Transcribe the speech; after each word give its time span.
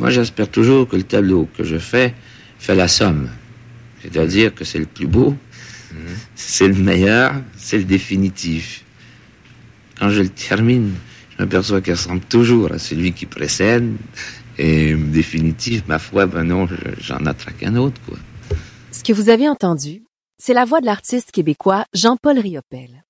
Moi, 0.00 0.08
j'espère 0.08 0.50
toujours 0.50 0.88
que 0.88 0.96
le 0.96 1.02
tableau 1.02 1.46
que 1.54 1.62
je 1.62 1.76
fais 1.76 2.14
fait 2.58 2.74
la 2.74 2.88
somme. 2.88 3.28
C'est-à-dire 4.00 4.54
que 4.54 4.64
c'est 4.64 4.78
le 4.78 4.86
plus 4.86 5.06
beau, 5.06 5.36
c'est 6.34 6.66
le 6.66 6.74
meilleur, 6.74 7.34
c'est 7.58 7.76
le 7.76 7.84
définitif. 7.84 8.82
Quand 9.98 10.08
je 10.08 10.22
le 10.22 10.30
termine, 10.30 10.94
je 11.28 11.42
m'aperçois 11.42 11.82
qu'il 11.82 11.92
ressemble 11.92 12.22
toujours 12.22 12.72
à 12.72 12.78
celui 12.78 13.12
qui 13.12 13.26
précède. 13.26 13.94
Et 14.56 14.94
définitif, 14.94 15.86
ma 15.86 15.98
foi, 15.98 16.24
ben 16.24 16.44
non, 16.44 16.66
j'en 16.98 17.26
attraque 17.26 17.62
un 17.62 17.76
autre, 17.76 18.00
quoi. 18.06 18.16
Ce 18.92 19.04
que 19.04 19.12
vous 19.12 19.28
avez 19.28 19.50
entendu, 19.50 20.04
c'est 20.38 20.54
la 20.54 20.64
voix 20.64 20.80
de 20.80 20.86
l'artiste 20.86 21.30
québécois 21.30 21.84
Jean-Paul 21.92 22.38
Riopel. 22.38 23.04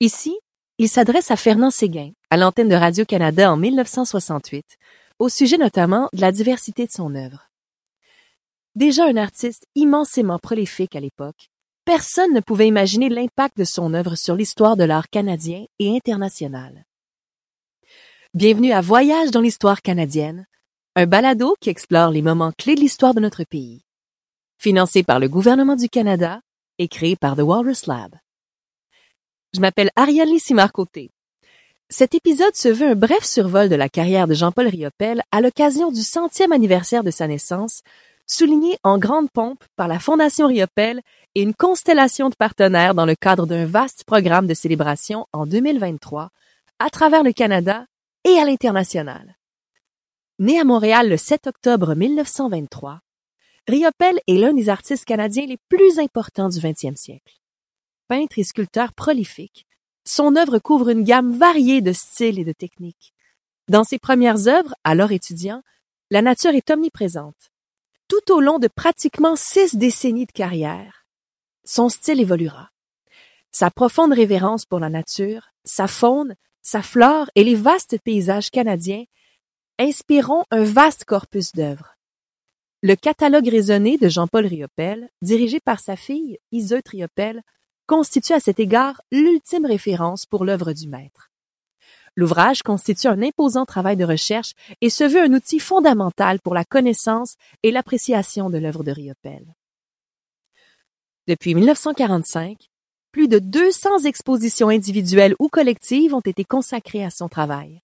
Ici, 0.00 0.34
il 0.78 0.88
s'adresse 0.88 1.30
à 1.30 1.36
Fernand 1.36 1.70
Séguin, 1.70 2.12
à 2.30 2.38
l'antenne 2.38 2.70
de 2.70 2.74
Radio-Canada 2.74 3.52
en 3.52 3.58
1968, 3.58 4.64
au 5.18 5.28
sujet 5.28 5.58
notamment 5.58 6.08
de 6.12 6.20
la 6.20 6.32
diversité 6.32 6.86
de 6.86 6.92
son 6.92 7.14
œuvre. 7.14 7.50
Déjà 8.74 9.06
un 9.06 9.16
artiste 9.16 9.66
immensément 9.74 10.38
prolifique 10.38 10.94
à 10.94 11.00
l'époque, 11.00 11.50
personne 11.84 12.32
ne 12.32 12.40
pouvait 12.40 12.68
imaginer 12.68 13.08
l'impact 13.08 13.56
de 13.56 13.64
son 13.64 13.94
œuvre 13.94 14.14
sur 14.14 14.36
l'histoire 14.36 14.76
de 14.76 14.84
l'art 14.84 15.08
canadien 15.08 15.64
et 15.78 15.96
international. 15.96 16.84
Bienvenue 18.34 18.72
à 18.72 18.80
Voyage 18.80 19.30
dans 19.30 19.40
l'histoire 19.40 19.82
canadienne, 19.82 20.46
un 20.94 21.06
balado 21.06 21.56
qui 21.60 21.70
explore 21.70 22.10
les 22.10 22.22
moments 22.22 22.52
clés 22.52 22.74
de 22.74 22.80
l'histoire 22.80 23.14
de 23.14 23.20
notre 23.20 23.44
pays. 23.44 23.84
Financé 24.58 25.02
par 25.02 25.18
le 25.18 25.28
gouvernement 25.28 25.76
du 25.76 25.88
Canada 25.88 26.40
et 26.78 26.88
créé 26.88 27.16
par 27.16 27.36
The 27.36 27.40
Walrus 27.40 27.86
Lab. 27.86 28.14
Je 29.54 29.60
m'appelle 29.60 29.90
Ariane 29.96 30.28
Lissimar-Côté. 30.28 31.10
Cet 31.90 32.14
épisode 32.14 32.54
se 32.54 32.68
veut 32.68 32.90
un 32.90 32.94
bref 32.94 33.24
survol 33.24 33.70
de 33.70 33.74
la 33.74 33.88
carrière 33.88 34.26
de 34.26 34.34
Jean-Paul 34.34 34.68
Riopel 34.68 35.22
à 35.32 35.40
l'occasion 35.40 35.90
du 35.90 36.02
centième 36.02 36.52
anniversaire 36.52 37.02
de 37.02 37.10
sa 37.10 37.26
naissance, 37.26 37.82
souligné 38.26 38.76
en 38.82 38.98
grande 38.98 39.30
pompe 39.30 39.64
par 39.74 39.88
la 39.88 39.98
Fondation 39.98 40.48
Riopel 40.48 41.00
et 41.34 41.40
une 41.40 41.54
constellation 41.54 42.28
de 42.28 42.34
partenaires 42.34 42.94
dans 42.94 43.06
le 43.06 43.14
cadre 43.14 43.46
d'un 43.46 43.64
vaste 43.64 44.04
programme 44.04 44.46
de 44.46 44.52
célébration 44.52 45.26
en 45.32 45.46
2023 45.46 46.28
à 46.78 46.90
travers 46.90 47.22
le 47.22 47.32
Canada 47.32 47.86
et 48.24 48.38
à 48.38 48.44
l'international. 48.44 49.38
Né 50.38 50.60
à 50.60 50.64
Montréal 50.64 51.08
le 51.08 51.16
7 51.16 51.46
octobre 51.46 51.94
1923, 51.94 53.00
Riopel 53.66 54.20
est 54.26 54.36
l'un 54.36 54.52
des 54.52 54.68
artistes 54.68 55.06
canadiens 55.06 55.46
les 55.46 55.58
plus 55.70 55.98
importants 55.98 56.50
du 56.50 56.58
20e 56.58 56.96
siècle. 56.96 57.40
Peintre 58.08 58.38
et 58.38 58.44
sculpteur 58.44 58.92
prolifique, 58.92 59.66
son 60.08 60.36
œuvre 60.36 60.58
couvre 60.58 60.88
une 60.88 61.04
gamme 61.04 61.36
variée 61.36 61.80
de 61.80 61.92
styles 61.92 62.38
et 62.38 62.44
de 62.44 62.52
techniques. 62.52 63.12
Dans 63.68 63.84
ses 63.84 63.98
premières 63.98 64.48
œuvres, 64.48 64.74
alors 64.84 65.12
étudiant, 65.12 65.62
la 66.10 66.22
nature 66.22 66.54
est 66.54 66.70
omniprésente. 66.70 67.50
Tout 68.08 68.32
au 68.32 68.40
long 68.40 68.58
de 68.58 68.68
pratiquement 68.68 69.36
six 69.36 69.76
décennies 69.76 70.26
de 70.26 70.32
carrière, 70.32 71.04
son 71.64 71.90
style 71.90 72.20
évoluera. 72.20 72.70
Sa 73.50 73.70
profonde 73.70 74.14
révérence 74.14 74.64
pour 74.64 74.80
la 74.80 74.88
nature, 74.88 75.50
sa 75.64 75.86
faune, 75.86 76.34
sa 76.62 76.80
flore 76.80 77.30
et 77.34 77.44
les 77.44 77.54
vastes 77.54 77.98
paysages 78.02 78.50
canadiens 78.50 79.04
inspireront 79.78 80.44
un 80.50 80.64
vaste 80.64 81.04
corpus 81.04 81.52
d'œuvres. 81.52 81.94
Le 82.82 82.94
catalogue 82.94 83.48
raisonné 83.48 83.98
de 83.98 84.08
Jean-Paul 84.08 84.46
Riopel, 84.46 85.10
dirigé 85.20 85.60
par 85.60 85.80
sa 85.80 85.96
fille, 85.96 86.38
Iseut 86.52 86.82
Riopel, 86.86 87.42
constitue 87.88 88.34
à 88.34 88.40
cet 88.40 88.60
égard 88.60 89.00
l'ultime 89.10 89.64
référence 89.64 90.26
pour 90.26 90.44
l'œuvre 90.44 90.72
du 90.72 90.86
maître. 90.86 91.32
L'ouvrage 92.14 92.62
constitue 92.62 93.06
un 93.06 93.22
imposant 93.22 93.64
travail 93.64 93.96
de 93.96 94.04
recherche 94.04 94.52
et 94.80 94.90
se 94.90 95.04
veut 95.04 95.22
un 95.22 95.32
outil 95.32 95.58
fondamental 95.58 96.38
pour 96.40 96.54
la 96.54 96.64
connaissance 96.64 97.34
et 97.62 97.70
l'appréciation 97.70 98.50
de 98.50 98.58
l'œuvre 98.58 98.84
de 98.84 98.92
Riopel. 98.92 99.54
Depuis 101.26 101.54
1945, 101.54 102.68
plus 103.10 103.26
de 103.26 103.38
200 103.38 104.04
expositions 104.04 104.68
individuelles 104.68 105.34
ou 105.38 105.48
collectives 105.48 106.14
ont 106.14 106.20
été 106.20 106.44
consacrées 106.44 107.04
à 107.04 107.10
son 107.10 107.28
travail. 107.28 107.80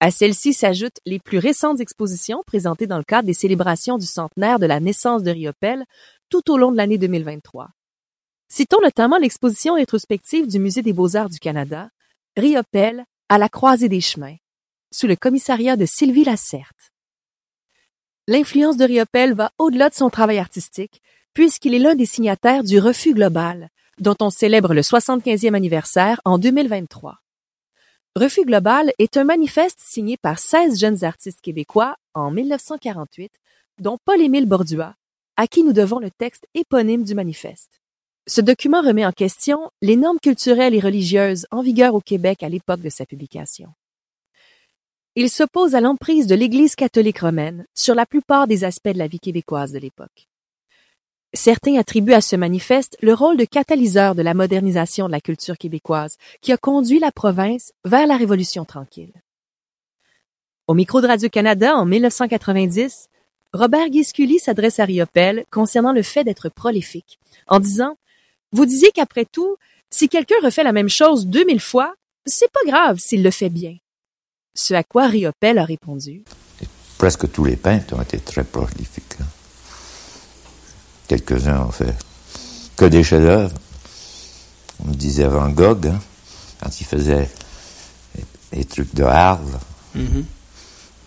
À 0.00 0.10
celles-ci 0.10 0.52
s'ajoutent 0.52 1.00
les 1.06 1.18
plus 1.18 1.38
récentes 1.38 1.80
expositions 1.80 2.42
présentées 2.46 2.86
dans 2.86 2.98
le 2.98 3.04
cadre 3.04 3.26
des 3.26 3.34
célébrations 3.34 3.96
du 3.96 4.06
centenaire 4.06 4.58
de 4.58 4.66
la 4.66 4.80
naissance 4.80 5.22
de 5.22 5.30
Riopel 5.30 5.84
tout 6.28 6.50
au 6.50 6.58
long 6.58 6.72
de 6.72 6.76
l'année 6.76 6.98
2023. 6.98 7.70
Citons 8.52 8.80
notamment 8.82 9.16
l'exposition 9.16 9.74
rétrospective 9.74 10.48
du 10.48 10.58
Musée 10.58 10.82
des 10.82 10.92
beaux-arts 10.92 11.30
du 11.30 11.38
Canada, 11.38 11.88
Riopel 12.36 13.04
à 13.28 13.38
la 13.38 13.48
croisée 13.48 13.88
des 13.88 14.00
chemins, 14.00 14.34
sous 14.90 15.06
le 15.06 15.14
commissariat 15.14 15.76
de 15.76 15.86
Sylvie 15.86 16.24
Lacerte. 16.24 16.90
L'influence 18.26 18.76
de 18.76 18.84
Riopel 18.84 19.34
va 19.34 19.52
au-delà 19.58 19.88
de 19.88 19.94
son 19.94 20.10
travail 20.10 20.38
artistique, 20.38 21.00
puisqu'il 21.32 21.74
est 21.74 21.78
l'un 21.78 21.94
des 21.94 22.06
signataires 22.06 22.64
du 22.64 22.80
Refus 22.80 23.14
global, 23.14 23.70
dont 24.00 24.16
on 24.20 24.30
célèbre 24.30 24.74
le 24.74 24.80
75e 24.80 25.54
anniversaire 25.54 26.20
en 26.24 26.36
2023. 26.36 27.20
Refus 28.16 28.44
global 28.44 28.92
est 28.98 29.16
un 29.16 29.24
manifeste 29.24 29.78
signé 29.80 30.16
par 30.16 30.40
16 30.40 30.76
jeunes 30.76 31.04
artistes 31.04 31.40
québécois 31.40 31.96
en 32.14 32.32
1948, 32.32 33.30
dont 33.78 33.98
Paul-Émile 34.04 34.46
Bordua, 34.46 34.96
à 35.36 35.46
qui 35.46 35.62
nous 35.62 35.72
devons 35.72 36.00
le 36.00 36.10
texte 36.10 36.48
éponyme 36.54 37.04
du 37.04 37.14
manifeste. 37.14 37.79
Ce 38.26 38.40
document 38.40 38.82
remet 38.82 39.06
en 39.06 39.12
question 39.12 39.70
les 39.82 39.96
normes 39.96 40.20
culturelles 40.20 40.74
et 40.74 40.80
religieuses 40.80 41.46
en 41.50 41.62
vigueur 41.62 41.94
au 41.94 42.00
Québec 42.00 42.42
à 42.42 42.48
l'époque 42.48 42.80
de 42.80 42.90
sa 42.90 43.06
publication. 43.06 43.72
Il 45.16 45.28
s'oppose 45.28 45.74
à 45.74 45.80
l'emprise 45.80 46.26
de 46.26 46.36
l'Église 46.36 46.76
catholique 46.76 47.18
romaine 47.18 47.66
sur 47.74 47.94
la 47.94 48.06
plupart 48.06 48.46
des 48.46 48.62
aspects 48.62 48.88
de 48.88 48.98
la 48.98 49.08
vie 49.08 49.18
québécoise 49.18 49.72
de 49.72 49.78
l'époque. 49.78 50.28
Certains 51.32 51.78
attribuent 51.78 52.14
à 52.14 52.20
ce 52.20 52.36
manifeste 52.36 52.96
le 53.02 53.14
rôle 53.14 53.36
de 53.36 53.44
catalyseur 53.44 54.14
de 54.14 54.22
la 54.22 54.34
modernisation 54.34 55.06
de 55.06 55.12
la 55.12 55.20
culture 55.20 55.58
québécoise 55.58 56.16
qui 56.40 56.52
a 56.52 56.56
conduit 56.56 56.98
la 56.98 57.12
province 57.12 57.72
vers 57.84 58.06
la 58.06 58.16
Révolution 58.16 58.64
tranquille. 58.64 59.12
Au 60.66 60.74
micro 60.74 61.00
de 61.00 61.06
Radio-Canada 61.06 61.76
en 61.76 61.86
1990, 61.86 63.08
Robert 63.52 63.90
Guisculi 63.90 64.38
s'adresse 64.38 64.78
à 64.78 64.84
Riopel 64.84 65.44
concernant 65.50 65.92
le 65.92 66.02
fait 66.02 66.22
d'être 66.22 66.48
prolifique, 66.48 67.18
en 67.48 67.58
disant 67.58 67.96
Vous 68.52 68.66
disiez 68.66 68.90
qu'après 68.92 69.24
tout, 69.24 69.56
si 69.90 70.08
quelqu'un 70.08 70.36
refait 70.42 70.64
la 70.64 70.72
même 70.72 70.88
chose 70.88 71.26
2000 71.26 71.60
fois, 71.60 71.94
c'est 72.26 72.50
pas 72.50 72.60
grave 72.66 72.98
s'il 72.98 73.22
le 73.22 73.30
fait 73.30 73.48
bien. 73.48 73.76
Ce 74.54 74.74
à 74.74 74.82
quoi 74.82 75.06
Riopel 75.06 75.58
a 75.58 75.64
répondu 75.64 76.24
Presque 76.98 77.30
tous 77.30 77.44
les 77.44 77.56
peintres 77.56 77.94
ont 77.94 78.02
été 78.02 78.18
très 78.18 78.44
prolifiques. 78.44 79.16
Hein. 79.20 79.26
Quelques-uns 81.08 81.62
ont 81.62 81.72
fait 81.72 81.94
que 82.76 82.84
des 82.84 83.02
chefs-d'œuvre. 83.02 83.54
On 84.84 84.88
me 84.88 84.94
disait 84.94 85.26
Van 85.26 85.48
Gogh, 85.50 85.86
hein, 85.86 86.00
quand 86.62 86.80
il 86.80 86.84
faisait 86.84 87.28
les, 88.52 88.64
trucs 88.64 88.94
de 88.94 89.04
Arles, 89.04 89.58
mm-hmm. 89.96 90.24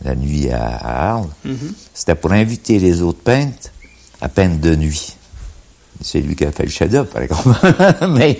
la 0.03 0.15
nuit 0.15 0.49
à, 0.49 1.11
Arles, 1.13 1.29
mm-hmm. 1.45 1.73
c'était 1.93 2.15
pour 2.15 2.31
inviter 2.31 2.79
les 2.79 3.01
autres 3.01 3.21
peintres 3.21 3.69
à 4.21 4.29
peindre 4.29 4.59
de 4.59 4.75
nuit. 4.75 5.15
C'est 6.01 6.21
lui 6.21 6.35
qui 6.35 6.45
a 6.45 6.51
fait 6.51 6.63
le 6.63 6.69
chef-d'œuvre, 6.69 7.09
par 7.09 7.21
exemple. 7.21 7.49
Mais 8.09 8.37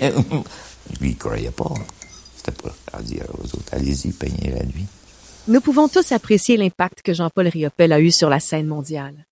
lui, 1.00 1.10
il 1.10 1.16
croyait 1.16 1.50
pas. 1.50 1.72
C'était 2.36 2.52
pour 2.52 2.72
dire 3.02 3.24
aux 3.38 3.46
autres, 3.46 3.72
allez-y, 3.72 4.12
peignez 4.12 4.50
la 4.50 4.64
nuit. 4.64 4.86
Nous 5.46 5.60
pouvons 5.60 5.88
tous 5.88 6.12
apprécier 6.12 6.56
l'impact 6.56 7.02
que 7.02 7.12
Jean-Paul 7.12 7.48
Riopel 7.48 7.92
a 7.92 8.00
eu 8.00 8.10
sur 8.10 8.30
la 8.30 8.40
scène 8.40 8.66
mondiale. 8.66 9.26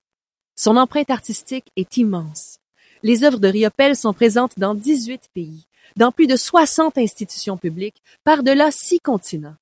Son 0.57 0.77
empreinte 0.77 1.11
artistique 1.11 1.71
est 1.77 1.97
immense. 1.97 2.59
Les 3.03 3.25
œuvres 3.25 3.39
de 3.39 3.49
Riopel 3.49 3.97
sont 3.97 4.13
présentes 4.13 4.59
dans 4.59 4.75
18 4.75 5.31
pays, 5.35 5.67
dans 5.97 6.13
plus 6.13 6.27
de 6.27 6.37
60 6.37 6.99
institutions 6.99 7.57
publiques, 7.57 8.03
par-delà 8.25 8.71
six 8.71 9.01
continents. 9.01 9.57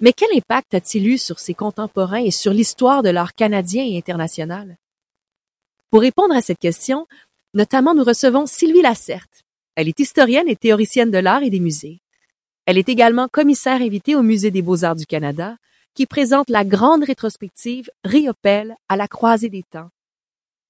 Mais 0.00 0.12
quel 0.12 0.30
impact 0.34 0.72
a-t-il 0.72 1.06
eu 1.06 1.18
sur 1.18 1.38
ses 1.38 1.52
contemporains 1.52 2.24
et 2.24 2.30
sur 2.30 2.52
l'histoire 2.52 3.02
de 3.02 3.10
l'art 3.10 3.34
canadien 3.34 3.84
et 3.84 3.98
international? 3.98 4.78
Pour 5.90 6.00
répondre 6.00 6.34
à 6.34 6.40
cette 6.40 6.60
question, 6.60 7.06
notamment 7.54 7.94
nous 7.94 8.04
recevons 8.04 8.46
Sylvie 8.46 8.82
Lacerte. 8.82 9.44
Elle 9.76 9.88
est 9.88 10.00
historienne 10.00 10.48
et 10.48 10.56
théoricienne 10.56 11.10
de 11.10 11.18
l'art 11.18 11.42
et 11.42 11.50
des 11.50 11.60
musées. 11.60 12.00
Elle 12.66 12.78
est 12.78 12.88
également 12.88 13.28
commissaire 13.28 13.80
invitée 13.80 14.14
au 14.14 14.22
Musée 14.22 14.50
des 14.50 14.62
beaux-arts 14.62 14.96
du 14.96 15.06
Canada 15.06 15.56
qui 15.94 16.06
présente 16.06 16.50
la 16.50 16.64
grande 16.64 17.04
rétrospective 17.04 17.90
Riopel 18.04 18.76
à 18.88 18.96
la 18.96 19.08
croisée 19.08 19.48
des 19.48 19.64
temps. 19.64 19.90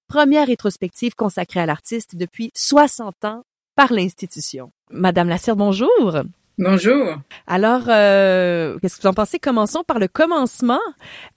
Première 0.09 0.47
rétrospective 0.47 1.15
consacrée 1.15 1.61
à 1.61 1.67
l'artiste 1.67 2.17
depuis 2.17 2.51
60 2.55 3.25
ans 3.25 3.45
par 3.77 3.93
l'institution. 3.93 4.73
Madame 4.91 5.29
Lasserde, 5.29 5.59
bonjour. 5.59 6.23
Bonjour. 6.59 7.17
Alors, 7.47 7.85
euh, 7.89 8.79
qu'est-ce 8.81 8.97
que 8.97 9.03
vous 9.03 9.09
en 9.09 9.15
pensez? 9.15 9.39
Commençons 9.39 9.83
par 9.83 9.99
le 9.99 10.09
commencement. 10.09 10.81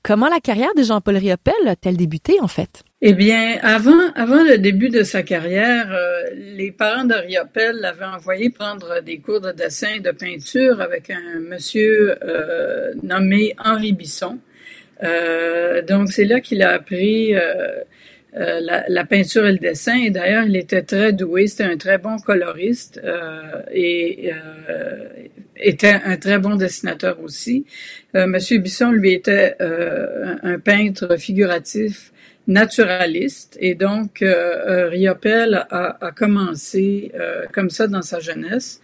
Comment 0.01 0.27
la 0.27 0.39
carrière 0.39 0.73
de 0.75 0.83
Jean-Paul 0.83 1.15
Riopel 1.15 1.67
a-t-elle 1.67 1.97
débuté, 1.97 2.41
en 2.41 2.47
fait? 2.47 2.83
Eh 3.05 3.11
bien, 3.11 3.57
avant, 3.63 4.13
avant 4.15 4.41
le 4.45 4.57
début 4.57 4.87
de 4.87 5.03
sa 5.03 5.23
carrière, 5.23 5.91
euh, 5.91 6.23
les 6.55 6.71
parents 6.71 7.03
de 7.03 7.13
Riopel 7.13 7.75
l'avaient 7.81 8.05
envoyé 8.05 8.49
prendre 8.49 9.01
des 9.01 9.17
cours 9.17 9.41
de 9.41 9.51
dessin 9.51 9.95
et 9.97 9.99
de 9.99 10.11
peinture 10.11 10.79
avec 10.79 11.09
un 11.09 11.41
monsieur 11.41 12.15
euh, 12.23 12.93
nommé 13.03 13.55
Henri 13.61 13.91
Bisson. 13.91 14.39
donc 15.85 16.13
c'est 16.13 16.23
là 16.23 16.39
qu'il 16.39 16.61
a 16.61 16.69
appris 16.69 17.33
la, 18.33 19.03
peinture 19.03 19.47
et 19.47 19.51
le 19.51 19.57
dessin. 19.57 19.97
Et 19.97 20.09
d'ailleurs, 20.09 20.45
il 20.45 20.55
était 20.55 20.83
très 20.83 21.11
doué. 21.11 21.47
C'était 21.47 21.65
un 21.65 21.75
très 21.75 21.97
bon 21.97 22.15
coloriste 22.19 23.01
et 23.73 24.31
était 25.57 25.99
un 26.05 26.15
très 26.15 26.37
bon 26.39 26.55
dessinateur 26.55 27.19
aussi. 27.21 27.65
Monsieur 28.13 28.59
Bisson, 28.59 28.91
lui, 28.91 29.11
était 29.11 29.57
un 29.59 30.57
peintre 30.59 31.17
figuratif 31.17 32.12
naturaliste 32.47 33.57
et 33.59 33.75
donc 33.75 34.21
euh, 34.21 34.33
euh, 34.67 34.89
Riopel 34.89 35.65
a, 35.69 36.11
commencé 36.15 37.11
euh, 37.15 37.45
comme 37.51 37.69
ça 37.69 37.87
dans 37.87 38.01
sa 38.01 38.19
jeunesse. 38.19 38.81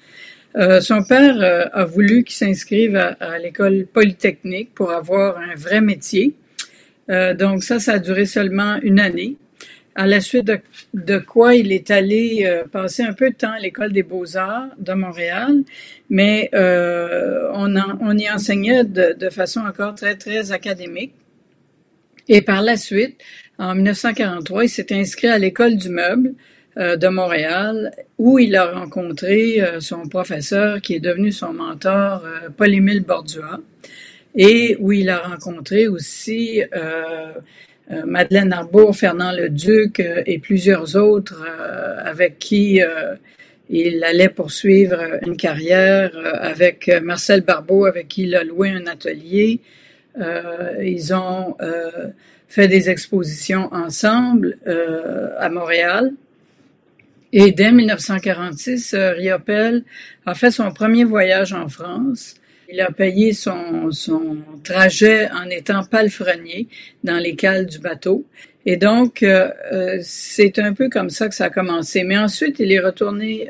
son 0.81 1.03
père 1.03 1.69
a 1.73 1.85
voulu 1.85 2.23
qu'il 2.23 2.35
s'inscrive 2.35 2.95
à, 2.95 3.37
l'école 3.37 3.85
polytechnique 3.85 4.73
pour 4.73 4.91
avoir 4.91 5.37
un 5.37 5.55
vrai 5.55 5.79
métier. 5.79 6.33
donc 7.07 7.63
ça, 7.63 7.79
ça 7.79 7.93
a 7.93 7.99
duré 7.99 8.25
seulement 8.25 8.79
une 8.81 8.99
année. 8.99 9.37
À 9.95 10.07
la 10.07 10.21
suite 10.21 10.49
de, 10.93 11.17
quoi 11.19 11.53
il 11.53 11.71
est 11.71 11.91
allé 11.91 12.49
passer 12.71 13.03
un 13.03 13.13
peu 13.13 13.29
de 13.29 13.35
temps 13.35 13.51
à 13.51 13.59
l'école 13.59 13.91
des 13.91 14.01
beaux-arts 14.03 14.69
de 14.79 14.93
Montréal, 14.93 15.63
mais 16.09 16.49
on, 16.53 18.17
y 18.17 18.29
enseignait 18.31 18.85
de 18.85 19.29
façon 19.29 19.59
encore 19.59 19.93
très 19.93 20.15
très 20.15 20.51
académique. 20.51 21.13
Et 22.29 22.41
par 22.41 22.61
la 22.61 22.77
suite, 22.77 23.19
en 23.59 23.75
1943, 23.75 24.63
il 24.63 24.69
s'est 24.69 24.93
inscrit 24.93 25.27
à 25.27 25.37
l'école 25.37 25.75
du 25.75 25.89
meuble 25.89 26.33
euh, 26.77 26.95
de 26.95 27.09
Montréal, 27.09 27.91
où 28.17 28.39
il 28.39 28.55
a 28.55 28.71
rencontré 28.71 29.61
euh, 29.61 29.81
son 29.81 30.07
professeur 30.07 30.79
qui 30.81 30.95
est 30.95 31.01
devenu 31.01 31.33
son 31.33 31.51
mentor, 31.51 32.23
euh, 32.25 32.49
Paul-Émile 32.55 33.03
Bordua, 33.03 33.59
et 34.33 34.77
où 34.79 34.93
il 34.93 35.09
a 35.09 35.17
rencontré 35.17 35.87
aussi 35.87 36.61
Madeleine 38.05 38.53
Arbour, 38.53 38.95
Fernand 38.95 39.31
Leduc 39.31 39.99
et 39.99 40.37
plusieurs 40.37 40.95
autres 40.95 41.43
avec 42.05 42.37
qui 42.37 42.79
il 43.71 44.03
allait 44.03 44.29
poursuivre 44.29 44.99
une 45.25 45.35
carrière, 45.35 46.11
avec 46.39 46.91
Marcel 47.01 47.41
Barbeau, 47.41 47.87
avec 47.87 48.07
qui 48.07 48.23
il 48.23 48.35
a 48.35 48.43
loué 48.43 48.69
un 48.69 48.85
atelier. 48.85 49.61
ils 50.15 51.11
ont 51.11 51.55
fait 52.49 52.67
des 52.67 52.89
expositions 52.89 53.71
ensemble 53.71 54.57
euh, 54.67 55.29
à 55.37 55.49
Montréal. 55.49 56.11
Et 57.31 57.51
dès 57.51 57.71
1946, 57.71 58.93
euh, 58.93 59.11
Riopel 59.11 59.83
a 60.25 60.33
fait 60.33 60.49
son 60.49 60.71
premier 60.71 61.03
voyage 61.03 61.53
en 61.53 61.69
France. 61.69 62.35
Il 62.71 62.81
a 62.81 62.91
payé 62.91 63.33
son, 63.33 63.91
son 63.91 64.37
trajet 64.63 65.29
en 65.31 65.49
étant 65.49 65.83
palefrenier 65.83 66.67
dans 67.03 67.17
les 67.17 67.35
cales 67.35 67.67
du 67.67 67.79
bateau. 67.79 68.25
Et 68.65 68.77
donc, 68.77 69.21
euh, 69.21 69.51
euh, 69.71 69.99
c'est 70.01 70.57
un 70.59 70.73
peu 70.73 70.89
comme 70.89 71.09
ça 71.09 71.29
que 71.29 71.35
ça 71.35 71.45
a 71.45 71.49
commencé. 71.49 72.03
Mais 72.03 72.17
ensuite, 72.17 72.59
il 72.59 72.71
est 72.71 72.79
retourné 72.79 73.47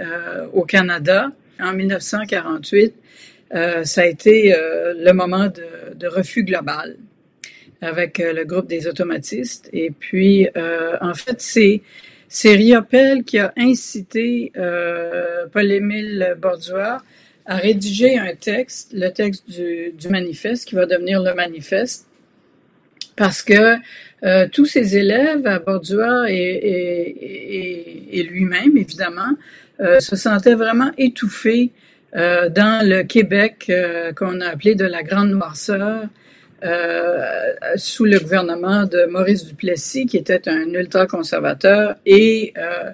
au 0.53 0.63
Canada 0.63 1.31
en 1.61 1.73
1948. 1.73 2.93
ça 3.83 4.01
a 4.01 4.05
été 4.05 4.55
le 4.97 5.11
moment 5.13 5.47
de, 5.47 5.95
de 5.95 6.07
refus 6.07 6.43
global 6.43 6.95
avec 7.81 8.19
euh, 8.19 8.33
le 8.33 8.45
groupe 8.45 8.67
des 8.67 8.87
automatistes. 8.87 9.69
Et 9.73 9.91
puis, 9.91 10.47
euh, 10.57 10.97
en 11.01 11.13
fait, 11.13 11.41
c'est 11.41 11.81
c'est 12.27 12.55
Riopel 12.55 13.23
qui 13.23 13.39
a 13.39 13.51
incité 13.57 14.51
euh, 14.55 15.47
Paul-Émile 15.51 16.35
Bordua 16.39 17.01
à 17.47 17.55
rédiger 17.55 18.19
un 18.19 18.35
texte, 18.35 18.93
le 18.93 19.09
texte 19.09 19.49
du, 19.49 19.91
du, 19.97 20.09
manifeste, 20.09 20.67
qui 20.67 20.75
va 20.75 20.85
devenir 20.85 21.23
le 21.23 21.33
manifeste, 21.33 22.07
parce 23.15 23.41
que 23.41 23.77
euh, 24.23 24.47
tous 24.51 24.65
ses 24.65 24.97
élèves 24.97 25.47
à 25.47 25.57
Bordua 25.57 26.29
et, 26.29 26.35
et, 26.35 28.19
et, 28.19 28.23
lui-même, 28.23 28.77
évidemment, 28.77 29.35
euh, 29.79 29.99
se 29.99 30.15
sentaient 30.15 30.55
vraiment 30.55 30.91
étouffés 30.97 31.71
euh, 32.15 32.49
dans 32.49 32.85
le 32.87 33.03
Québec 33.03 33.71
qu'on 34.15 34.41
a 34.41 34.47
appelé 34.47 34.75
de 34.75 34.85
la 34.85 35.01
Grande 35.01 35.29
Noirceur, 35.29 36.03
sous 37.75 38.05
le 38.05 38.19
gouvernement 38.19 38.85
de 38.85 39.05
Maurice 39.05 39.45
Duplessis, 39.45 40.05
qui 40.05 40.17
était 40.17 40.47
un 40.47 40.73
ultra-conservateur, 40.73 41.95
et 42.05 42.53
euh, 42.57 42.91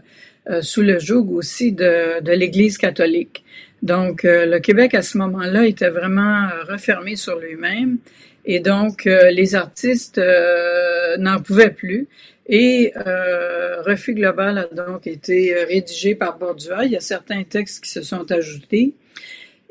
euh, 0.49 0.61
sous 0.61 0.81
le 0.81 0.99
joug 0.99 1.31
aussi 1.31 1.71
de, 1.71 2.21
de 2.21 2.31
l'Église 2.31 2.77
catholique. 2.77 3.43
Donc, 3.81 4.21
le 4.23 4.57
Québec, 4.59 4.95
à 4.95 5.01
ce 5.01 5.17
moment-là, 5.19 5.65
était 5.65 5.89
vraiment 5.89 6.47
refermé 6.67 7.15
sur 7.15 7.37
lui-même. 7.39 7.97
Et 8.45 8.59
donc, 8.59 9.05
les 9.05 9.53
artistes 9.53 10.19
n'en 11.19 11.39
pouvaient 11.39 11.69
plus. 11.69 12.07
Et 12.47 12.93
euh, 12.95 13.81
Refus 13.81 14.13
global 14.13 14.57
a 14.57 14.65
donc 14.73 15.07
été 15.07 15.53
rédigé 15.63 16.15
par 16.15 16.37
Bordua. 16.37 16.85
Il 16.85 16.91
y 16.91 16.97
a 16.97 17.01
certains 17.01 17.43
textes 17.43 17.83
qui 17.83 17.89
se 17.89 18.01
sont 18.01 18.31
ajoutés. 18.31 18.93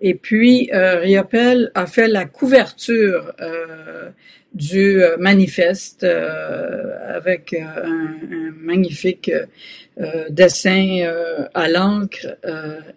Et 0.00 0.14
puis, 0.14 0.70
euh, 0.72 1.22
a 1.74 1.86
fait 1.86 2.08
la 2.08 2.24
couverture 2.24 3.32
euh, 3.40 4.10
du 4.52 5.02
euh, 5.02 5.16
manifeste 5.18 6.04
euh, 6.04 7.16
avec 7.16 7.52
euh, 7.52 7.64
un, 7.84 8.14
un, 8.30 8.52
magnifique 8.58 9.30
dessin 10.28 11.06
à 11.54 11.68
l'encre. 11.68 12.26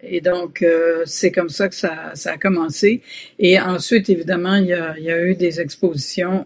et 0.02 0.20
donc, 0.20 0.64
c'est 1.04 1.30
comme 1.30 1.48
ça 1.48 1.68
que 1.68 1.76
ça, 1.76 2.10
ça, 2.14 2.32
a 2.32 2.38
commencé. 2.38 3.02
Et 3.38 3.60
ensuite, 3.60 4.10
évidemment, 4.10 4.56
il 4.56 4.66
y 4.66 4.72
a, 4.72 4.96
il 4.98 5.04
y 5.04 5.12
a 5.12 5.22
eu 5.22 5.36
des 5.36 5.60
expositions 5.60 6.44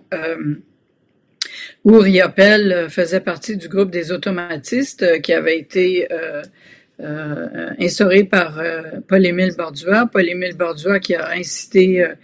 où 1.85 1.99
Riopel 1.99 2.89
faisait 2.91 3.21
partie 3.21 3.57
du 3.57 3.69
groupe 3.69 3.91
des 3.91 4.13
automatistes 4.13 5.21
qui 5.23 5.33
avait 5.33 5.59
été 5.59 6.09
euh, 6.13 6.43
instauré 7.79 8.25
par 8.25 8.59
euh, 8.59 8.83
Paul-Émile 9.09 9.55
Bordua. 9.57 10.07
Paul-Émile 10.07 10.57
Bordua 10.57 11.01
qui 11.01 11.15
a 11.15 11.31
incité 11.31 12.03
euh, 12.03 12.15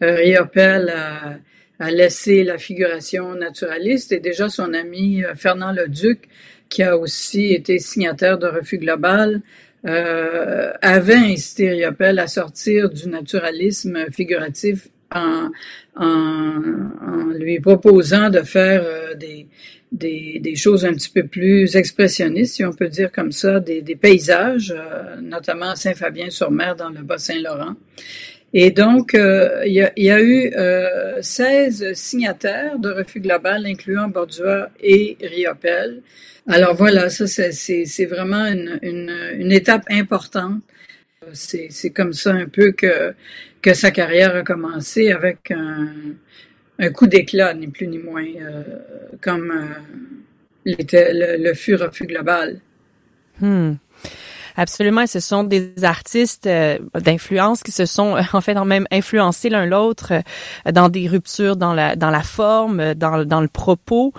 Riopel 0.00 0.90
à, 0.90 1.38
à, 1.78 1.90
laisser 1.90 2.44
la 2.44 2.58
figuration 2.58 3.34
naturaliste 3.34 4.12
et 4.12 4.20
déjà 4.20 4.48
son 4.48 4.74
ami 4.74 5.22
Fernand 5.36 5.72
Leduc, 5.72 6.28
qui 6.68 6.82
a 6.82 6.98
aussi 6.98 7.52
été 7.52 7.78
signataire 7.78 8.38
de 8.38 8.46
Refus 8.46 8.78
Global, 8.78 9.40
euh, 9.86 10.72
avait 10.82 11.14
incité 11.14 11.70
Riopel 11.70 12.18
à 12.18 12.26
sortir 12.26 12.90
du 12.90 13.08
naturalisme 13.08 14.10
figuratif 14.10 14.88
en, 15.14 15.50
en, 15.96 16.60
en 17.06 17.24
lui 17.38 17.60
proposant 17.60 18.28
de 18.28 18.40
faire 18.40 18.84
des, 19.16 19.46
des, 19.92 20.40
des, 20.40 20.56
choses 20.56 20.84
un 20.84 20.92
petit 20.92 21.10
peu 21.10 21.24
plus 21.24 21.76
expressionnistes, 21.76 22.56
si 22.56 22.64
on 22.64 22.72
peut 22.72 22.88
dire 22.88 23.12
comme 23.12 23.32
ça, 23.32 23.60
des, 23.60 23.82
des 23.82 23.96
paysages, 23.96 24.74
euh, 24.76 25.20
notamment 25.20 25.74
Saint-Fabien-sur-Mer 25.74 26.76
dans 26.76 26.90
le 26.90 27.02
Bas-Saint-Laurent. 27.02 27.76
Et 28.52 28.70
donc, 28.70 29.14
euh, 29.14 29.62
il, 29.66 29.72
y 29.72 29.82
a, 29.82 29.92
y, 29.96 30.10
a, 30.10 30.20
eu 30.20 30.52
euh, 30.56 31.20
16 31.20 31.92
signataires 31.94 32.78
de 32.78 32.90
Refus 32.90 33.20
Global, 33.20 33.66
incluant 33.66 34.08
Bordua 34.08 34.70
et 34.80 35.16
Riopel. 35.20 36.02
Alors 36.48 36.74
voilà, 36.74 37.10
ça 37.10 37.26
c'est 37.26 38.06
vraiment 38.06 38.46
une, 38.46 38.78
une, 38.82 39.12
une, 39.38 39.52
étape 39.52 39.84
importante. 39.90 40.62
C'est 41.32 41.90
comme 41.90 42.12
ça 42.12 42.32
un 42.32 42.46
peu 42.46 42.70
que, 42.70 43.14
que 43.60 43.74
sa 43.74 43.90
carrière 43.90 44.36
a 44.36 44.42
commencé 44.42 45.10
avec 45.10 45.50
un, 45.50 45.88
un 46.78 46.90
coup 46.90 47.06
d'éclat, 47.06 47.54
ni 47.54 47.68
plus 47.68 47.86
ni 47.86 47.98
moins, 47.98 48.24
euh, 48.24 48.62
comme 49.20 49.50
euh, 49.50 50.72
le, 50.76 51.42
le, 51.42 51.54
fut 51.54 51.74
refus 51.74 52.06
global. 52.06 52.60
Hmm. 53.40 53.74
Absolument, 54.58 55.06
ce 55.06 55.20
sont 55.20 55.44
des 55.44 55.84
artistes 55.84 56.46
euh, 56.46 56.78
d'influence 56.94 57.62
qui 57.62 57.72
se 57.72 57.84
sont 57.84 58.16
en 58.32 58.40
fait 58.40 58.54
même 58.54 58.86
influencés 58.90 59.50
l'un 59.50 59.66
l'autre 59.66 60.14
dans 60.72 60.88
des 60.88 61.08
ruptures 61.08 61.56
dans 61.56 61.74
la 61.74 61.94
dans 61.94 62.08
la 62.08 62.22
forme, 62.22 62.94
dans, 62.94 63.26
dans 63.26 63.42
le 63.42 63.48
propos. 63.48 64.14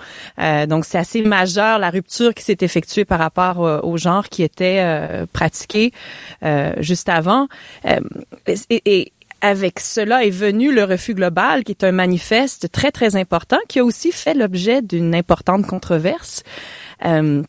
donc 0.68 0.84
c'est 0.84 0.98
assez 0.98 1.22
majeur 1.22 1.80
la 1.80 1.90
rupture 1.90 2.34
qui 2.34 2.44
s'est 2.44 2.58
effectuée 2.60 3.04
par 3.04 3.18
rapport 3.18 3.58
au, 3.82 3.96
genre 3.96 4.28
qui 4.28 4.44
était 4.44 4.80
pratiqué 5.32 5.90
juste 6.78 7.08
avant. 7.08 7.48
et, 8.46 8.82
et 8.86 9.12
avec 9.40 9.80
cela 9.80 10.24
est 10.24 10.30
venu 10.30 10.72
le 10.72 10.84
refus 10.84 11.14
global, 11.14 11.64
qui 11.64 11.72
est 11.72 11.84
un 11.84 11.92
manifeste 11.92 12.70
très, 12.72 12.90
très 12.90 13.16
important, 13.16 13.58
qui 13.68 13.78
a 13.78 13.84
aussi 13.84 14.12
fait 14.12 14.34
l'objet 14.34 14.82
d'une 14.82 15.14
importante 15.14 15.66
controverse. 15.66 16.42
Euh, 17.04 17.42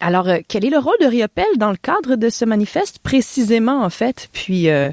alors, 0.00 0.28
euh, 0.28 0.38
quel 0.46 0.64
est 0.64 0.70
le 0.70 0.78
rôle 0.78 0.96
de 1.00 1.06
Riopel 1.06 1.46
dans 1.56 1.70
le 1.70 1.76
cadre 1.76 2.16
de 2.16 2.30
ce 2.30 2.44
manifeste 2.44 3.00
précisément, 3.00 3.82
en 3.82 3.90
fait, 3.90 4.28
puis 4.32 4.70
euh, 4.70 4.90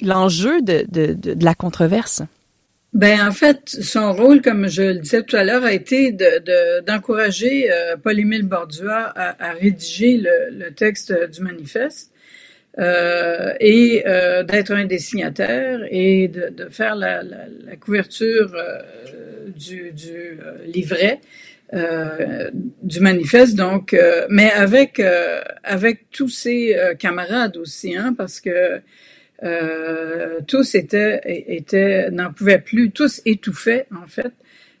l'enjeu 0.00 0.62
de, 0.62 0.84
de, 0.88 1.12
de, 1.14 1.44
la 1.44 1.54
controverse? 1.54 2.22
Ben 2.92 3.24
en 3.24 3.30
fait, 3.30 3.60
son 3.68 4.12
rôle, 4.12 4.42
comme 4.42 4.66
je 4.68 4.82
le 4.82 4.98
disais 4.98 5.22
tout 5.22 5.36
à 5.36 5.44
l'heure, 5.44 5.64
a 5.64 5.72
été 5.72 6.10
d'encourager 6.86 7.68
de, 7.68 7.96
Paul-Émile 8.00 8.42
Bordua 8.42 9.12
à, 9.14 9.50
à 9.50 9.52
rédiger 9.52 10.16
le, 10.16 10.58
le, 10.58 10.74
texte 10.74 11.12
du 11.30 11.40
manifeste 11.42 12.09
euh, 12.78 13.52
et 13.58 14.04
euh, 14.06 14.42
d'être 14.44 14.72
un 14.72 14.84
des 14.84 14.98
signataires 14.98 15.80
et 15.90 16.28
de, 16.28 16.50
de 16.50 16.68
faire 16.68 16.94
la, 16.94 17.22
la, 17.22 17.46
la 17.66 17.76
couverture 17.76 18.54
euh, 18.54 19.48
du, 19.56 19.92
du 19.92 20.38
livret. 20.66 21.20
du 22.82 23.00
manifeste, 23.00 23.54
donc, 23.56 23.96
mais 24.28 24.50
avec 24.50 25.00
avec 25.62 26.10
tous 26.10 26.28
ses 26.28 26.76
camarades 26.98 27.56
aussi, 27.56 27.94
hein, 27.96 28.12
parce 28.18 28.40
que 28.40 28.80
tous 30.48 30.74
étaient 30.74 31.20
étaient 31.46 32.10
n'en 32.10 32.32
pouvaient 32.32 32.58
plus, 32.70 32.90
tous 32.90 33.22
étouffaient 33.24 33.86
en 33.94 34.08
fait 34.08 34.32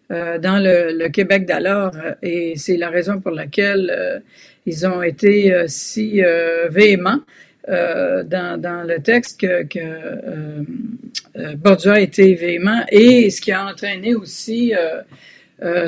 dans 0.08 0.58
le, 0.60 0.92
le 0.98 1.08
Québec 1.10 1.46
d'alors, 1.46 1.94
et 2.22 2.54
c'est 2.56 2.76
la 2.76 2.90
raison 2.90 3.20
pour 3.20 3.30
laquelle 3.30 4.22
ils 4.66 4.86
ont 4.86 5.02
été 5.02 5.52
euh, 5.52 5.64
si 5.66 6.22
euh, 6.22 6.68
véhéments 6.68 7.20
euh, 7.68 8.22
dans, 8.22 8.86
le 8.86 9.02
texte 9.02 9.40
que, 9.40 9.64
que 9.64 9.78
euh, 9.78 11.54
Bordua 11.56 11.94
a 11.94 12.00
été 12.00 12.34
véhément 12.34 12.82
et 12.90 13.28
ce 13.28 13.40
qui 13.40 13.52
a 13.52 13.66
entraîné 13.66 14.14
aussi 14.14 14.72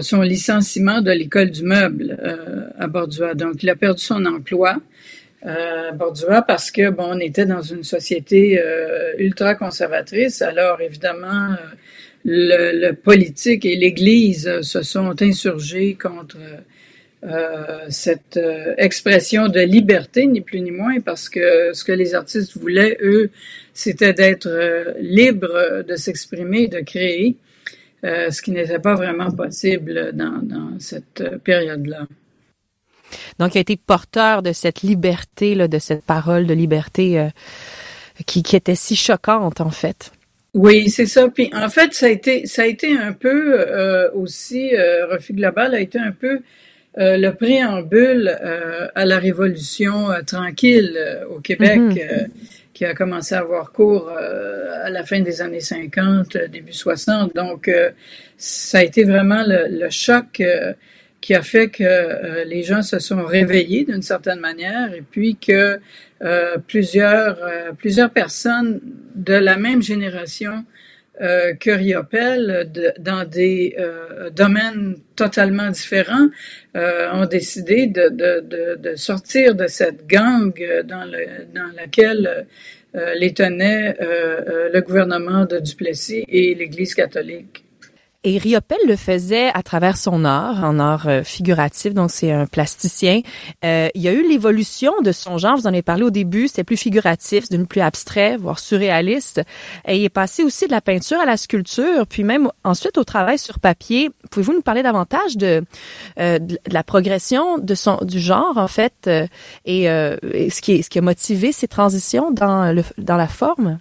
son 0.02 0.20
licenciement 0.20 1.00
de 1.00 1.10
l'école 1.10 1.50
du 1.50 1.62
meuble 1.62 2.18
à 2.78 2.86
Bordua. 2.88 3.34
Donc, 3.34 3.62
il 3.62 3.70
a 3.70 3.76
perdu 3.76 4.02
son 4.02 4.26
emploi. 4.26 4.76
Euh, 5.46 5.92
Bordua 5.92 6.42
parce 6.42 6.70
que 6.70 6.90
bon, 6.90 7.14
on 7.14 7.18
était 7.18 7.46
dans 7.46 7.62
une 7.62 7.82
société 7.82 8.62
ultra 9.16 9.54
conservatrice. 9.54 10.42
Alors 10.42 10.80
évidemment, 10.82 11.56
le, 12.24 12.86
le, 12.86 12.92
politique 12.92 13.64
et 13.64 13.76
l'Église 13.76 14.60
se 14.60 14.82
sont 14.82 15.20
insurgés 15.22 15.96
contre 16.00 16.36
euh, 17.24 17.86
cette 17.88 18.36
euh, 18.36 18.74
expression 18.78 19.48
de 19.48 19.60
liberté, 19.60 20.26
ni 20.26 20.40
plus 20.40 20.60
ni 20.60 20.70
moins, 20.70 21.00
parce 21.00 21.28
que 21.28 21.72
ce 21.72 21.84
que 21.84 21.92
les 21.92 22.14
artistes 22.14 22.56
voulaient, 22.56 22.98
eux, 23.00 23.30
c'était 23.74 24.12
d'être 24.12 24.48
euh, 24.48 24.92
libres 24.98 25.84
de 25.86 25.96
s'exprimer, 25.96 26.68
de 26.68 26.80
créer, 26.80 27.36
ce 28.04 28.42
qui 28.42 28.50
n'était 28.50 28.80
pas 28.80 28.96
vraiment 28.96 29.30
possible 29.30 30.10
dans, 30.12 30.42
dans 30.42 30.80
cette 30.80 31.22
période-là. 31.44 32.08
Donc, 33.38 33.54
il 33.54 33.58
a 33.58 33.60
été 33.60 33.76
porteur 33.76 34.42
de 34.42 34.52
cette 34.52 34.82
liberté, 34.82 35.54
là, 35.54 35.68
de 35.68 35.78
cette 35.78 36.02
parole 36.02 36.48
de 36.48 36.52
liberté 36.52 37.28
qui, 38.26 38.42
qui 38.42 38.56
était 38.56 38.74
si 38.74 38.96
choquante, 38.96 39.60
en 39.60 39.70
fait. 39.70 40.10
Oui, 40.54 40.90
c'est 40.90 41.06
ça. 41.06 41.28
Puis 41.28 41.50
en 41.54 41.68
fait, 41.70 41.94
ça 41.94 42.06
a 42.06 42.08
été, 42.10 42.46
ça 42.46 42.62
a 42.62 42.66
été 42.66 42.96
un 42.96 43.12
peu 43.12 43.54
euh, 43.58 44.10
aussi, 44.12 44.74
euh, 44.74 45.06
Refus 45.06 45.32
Global 45.32 45.74
a 45.74 45.80
été 45.80 45.98
un 45.98 46.12
peu 46.12 46.28
euh, 46.34 46.40
le 46.96 47.30
préambule 47.30 48.36
euh, 48.42 48.88
à 48.94 49.04
la 49.04 49.18
révolution 49.18 50.10
euh, 50.10 50.20
tranquille 50.22 50.98
au 51.30 51.40
Québec 51.40 51.78
mm-hmm. 51.78 52.28
qui 52.74 52.84
a 52.84 52.94
commencé 52.94 53.34
à 53.34 53.40
avoir 53.40 53.72
cours 53.72 54.10
à 54.10 54.90
la 54.90 55.04
fin 55.04 55.20
des 55.20 55.40
années 55.40 55.60
50, 55.60 56.36
début 56.50 56.72
60. 56.72 57.34
Donc, 57.34 57.70
ça 58.36 58.78
a 58.78 58.82
été 58.82 59.04
vraiment 59.04 59.44
le, 59.46 59.68
le 59.68 59.90
choc 59.90 60.42
qui 61.20 61.34
a 61.34 61.42
fait 61.42 61.68
que 61.68 62.44
les 62.44 62.62
gens 62.62 62.82
se 62.82 62.98
sont 62.98 63.24
réveillés 63.24 63.84
d'une 63.84 64.02
certaine 64.02 64.40
manière 64.40 64.92
et 64.94 65.02
puis 65.02 65.36
que 65.36 65.78
plusieurs, 66.66 67.38
plusieurs 67.78 68.10
personnes 68.10 68.80
de 69.14 69.34
la 69.34 69.56
même 69.56 69.82
génération 69.82 70.64
euh, 71.22 71.54
que 71.54 71.70
Riopel, 71.70 72.70
dans 72.98 73.24
des 73.24 73.76
euh, 73.78 74.30
domaines 74.30 74.96
totalement 75.14 75.70
différents, 75.70 76.28
euh, 76.76 77.12
ont 77.12 77.26
décidé 77.26 77.86
de, 77.86 78.08
de, 78.08 78.76
de, 78.76 78.96
sortir 78.96 79.54
de 79.54 79.68
cette 79.68 80.06
gang 80.06 80.52
dans, 80.84 81.04
le, 81.04 81.46
dans 81.54 81.70
laquelle 81.76 82.46
les 83.16 83.32
tenait 83.32 83.96
le 84.00 84.80
gouvernement 84.80 85.46
de 85.46 85.58
Duplessis 85.60 86.24
et 86.28 86.54
l'Église 86.54 86.94
catholique. 86.94 87.64
Et 88.24 88.38
Riopel 88.38 88.78
le 88.86 88.94
faisait 88.94 89.50
à 89.52 89.62
travers 89.64 89.96
son 89.96 90.24
art, 90.24 90.62
en 90.62 90.78
art 90.78 91.08
euh, 91.08 91.24
figuratif, 91.24 91.92
donc 91.92 92.12
c'est 92.12 92.30
un 92.30 92.46
plasticien. 92.46 93.20
Euh, 93.64 93.88
il 93.96 94.02
y 94.02 94.06
a 94.06 94.12
eu 94.12 94.26
l'évolution 94.28 94.92
de 95.02 95.10
son 95.10 95.38
genre, 95.38 95.56
vous 95.56 95.66
en 95.66 95.70
avez 95.70 95.82
parlé 95.82 96.04
au 96.04 96.10
début, 96.10 96.46
c'était 96.46 96.62
plus 96.62 96.76
figuratif, 96.76 97.44
c'est 97.50 97.66
plus 97.66 97.80
abstrait, 97.80 98.36
voire 98.36 98.60
surréaliste. 98.60 99.42
Et 99.88 99.96
il 99.96 100.04
est 100.04 100.08
passé 100.08 100.44
aussi 100.44 100.66
de 100.66 100.70
la 100.70 100.80
peinture 100.80 101.18
à 101.18 101.26
la 101.26 101.36
sculpture, 101.36 102.06
puis 102.06 102.22
même 102.22 102.48
ensuite 102.62 102.96
au 102.96 103.04
travail 103.04 103.38
sur 103.38 103.58
papier. 103.58 104.10
Pouvez-vous 104.30 104.52
nous 104.52 104.62
parler 104.62 104.84
davantage 104.84 105.36
de, 105.36 105.64
euh, 106.20 106.38
de 106.38 106.58
la 106.70 106.84
progression 106.84 107.58
de 107.58 107.74
son 107.74 107.98
du 108.02 108.20
genre 108.20 108.56
en 108.56 108.68
fait 108.68 108.94
euh, 109.08 109.26
et, 109.64 109.90
euh, 109.90 110.16
ce 110.22 110.60
qui 110.60 110.82
ce 110.82 110.90
qui 110.90 110.98
a 110.98 111.02
motivé 111.02 111.50
ces 111.50 111.66
transitions 111.66 112.30
dans 112.30 112.72
le 112.72 112.84
dans 112.98 113.16
la 113.16 113.28
forme? 113.28 113.78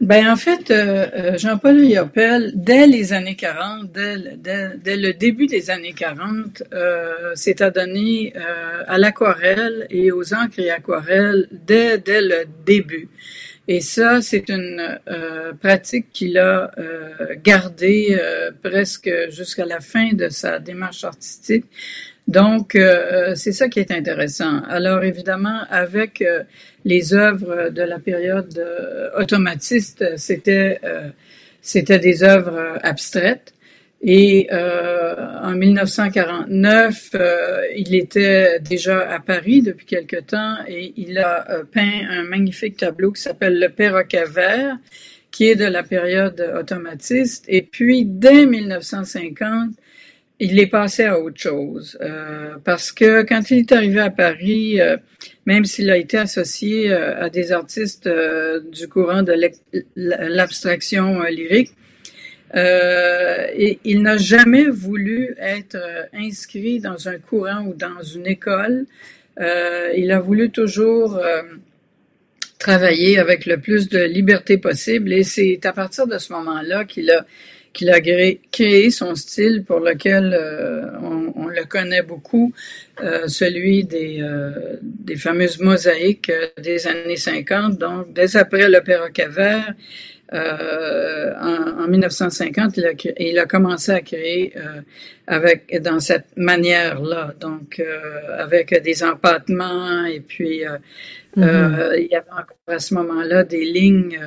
Ben 0.00 0.30
en 0.30 0.36
fait, 0.36 0.70
euh, 0.70 1.06
euh, 1.12 1.38
Jean-Paul 1.38 1.76
Riopel, 1.76 2.52
dès 2.54 2.86
les 2.86 3.12
années 3.12 3.34
40, 3.34 3.90
dès, 3.90 4.16
le 4.16 5.10
début 5.10 5.48
des 5.48 5.70
années 5.70 5.92
40, 5.92 6.62
euh, 6.72 7.34
s'est 7.34 7.60
adonné 7.60 8.32
euh, 8.36 8.84
à 8.86 8.96
l'aquarelle 8.96 9.88
et 9.90 10.12
aux 10.12 10.34
encres 10.34 10.60
et 10.60 10.70
aquarelles 10.70 11.48
dès, 11.50 11.98
dès 11.98 12.20
le 12.20 12.44
début. 12.64 13.08
Et 13.66 13.80
ça, 13.80 14.22
c'est 14.22 14.48
une 14.48 15.00
euh, 15.08 15.52
pratique 15.54 16.06
qu'il 16.12 16.38
a 16.38 16.70
gardée 17.42 18.16
presque 18.62 19.10
jusqu'à 19.30 19.66
la 19.66 19.80
fin 19.80 20.12
de 20.12 20.28
sa 20.28 20.60
démarche 20.60 21.02
artistique. 21.02 21.66
Donc, 22.28 22.74
euh, 22.74 23.34
c'est 23.34 23.52
ça 23.52 23.70
qui 23.70 23.80
est 23.80 23.90
intéressant. 23.90 24.60
Alors, 24.68 25.02
évidemment, 25.02 25.62
avec 25.70 26.20
euh, 26.20 26.42
les 26.84 27.14
œuvres 27.14 27.70
de 27.70 27.80
la 27.80 27.98
période 27.98 28.58
euh, 28.58 29.08
automatiste, 29.18 30.04
c'était 30.16 30.78
c'était 31.62 31.98
des 31.98 32.22
œuvres 32.22 32.78
abstraites. 32.82 33.54
Et 34.00 34.48
en 34.52 35.54
1949, 35.54 37.16
il 37.76 37.94
était 37.96 38.60
déjà 38.60 39.10
à 39.10 39.18
Paris 39.18 39.60
depuis 39.60 39.86
quelque 39.86 40.20
temps 40.20 40.54
et 40.68 40.92
il 40.96 41.18
a 41.18 41.64
peint 41.72 42.06
un 42.08 42.22
magnifique 42.22 42.76
tableau 42.76 43.10
qui 43.10 43.20
s'appelle 43.22 43.58
Le 43.58 43.68
perroquet 43.70 44.24
vert, 44.24 44.76
qui 45.32 45.48
est 45.48 45.56
de 45.56 45.64
la 45.64 45.82
période 45.82 46.40
automatiste. 46.58 47.44
Et 47.48 47.62
puis, 47.62 48.04
dès 48.04 48.46
1950, 48.46 49.70
il 50.40 50.58
est 50.60 50.66
passé 50.68 51.04
à 51.04 51.18
autre 51.18 51.40
chose. 51.40 51.98
Euh, 52.00 52.54
parce 52.64 52.92
que 52.92 53.22
quand 53.22 53.50
il 53.50 53.58
est 53.58 53.72
arrivé 53.72 54.00
à 54.00 54.10
Paris, 54.10 54.80
euh, 54.80 54.96
même 55.46 55.64
s'il 55.64 55.90
a 55.90 55.96
été 55.96 56.18
associé 56.18 56.92
euh, 56.92 57.24
à 57.24 57.28
des 57.28 57.52
artistes 57.52 58.06
euh, 58.06 58.60
du 58.60 58.88
courant 58.88 59.22
de 59.22 59.34
l'abstraction 59.96 61.22
lyrique, 61.24 61.70
et 62.54 63.78
il 63.84 64.00
n'a 64.00 64.16
jamais 64.16 64.68
voulu 64.68 65.36
être 65.38 65.76
inscrit 66.14 66.80
dans 66.80 67.06
un 67.06 67.18
courant 67.18 67.66
ou 67.66 67.74
dans 67.74 68.02
une 68.02 68.26
école. 68.26 68.86
il 69.38 70.10
a 70.10 70.18
voulu 70.18 70.48
toujours 70.48 71.20
travailler 72.58 73.18
avec 73.18 73.44
le 73.44 73.60
plus 73.60 73.90
de 73.90 73.98
liberté 73.98 74.56
possible 74.56 75.12
et 75.12 75.24
c'est 75.24 75.60
à 75.66 75.74
partir 75.74 76.06
de 76.06 76.16
ce 76.16 76.32
moment-là 76.32 76.86
qu'il 76.86 77.10
a 77.10 77.26
qu'il 77.78 77.90
a 77.90 78.00
créé 78.00 78.90
son 78.90 79.14
style 79.14 79.62
pour 79.64 79.78
lequel 79.78 80.34
euh, 80.34 80.90
on, 81.36 81.46
le 81.46 81.64
connaît 81.64 82.02
beaucoup, 82.02 82.52
euh, 83.00 83.28
celui 83.28 83.84
des, 83.84 84.18
euh, 84.20 84.76
des 84.82 85.14
fameuses 85.14 85.60
mosaïques 85.60 86.32
des 86.60 86.88
années 86.88 87.16
50. 87.16 87.78
Donc, 87.78 88.12
dès 88.12 88.36
après 88.36 88.68
le 88.68 88.80
perroquet 88.80 89.28
vert, 89.28 89.74
en, 90.32 91.84
en, 91.84 91.88
1950, 91.88 92.76
il 92.76 92.86
a, 92.86 92.90
il 93.18 93.38
a, 93.38 93.46
commencé 93.46 93.92
à 93.92 94.00
créer 94.00 94.52
avec 95.26 95.80
dans 95.80 96.00
cette 96.00 96.36
manière-là, 96.36 97.32
donc 97.40 97.80
avec 98.36 98.82
des 98.82 99.02
empattements 99.02 100.04
et 100.04 100.20
puis 100.20 100.64
mm-hmm. 101.34 101.94
il 101.96 102.08
y 102.10 102.14
avait 102.14 102.30
encore 102.30 102.58
à 102.66 102.78
ce 102.78 102.92
moment-là 102.92 103.44
des 103.44 103.64
lignes 103.64 104.20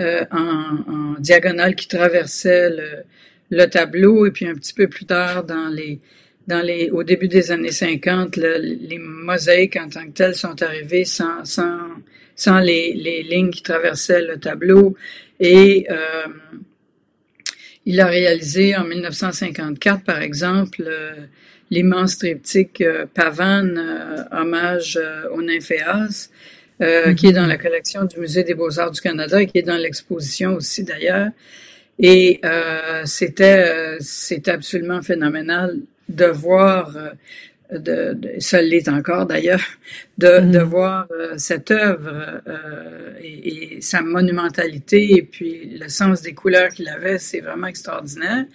euh, 0.00 0.24
en, 0.30 1.14
diagonale 1.18 1.74
qui 1.74 1.86
traversait 1.86 2.70
le, 3.50 3.66
tableau 3.66 4.26
et 4.26 4.30
puis 4.30 4.46
un 4.46 4.54
petit 4.54 4.72
peu 4.72 4.88
plus 4.88 5.04
tard 5.04 5.44
dans 5.44 5.68
les 5.68 6.00
dans 6.46 6.64
les 6.64 6.88
au 6.90 7.02
début 7.02 7.28
des 7.28 7.50
années 7.50 7.72
50 7.72 8.36
les 8.36 8.98
mosaïques 8.98 9.76
en 9.76 9.88
tant 9.88 10.06
que 10.06 10.12
telles 10.12 10.36
sont 10.36 10.62
arrivées 10.62 11.04
sans 11.04 11.44
sans 11.44 11.80
sans 12.36 12.58
les, 12.60 12.94
les 12.94 13.22
lignes 13.22 13.50
qui 13.50 13.62
traversaient 13.62 14.22
le 14.22 14.38
tableau. 14.38 14.96
Et 15.40 15.86
euh, 15.90 16.28
il 17.84 18.00
a 18.00 18.06
réalisé 18.06 18.74
en 18.76 18.84
1954 18.84 20.04
par 20.04 20.22
exemple 20.22 20.84
euh, 20.86 21.12
l'immense 21.70 22.16
triptyque 22.16 22.82
Pavane 23.12 24.26
hommage 24.32 24.98
au 25.32 25.42
nymphéas 25.42 26.30
euh, 26.80 27.14
qui 27.14 27.26
est 27.28 27.32
dans 27.32 27.46
la 27.46 27.58
collection 27.58 28.04
du 28.04 28.18
Musée 28.18 28.44
des 28.44 28.54
beaux-arts 28.54 28.90
du 28.90 29.00
Canada 29.00 29.40
et 29.40 29.46
qui 29.46 29.58
est 29.58 29.62
dans 29.62 29.76
l'exposition 29.76 30.54
aussi 30.54 30.84
d'ailleurs. 30.84 31.28
Et 31.98 32.40
euh, 32.44 33.02
c'était 33.04 33.98
euh, 33.98 34.38
absolument 34.46 35.02
phénoménal 35.02 35.80
de 36.08 36.24
voir, 36.24 36.96
euh, 36.96 37.78
de, 37.78 38.14
de, 38.14 38.40
ça 38.40 38.62
l'est 38.62 38.88
encore 38.88 39.26
d'ailleurs, 39.26 39.60
de, 40.16 40.26
de 40.26 40.58
mm-hmm. 40.58 40.62
voir 40.62 41.06
euh, 41.10 41.34
cette 41.36 41.70
œuvre 41.70 42.42
et, 43.22 43.76
et, 43.76 43.80
sa 43.82 44.00
monumentalité 44.00 45.16
et 45.18 45.22
puis 45.22 45.76
le 45.78 45.88
sens 45.88 46.22
des 46.22 46.32
couleurs 46.32 46.70
qu'il 46.70 46.88
avait, 46.88 47.18
c'est 47.18 47.40
vraiment 47.40 47.66
extraordinaire. 47.66 48.46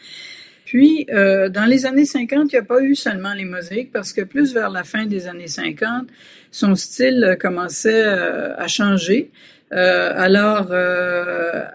Puis, 0.66 1.06
euh, 1.12 1.48
dans 1.48 1.66
les 1.66 1.86
années 1.86 2.06
50, 2.06 2.52
il 2.52 2.56
n'y 2.56 2.60
a 2.60 2.64
pas 2.64 2.82
eu 2.82 2.96
seulement 2.96 3.34
les 3.34 3.46
mosaïques, 3.46 3.92
parce 3.92 4.12
que 4.12 4.22
plus 4.22 4.54
vers 4.54 4.72
la 4.72 4.84
fin 4.84 5.06
des 5.06 5.28
années 5.28 5.48
50, 5.48 6.08
son 6.56 6.76
style 6.76 7.38
commençait 7.38 8.06
euh, 8.06 8.56
à 8.56 8.68
changer. 8.68 9.30
Euh, 9.74 10.14
alors, 10.16 10.68
euh, 10.72 11.66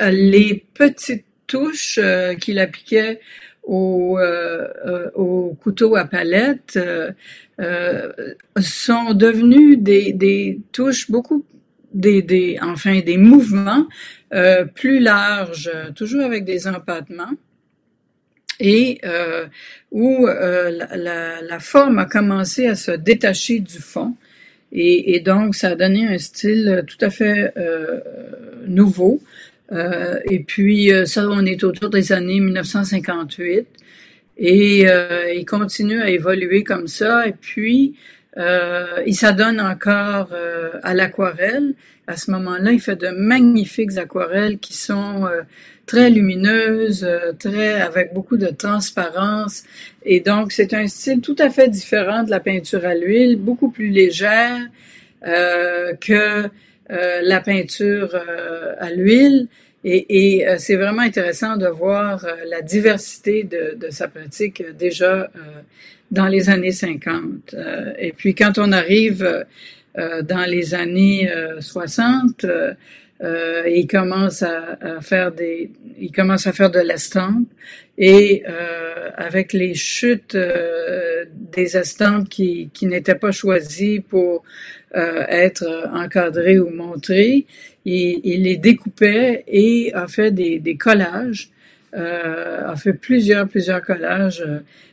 les 0.00 0.64
petites 0.74 1.26
touches 1.48 1.98
euh, 2.00 2.34
qu'il 2.34 2.60
appliquait 2.60 3.18
au, 3.64 4.18
au, 5.14 5.56
couteau 5.60 5.94
à 5.96 6.04
palette 6.04 6.78
sont 8.60 9.14
devenues 9.14 9.76
des, 9.76 10.60
touches 10.72 11.08
beaucoup 11.10 11.44
des, 11.94 12.22
des, 12.22 12.58
enfin 12.60 13.00
des 13.00 13.16
mouvements 13.16 13.86
euh, 14.34 14.64
plus 14.64 14.98
larges, 14.98 15.70
toujours 15.94 16.24
avec 16.24 16.44
des 16.44 16.66
empattements, 16.66 17.34
et 18.62 19.00
euh, 19.04 19.46
où 19.90 20.26
euh, 20.26 20.70
la, 20.94 21.42
la, 21.42 21.58
forme 21.58 21.98
a 21.98 22.06
commencé 22.06 22.66
à 22.66 22.76
se 22.76 22.92
détacher 22.92 23.58
du 23.58 23.78
fond. 23.78 24.14
Et, 24.70 25.16
et 25.16 25.20
donc, 25.20 25.56
ça 25.56 25.70
a 25.70 25.74
donné 25.74 26.06
un 26.06 26.16
style 26.16 26.84
tout 26.86 27.04
à 27.04 27.10
fait 27.10 27.52
euh, 27.56 28.00
nouveau. 28.66 29.20
Euh, 29.72 30.20
et 30.30 30.38
puis, 30.40 30.90
ça, 31.06 31.28
on 31.28 31.44
est 31.44 31.64
autour 31.64 31.90
des 31.90 32.12
années 32.12 32.38
1958. 32.38 33.66
Et 34.38 34.86
il 35.36 35.44
continue 35.44 36.00
à 36.00 36.08
évoluer 36.08 36.62
comme 36.62 36.86
ça. 36.86 37.26
Et 37.26 37.32
puis, 37.32 37.96
euh, 38.38 39.02
il 39.06 39.14
s'adonne 39.14 39.60
encore 39.60 40.30
euh, 40.32 40.70
à 40.82 40.94
l'aquarelle. 40.94 41.74
À 42.06 42.16
ce 42.16 42.30
moment-là, 42.30 42.72
il 42.72 42.80
fait 42.80 42.96
de 42.96 43.08
magnifiques 43.08 43.96
aquarelles 43.98 44.58
qui 44.58 44.74
sont 44.74 45.26
euh, 45.26 45.42
très 45.86 46.10
lumineuses, 46.10 47.04
euh, 47.04 47.32
très 47.38 47.80
avec 47.80 48.14
beaucoup 48.14 48.38
de 48.38 48.48
transparence. 48.48 49.64
Et 50.04 50.20
donc, 50.20 50.52
c'est 50.52 50.72
un 50.72 50.86
style 50.86 51.20
tout 51.20 51.36
à 51.38 51.50
fait 51.50 51.68
différent 51.68 52.22
de 52.22 52.30
la 52.30 52.40
peinture 52.40 52.84
à 52.86 52.94
l'huile, 52.94 53.36
beaucoup 53.36 53.70
plus 53.70 53.88
légère 53.88 54.58
que 56.00 56.48
la 56.88 57.40
peinture 57.40 58.10
à 58.80 58.90
l'huile. 58.90 59.46
Et, 59.84 60.40
et 60.40 60.58
c'est 60.58 60.74
vraiment 60.74 61.02
intéressant 61.02 61.56
de 61.56 61.68
voir 61.68 62.26
la 62.48 62.60
diversité 62.60 63.44
de, 63.44 63.76
de 63.76 63.90
sa 63.90 64.08
pratique 64.08 64.64
déjà 64.76 65.30
dans 66.12 66.28
les 66.28 66.48
années 66.48 66.70
50. 66.70 67.54
Euh, 67.54 67.92
et 67.98 68.12
puis 68.12 68.34
quand 68.36 68.58
on 68.58 68.70
arrive 68.70 69.44
euh, 69.98 70.22
dans 70.22 70.48
les 70.48 70.74
années 70.74 71.28
60, 71.58 72.44
euh, 72.44 72.74
euh, 73.22 73.62
il 73.68 73.86
commence 73.86 74.42
à, 74.42 74.78
à, 74.80 75.00
faire 75.00 75.30
des, 75.30 75.70
il 75.98 76.10
commence 76.10 76.46
à 76.48 76.52
faire 76.52 76.70
de 76.70 76.80
l'estampe 76.80 77.46
et 77.96 78.42
euh, 78.48 79.10
avec 79.16 79.52
les 79.52 79.74
chutes 79.74 80.34
euh, 80.34 81.24
des 81.32 81.76
estampes 81.76 82.28
qui, 82.28 82.70
qui 82.72 82.86
n'étaient 82.86 83.14
pas 83.14 83.30
choisies 83.30 84.00
pour 84.00 84.42
être 84.94 85.88
encadrées 85.94 86.58
ou 86.58 86.68
montrées, 86.68 87.46
il, 87.86 88.20
il, 88.24 88.42
les 88.42 88.58
découpait 88.58 89.42
et 89.48 89.90
a 89.94 90.06
fait 90.06 90.30
des, 90.30 90.58
des 90.58 90.76
collages, 90.76 91.48
a 91.94 92.74
fait 92.76 92.92
plusieurs 92.92 93.48
plusieurs 93.48 93.80
collages 93.80 94.44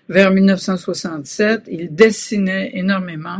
vers 0.10 0.32
1967. 0.32 1.64
Il 1.72 1.96
dessinait 1.96 2.72
énormément. 2.74 3.40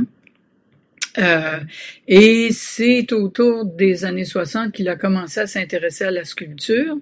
Euh, 1.18 1.60
et 2.08 2.50
c'est 2.52 3.12
autour 3.12 3.66
des 3.66 4.06
années 4.06 4.26
60 4.26 4.72
qu'il 4.72 4.88
a 4.90 4.96
commencé 4.96 5.40
à 5.40 5.48
s'intéresser 5.48 6.06
à 6.06 6.12
la 6.12 6.24
sculpture. 6.24 6.98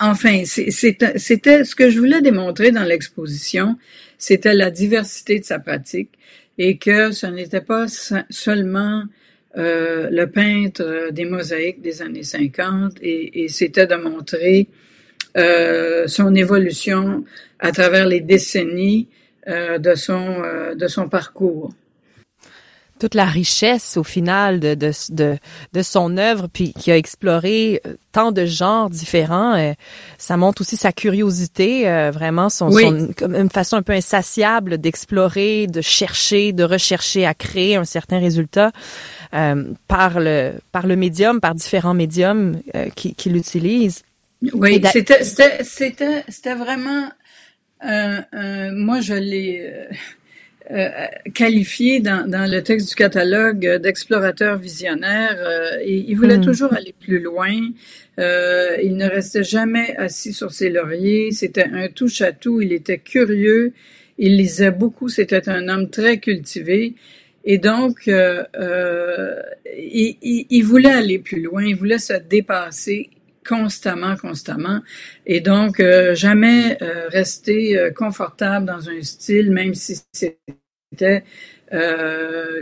Enfin, 0.00 0.42
c'était 0.44 1.64
ce 1.64 1.74
que 1.74 1.90
je 1.90 1.98
voulais 1.98 2.22
démontrer 2.22 2.72
dans 2.72 2.82
l'exposition, 2.82 3.76
c'était 4.16 4.54
la 4.54 4.70
diversité 4.70 5.38
de 5.38 5.44
sa 5.44 5.58
pratique 5.58 6.10
et 6.56 6.78
que 6.78 7.12
ce 7.12 7.26
n'était 7.26 7.60
pas 7.60 7.86
seulement 8.30 9.04
euh, 9.58 10.08
le 10.10 10.26
peintre 10.26 11.10
des 11.12 11.24
mosaïques 11.24 11.82
des 11.82 12.02
années 12.02 12.22
50 12.22 12.96
et, 13.02 13.44
et 13.44 13.48
c'était 13.48 13.86
de 13.86 13.96
montrer 13.96 14.68
euh, 15.36 16.06
son 16.06 16.34
évolution 16.34 17.24
à 17.58 17.72
travers 17.72 18.06
les 18.06 18.20
décennies 18.20 19.08
euh, 19.48 19.78
de, 19.78 19.94
son, 19.94 20.42
euh, 20.42 20.74
de 20.74 20.86
son 20.86 21.08
parcours 21.08 21.72
toute 23.00 23.14
la 23.14 23.24
richesse 23.24 23.96
au 23.96 24.04
final 24.04 24.60
de, 24.60 24.74
de, 24.74 24.92
de, 25.08 25.36
de, 25.72 25.82
son 25.82 26.16
œuvre, 26.18 26.46
puis 26.52 26.72
qui 26.72 26.92
a 26.92 26.96
exploré 26.96 27.80
euh, 27.86 27.94
tant 28.12 28.30
de 28.30 28.44
genres 28.44 28.90
différents. 28.90 29.54
Euh, 29.54 29.72
ça 30.18 30.36
montre 30.36 30.60
aussi 30.62 30.76
sa 30.76 30.92
curiosité, 30.92 31.88
euh, 31.88 32.10
vraiment 32.12 32.50
son, 32.50 32.70
son, 32.70 33.08
comme 33.16 33.34
une 33.34 33.50
façon 33.50 33.76
un 33.76 33.82
peu 33.82 33.94
insatiable 33.94 34.78
d'explorer, 34.78 35.66
de 35.66 35.80
chercher, 35.80 36.52
de 36.52 36.62
rechercher 36.62 37.26
à 37.26 37.34
créer 37.34 37.76
un 37.76 37.84
certain 37.84 38.20
résultat 38.20 38.70
euh, 39.34 39.64
par 39.88 40.20
le 40.20 40.52
par 40.70 40.86
le 40.86 40.94
médium, 40.94 41.40
par 41.40 41.54
différents 41.54 41.94
médiums 41.94 42.60
qui, 42.94 43.14
qui 43.14 43.30
l'utilisent. 43.30 44.02
Oui, 44.54 44.80
c'était 44.92 45.22
c'était 45.22 46.24
c'était 46.28 46.54
vraiment 46.54 47.10
euh, 47.84 48.20
euh, 48.34 48.70
moi, 48.72 49.00
je 49.00 49.14
l'ai 49.14 49.62
euh, 49.62 49.84
euh, 50.70 51.06
qualifié 51.34 52.00
dans, 52.00 52.28
dans, 52.28 52.50
le 52.50 52.62
texte 52.62 52.90
du 52.90 52.94
catalogue 52.94 53.78
d'explorateur 53.78 54.58
visionnaire. 54.58 55.36
et 55.82 56.04
il 56.08 56.14
voulait 56.14 56.38
mm. 56.38 56.44
toujours 56.44 56.72
aller 56.74 56.94
plus 56.98 57.20
loin. 57.20 57.50
il 58.18 58.96
ne 58.96 59.08
restait 59.08 59.44
jamais 59.44 59.96
assis 59.96 60.32
sur 60.32 60.52
ses 60.52 60.70
lauriers. 60.70 61.30
C'était 61.32 61.64
un 61.72 61.88
touche-à-tout. 61.88 62.60
Il 62.60 62.72
était 62.72 62.98
curieux. 62.98 63.72
Il 64.18 64.36
lisait 64.36 64.70
beaucoup. 64.70 65.08
C'était 65.08 65.48
un 65.48 65.68
homme 65.68 65.88
très 65.88 66.18
cultivé. 66.18 66.94
Et 67.42 67.56
donc, 67.56 68.06
euh, 68.06 68.44
il, 69.74 70.18
il, 70.20 70.46
il, 70.50 70.62
voulait 70.62 70.92
aller 70.92 71.18
plus 71.18 71.40
loin, 71.40 71.64
il 71.64 71.74
voulait 71.74 71.98
se 71.98 72.12
dépasser 72.12 73.08
constamment, 73.50 74.16
constamment. 74.16 74.80
Et 75.26 75.40
donc, 75.40 75.80
euh, 75.80 76.14
jamais 76.14 76.78
euh, 76.82 77.08
rester 77.08 77.76
euh, 77.76 77.90
confortable 77.90 78.64
dans 78.64 78.88
un 78.88 79.02
style, 79.02 79.50
même 79.50 79.74
si 79.74 80.00
c'était 80.12 81.24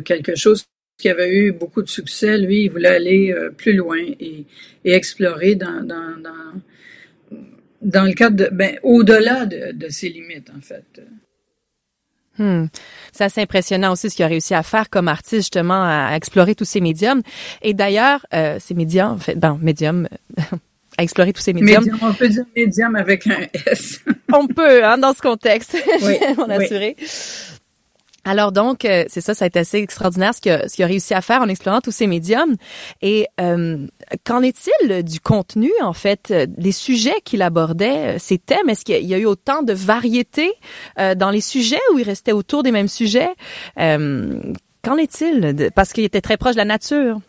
quelque 0.05 0.35
chose 0.35 0.67
qui 0.99 1.09
avait 1.09 1.35
eu 1.35 1.53
beaucoup 1.53 1.83
de 1.83 1.89
succès. 1.89 2.37
Lui, 2.37 2.65
il 2.65 2.71
voulait 2.71 2.89
aller 2.89 3.35
plus 3.57 3.73
loin 3.73 3.99
et, 3.99 4.45
explorer 4.85 5.55
dans, 5.55 5.83
dans, 5.83 6.17
dans, 6.19 6.61
dans, 7.81 8.05
le 8.05 8.13
cadre 8.13 8.37
de, 8.37 8.49
ben, 8.53 8.79
au-delà 8.83 9.47
de, 9.47 9.89
ses 9.89 10.11
limites, 10.11 10.51
en 10.55 10.61
fait. 10.61 11.01
Hmm. 12.39 12.67
C'est 13.13 13.39
impressionnant 13.39 13.93
aussi 13.93 14.11
ce 14.11 14.17
qu'il 14.17 14.25
a 14.25 14.29
réussi 14.29 14.55
à 14.55 14.63
faire 14.63 14.89
comme 14.91 15.09
artiste, 15.09 15.43
justement, 15.43 15.83
à, 15.83 16.15
explorer 16.15 16.55
tous 16.55 16.65
ces 16.65 16.81
médiums. 16.81 17.23
Et 17.63 17.75
d'ailleurs, 17.75 18.27
euh, 18.33 18.59
ces 18.61 18.75
médiums, 18.75 19.13
en 19.13 19.19
fait, 19.19 19.35
ben, 19.35 19.59
médiums, 19.61 20.09
à 20.99 21.05
explorer 21.05 21.33
tous 21.33 21.41
ces 21.41 21.55
médiums. 21.55 21.85
Médium, 21.85 21.99
on 22.03 22.13
peut 22.13 22.29
dire 22.29 22.45
médium 22.55 22.97
avec 22.97 23.27
un 23.29 23.47
S. 23.67 24.01
on 24.33 24.47
peut, 24.49 24.85
hein, 24.85 24.99
dans 24.99 25.15
ce 25.15 25.23
contexte, 25.23 25.77
oui, 26.03 26.17
on 26.39 26.51
assuré. 26.51 26.97
Alors 28.25 28.53
donc, 28.53 28.85
euh, 28.85 29.05
c'est 29.07 29.23
ça, 29.23 29.33
ça 29.33 29.47
a 29.47 29.49
été 29.49 29.61
assez 29.61 29.79
extraordinaire 29.79 30.35
ce 30.35 30.41
qu'il 30.43 30.53
a, 30.53 30.69
ce 30.69 30.83
a 30.83 30.87
réussi 30.87 31.15
à 31.15 31.23
faire 31.23 31.41
en 31.41 31.49
explorant 31.49 31.81
tous 31.81 31.93
ces 31.93 32.07
médiums. 32.07 32.57
Et 33.01 33.27
euh, 33.41 33.87
qu'en 34.27 34.43
est-il 34.43 35.03
du 35.03 35.21
contenu, 35.21 35.71
en 35.81 35.95
fait, 35.95 36.31
des 36.47 36.73
sujets 36.73 37.21
qu'il 37.25 37.41
abordait, 37.41 38.19
ces 38.19 38.37
thèmes? 38.37 38.69
Est-ce 38.69 38.85
qu'il 38.85 39.07
y 39.07 39.15
a 39.15 39.19
eu 39.19 39.25
autant 39.25 39.63
de 39.63 39.73
variété 39.73 40.53
euh, 40.99 41.15
dans 41.15 41.31
les 41.31 41.41
sujets 41.41 41.81
ou 41.95 42.01
il 42.01 42.05
restait 42.05 42.33
autour 42.33 42.63
des 42.63 42.73
mêmes 42.73 42.89
sujets? 42.89 43.31
Euh, 43.79 44.41
qu'en 44.83 44.99
est-il? 44.99 45.71
Parce 45.75 45.95
qu'il 45.95 46.05
était 46.05 46.21
très 46.21 46.37
proche 46.37 46.53
de 46.53 46.59
la 46.59 46.67
nature. 46.67 47.21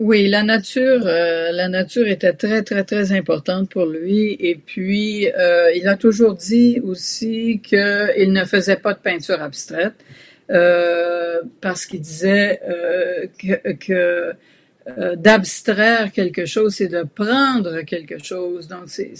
Oui, 0.00 0.26
la 0.26 0.42
nature, 0.42 1.06
euh, 1.06 1.52
la 1.52 1.68
nature 1.68 2.08
était 2.08 2.32
très 2.32 2.64
très 2.64 2.82
très 2.82 3.12
importante 3.12 3.70
pour 3.70 3.86
lui. 3.86 4.36
Et 4.40 4.56
puis, 4.56 5.28
euh, 5.32 5.70
il 5.72 5.86
a 5.86 5.96
toujours 5.96 6.34
dit 6.34 6.80
aussi 6.82 7.60
qu'il 7.62 8.32
ne 8.32 8.44
faisait 8.44 8.74
pas 8.76 8.94
de 8.94 8.98
peinture 8.98 9.40
abstraite 9.40 9.94
euh, 10.50 11.42
parce 11.60 11.86
qu'il 11.86 12.00
disait 12.00 12.60
que, 13.38 13.72
que 13.74 14.32
d'abstraire 15.16 16.10
quelque 16.12 16.44
chose, 16.44 16.74
c'est 16.74 16.88
de 16.88 17.04
prendre 17.04 17.82
quelque 17.82 18.18
chose. 18.22 18.66
Donc, 18.66 18.88
c'est 18.88 19.12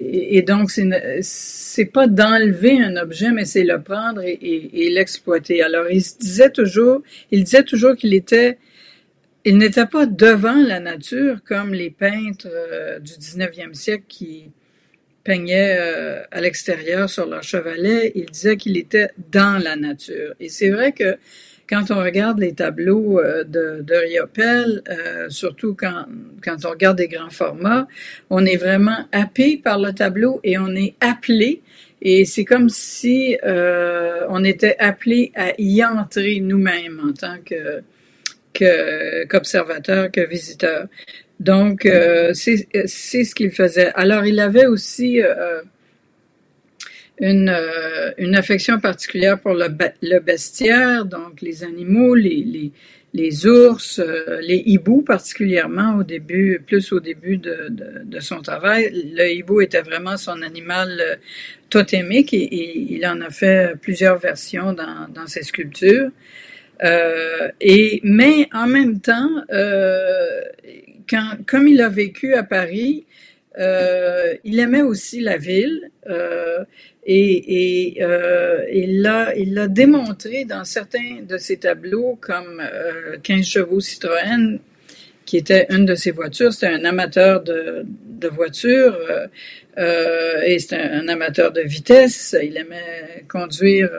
et, 0.00 0.38
et, 0.38 0.42
donc 0.42 0.70
c'est 0.70 0.88
c'est 1.22 1.84
pas 1.84 2.06
d'enlever 2.08 2.82
un 2.82 2.96
objet, 2.96 3.30
mais 3.32 3.44
c'est 3.44 3.64
le 3.64 3.80
prendre 3.82 4.22
et, 4.24 4.90
l'exploiter. 4.90 5.62
Alors, 5.62 5.86
il 5.90 6.02
disait 6.20 6.50
toujours, 6.50 7.02
il 7.30 7.44
disait 7.44 7.64
toujours 7.64 7.96
qu'il 7.96 8.14
était 8.14 8.58
il 9.44 9.58
n'était 9.58 9.86
pas 9.86 10.06
devant 10.06 10.56
la 10.56 10.80
nature 10.80 11.38
comme 11.44 11.72
les 11.72 11.90
peintres 11.90 12.48
euh, 12.50 12.98
du 12.98 13.12
19e 13.12 13.74
siècle 13.74 14.04
qui 14.08 14.50
peignaient 15.22 15.76
euh, 15.78 16.22
à 16.30 16.40
l'extérieur 16.40 17.08
sur 17.08 17.26
leur 17.26 17.42
chevalet. 17.42 18.12
Il 18.14 18.26
disait 18.26 18.56
qu'il 18.56 18.76
était 18.76 19.10
dans 19.30 19.62
la 19.62 19.76
nature. 19.76 20.34
Et 20.40 20.48
c'est 20.48 20.70
vrai 20.70 20.92
que 20.92 21.16
quand 21.68 21.90
on 21.90 21.96
regarde 21.96 22.40
les 22.40 22.52
tableaux 22.52 23.22
de, 23.22 23.80
de 23.80 23.94
Riopel, 23.94 24.82
surtout 25.30 25.74
quand, 25.74 26.04
quand 26.44 26.66
on 26.66 26.70
regarde 26.70 26.98
des 26.98 27.08
grands 27.08 27.30
formats, 27.30 27.88
on 28.28 28.44
est 28.44 28.58
vraiment 28.58 29.08
happé 29.12 29.56
par 29.56 29.78
le 29.78 29.94
tableau 29.94 30.40
et 30.44 30.58
on 30.58 30.76
est 30.76 30.94
appelé 31.00 31.62
et 32.04 32.26
c'est 32.26 32.44
comme 32.44 32.68
si 32.68 33.38
euh, 33.44 34.26
on 34.28 34.44
était 34.44 34.76
appelé 34.78 35.32
à 35.34 35.52
y 35.58 35.82
entrer 35.82 36.38
nous-mêmes 36.40 37.00
en 37.02 37.12
tant 37.14 37.38
que 37.42 37.82
qu'observateur, 38.54 40.10
que, 40.10 40.26
visiteur. 40.26 40.86
Donc, 41.40 41.84
euh, 41.86 42.32
c'est 42.34 42.66
ce 42.86 43.34
qu'il 43.34 43.50
faisait. 43.50 43.92
Alors, 43.94 44.24
il 44.24 44.40
avait 44.40 44.66
aussi 44.66 45.20
euh, 45.20 45.60
une, 47.20 47.48
euh, 47.48 48.12
une 48.18 48.34
affection 48.34 48.80
particulière 48.80 49.38
pour 49.40 49.54
le, 49.54 49.66
le, 50.02 50.18
bestiaire, 50.20 51.04
donc 51.04 51.40
les 51.40 51.62
animaux, 51.64 52.14
les, 52.14 52.42
les, 52.44 52.72
les 53.12 53.46
ours, 53.46 54.00
euh, 54.00 54.40
les 54.40 54.62
hiboux 54.66 55.02
particulièrement 55.02 55.96
au 55.96 56.02
début, 56.02 56.60
plus 56.66 56.92
au 56.92 57.00
début 57.00 57.36
de, 57.36 57.68
de, 57.70 58.20
son 58.20 58.42
travail. 58.42 58.90
Le 59.14 59.30
hibou 59.32 59.60
était 59.60 59.82
vraiment 59.82 60.16
son 60.16 60.42
animal 60.42 61.00
euh, 61.00 61.16
totémique 61.70 62.34
et, 62.34 62.94
il 62.94 63.06
en 63.06 63.20
a 63.20 63.30
fait 63.30 63.74
plusieurs 63.80 64.18
versions 64.18 64.72
dans, 64.72 65.06
dans 65.08 65.26
ses 65.26 65.42
sculptures. 65.42 66.10
Euh, 66.82 67.50
et 67.60 68.00
mais 68.02 68.48
en 68.52 68.66
même 68.66 69.00
temps, 69.00 69.30
euh, 69.52 70.42
quand, 71.08 71.36
comme 71.46 71.68
il 71.68 71.80
a 71.80 71.88
vécu 71.88 72.34
à 72.34 72.42
Paris, 72.42 73.06
euh, 73.58 74.34
il 74.42 74.58
aimait 74.58 74.82
aussi 74.82 75.20
la 75.20 75.36
ville 75.36 75.90
et, 77.06 77.98
il 78.72 79.02
l'a 79.02 79.36
il 79.36 79.66
démontré 79.70 80.44
dans 80.44 80.64
certains 80.64 81.20
de 81.22 81.38
ses 81.38 81.58
tableaux 81.58 82.18
comme 82.20 82.62
15 83.22 83.38
euh, 83.38 83.42
chevaux 83.42 83.80
Citroën 83.80 84.58
qui 85.24 85.38
était 85.38 85.66
une 85.70 85.86
de 85.86 85.94
ses 85.94 86.10
voitures. 86.10 86.52
C'était 86.52 86.66
un 86.66 86.84
amateur 86.84 87.42
de, 87.42 87.86
voitures 88.28 88.98
et 89.76 90.58
c'était 90.58 90.76
un, 90.76 91.08
amateur 91.08 91.52
de 91.52 91.60
vitesse. 91.62 92.36
Il 92.42 92.56
aimait 92.56 93.24
conduire 93.28 93.90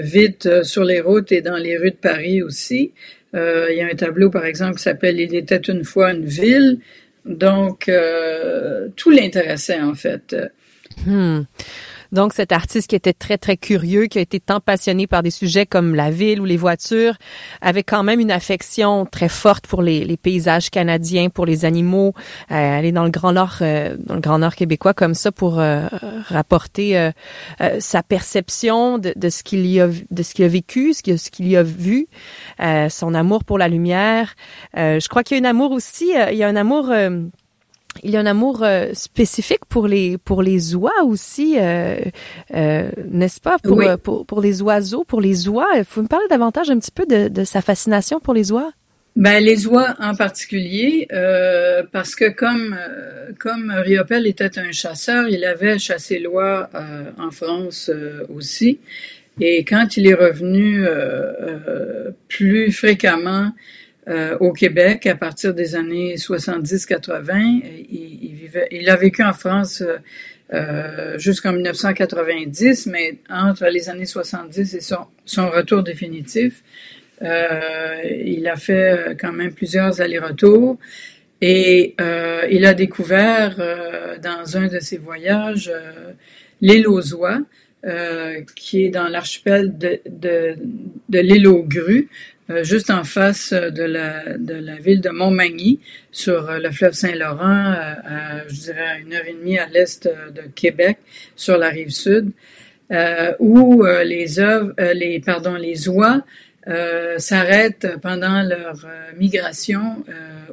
vite 0.00 0.62
sur 0.64 0.84
les 0.84 1.00
routes 1.00 1.32
et 1.32 1.40
dans 1.40 1.56
les 1.56 1.76
rues 1.76 1.90
de 1.90 1.96
Paris 1.96 2.42
aussi. 2.42 2.92
il 3.34 3.74
y 3.76 3.80
a 3.80 3.86
un 3.86 3.96
tableau, 3.96 4.30
par 4.30 4.44
exemple, 4.44 4.76
qui 4.76 4.82
s'appelle 4.82 5.20
Il 5.20 5.34
était 5.34 5.56
une 5.56 5.84
fois 5.84 6.12
une 6.12 6.24
ville. 6.24 6.78
Donc, 7.24 7.90
tout 8.96 9.10
l'intéressait 9.10 9.80
en 9.80 9.94
fait. 9.94 10.36
Hmm. 11.04 11.42
Donc, 12.16 12.32
cet 12.32 12.50
artiste 12.50 12.88
qui 12.88 12.96
était 12.96 13.12
très, 13.12 13.36
très 13.36 13.58
curieux, 13.58 14.06
qui 14.06 14.16
a 14.16 14.22
été 14.22 14.40
tant 14.40 14.58
passionné 14.58 15.06
par 15.06 15.22
des 15.22 15.30
sujets 15.30 15.66
comme 15.66 15.94
la 15.94 16.10
ville 16.10 16.40
ou 16.40 16.46
les 16.46 16.56
voitures, 16.56 17.12
avait 17.60 17.82
quand 17.82 18.02
même 18.02 18.20
une 18.20 18.30
affection 18.30 19.04
très 19.04 19.28
forte 19.28 19.66
pour 19.66 19.82
les, 19.82 20.02
les 20.02 20.16
paysages 20.16 20.70
canadiens, 20.70 21.28
pour 21.28 21.44
les 21.44 21.66
animaux, 21.66 22.14
euh, 22.50 22.78
aller 22.78 22.90
dans 22.90 23.04
le 23.04 23.10
Grand 23.10 23.34
Nord, 23.34 23.58
euh, 23.60 23.98
dans 23.98 24.14
le 24.14 24.22
Grand 24.22 24.38
Nord 24.38 24.54
québécois 24.54 24.94
comme 24.94 25.12
ça 25.12 25.30
pour 25.30 25.60
euh, 25.60 25.88
rapporter 26.28 26.98
euh, 26.98 27.10
sa 27.80 28.02
perception 28.02 28.96
de, 28.96 29.12
de 29.14 29.28
ce 29.28 29.42
qu'il 29.42 29.66
y 29.66 29.78
a, 29.78 29.88
de 30.10 30.22
ce 30.22 30.32
qu'il 30.32 30.46
a 30.46 30.48
vécu, 30.48 30.94
ce 30.94 31.02
qu'il, 31.02 31.18
ce 31.18 31.30
qu'il 31.30 31.48
y 31.48 31.56
a 31.58 31.62
vu, 31.62 32.06
son 32.88 33.12
amour 33.12 33.44
pour 33.44 33.58
la 33.58 33.68
lumière. 33.68 34.34
je 34.74 35.06
crois 35.08 35.22
qu'il 35.22 35.36
y 35.36 35.40
a 35.40 35.46
un 35.46 35.50
amour 35.50 35.72
aussi, 35.72 36.14
il 36.30 36.38
y 36.38 36.42
a 36.42 36.48
un 36.48 36.56
amour 36.56 36.90
il 38.02 38.10
y 38.10 38.16
a 38.16 38.20
un 38.20 38.26
amour 38.26 38.62
euh, 38.62 38.90
spécifique 38.92 39.64
pour 39.68 39.86
les 39.88 40.18
pour 40.18 40.42
les 40.42 40.74
oies 40.74 41.02
aussi, 41.04 41.56
euh, 41.58 41.96
euh, 42.54 42.90
n'est-ce 43.10 43.40
pas? 43.40 43.58
Pour, 43.58 43.82
pour, 44.02 44.26
pour 44.26 44.40
les 44.40 44.62
oiseaux, 44.62 45.04
pour 45.04 45.20
les 45.20 45.48
oies. 45.48 45.68
Il 45.76 45.84
faut 45.84 46.02
me 46.02 46.08
parler 46.08 46.26
davantage 46.28 46.70
un 46.70 46.78
petit 46.78 46.90
peu 46.90 47.06
de, 47.06 47.28
de 47.28 47.44
sa 47.44 47.60
fascination 47.60 48.20
pour 48.20 48.34
les 48.34 48.52
oies? 48.52 48.72
Ben 49.16 49.42
les 49.42 49.66
oies 49.66 49.94
en 49.98 50.14
particulier, 50.14 51.08
parce 51.90 52.14
que 52.14 52.28
comme 52.28 52.76
comme 53.38 53.70
Riopel 53.70 54.26
était 54.26 54.58
un 54.58 54.72
chasseur, 54.72 55.26
il 55.28 55.44
avait 55.44 55.78
chassé 55.78 56.18
l'oie 56.18 56.68
en 57.18 57.30
France 57.30 57.90
aussi, 58.28 58.78
et 59.40 59.64
quand 59.64 59.96
il 59.96 60.06
est 60.06 60.14
revenu 60.14 60.84
plus 62.28 62.72
fréquemment 62.72 63.52
au 64.40 64.52
Québec 64.52 65.06
à 65.06 65.16
partir 65.16 65.52
des 65.54 65.74
années 65.74 66.14
70-80. 66.14 67.62
Il, 67.90 68.34
vivait, 68.34 68.68
il 68.70 68.88
a 68.88 68.96
vécu 68.96 69.22
en 69.22 69.32
France 69.32 69.82
euh, 69.82 69.98
euh 70.54 71.18
jusqu'en 71.18 71.52
1990, 71.52 72.86
mais 72.86 73.18
entre 73.28 73.66
les 73.66 73.88
années 73.88 74.06
70 74.06 74.74
et 74.74 74.80
son, 74.80 75.06
son 75.24 75.50
retour 75.50 75.82
définitif, 75.82 76.62
euh, 77.22 78.00
il 78.24 78.46
a 78.46 78.56
fait 78.56 79.16
quand 79.20 79.32
même 79.32 79.52
plusieurs 79.52 80.00
allers-retours. 80.00 80.78
Et 81.40 81.94
euh, 82.00 82.46
il 82.50 82.64
a 82.64 82.74
découvert 82.74 83.56
dans 84.22 84.56
un 84.56 84.68
de 84.68 84.78
ses 84.78 84.98
voyages 84.98 85.70
l'île 86.60 86.88
aux 86.88 87.14
oies, 87.14 87.40
euh, 87.86 88.40
qui 88.56 88.84
est 88.84 88.88
dans 88.88 89.06
l'archipel 89.06 89.78
de, 89.78 90.00
de, 90.08 90.56
de 91.08 91.18
l'île 91.20 91.46
aux 91.46 91.62
grues, 91.62 92.08
euh, 92.08 92.35
juste 92.62 92.90
en 92.90 93.04
face 93.04 93.52
de 93.52 93.82
la, 93.82 94.38
de 94.38 94.54
la 94.54 94.76
ville 94.76 95.00
de 95.00 95.10
Montmagny, 95.10 95.80
sur 96.12 96.48
euh, 96.48 96.58
le 96.58 96.70
fleuve 96.70 96.92
Saint-Laurent, 96.92 97.74
je 98.48 98.54
dirais 98.54 98.86
à 98.86 98.98
une 98.98 99.12
heure 99.12 99.26
et 99.26 99.32
demie 99.32 99.58
à 99.58 99.66
l'est 99.66 100.06
de 100.06 100.42
Québec, 100.54 100.98
sur 101.34 101.58
la 101.58 101.68
rive 101.68 101.90
sud, 101.90 102.30
où 103.40 103.84
les 104.04 104.38
œuvres, 104.38 104.72
les 104.94 105.20
pardon, 105.20 105.54
les 105.54 105.88
oies 105.88 106.22
s'arrêtent 107.18 107.88
pendant 108.00 108.42
leur 108.42 108.86
migration 109.16 110.04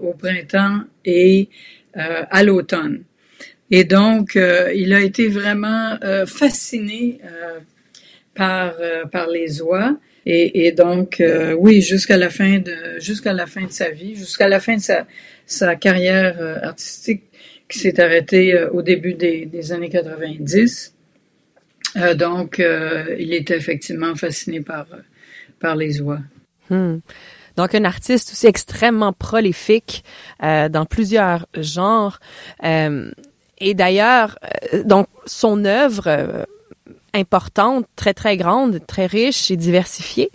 au 0.02 0.14
printemps 0.14 0.82
et 1.06 1.50
à 1.96 2.44
l'automne. 2.44 3.04
Et 3.70 3.84
donc, 3.84 4.36
il 4.36 4.94
a 4.94 5.02
été 5.02 5.28
vraiment 5.28 5.98
fasciné 6.26 7.20
par 8.34 8.74
par 9.12 9.28
les 9.28 9.62
oies. 9.62 9.96
Et, 10.26 10.72
donc, 10.72 11.20
euh, 11.20 11.54
oui, 11.54 11.82
jusqu'à 11.82 12.18
la 12.18 12.30
fin 12.30 12.60
de 12.60 13.00
jusqu'à 13.00 13.34
la 13.34 13.46
fin 13.46 13.66
de 13.66 13.72
sa 13.72 13.90
vie, 13.90 14.16
jusqu'à 14.16 14.48
la 14.48 14.60
fin 14.60 14.76
de 14.78 14.82
sa, 14.82 15.06
sa 15.46 15.76
carrière 15.76 16.38
euh, 16.40 16.60
artistique 16.62 17.24
qui 17.68 17.80
s'est 17.80 18.00
arrêtée 18.00 18.54
euh, 18.54 18.70
au 18.70 18.82
début 18.82 19.16
des, 19.16 19.46
des, 19.46 19.72
années 19.74 19.90
90. 19.90 20.96
donc, 22.16 22.64
il 23.20 23.34
était 23.34 23.58
effectivement 23.58 24.16
fasciné 24.16 24.62
par 24.62 24.88
par 25.60 25.76
les 25.76 26.02
oies. 26.02 26.22
Hmm. 26.70 27.00
Donc, 27.58 27.76
un 27.76 27.84
artiste 27.84 28.32
aussi 28.32 28.48
extrêmement 28.48 29.14
prolifique 29.14 30.04
dans 30.42 30.86
plusieurs 30.90 31.46
genres. 31.56 32.20
et 32.64 33.74
d'ailleurs, 33.74 34.40
donc 34.86 35.08
son 35.26 35.66
œuvre 35.66 36.48
importante, 37.14 37.86
très 37.96 38.14
très 38.14 38.38
grande, 38.38 38.80
très 38.88 39.06
riche 39.06 39.52
et 39.52 39.58
diversifiée, 39.58 40.30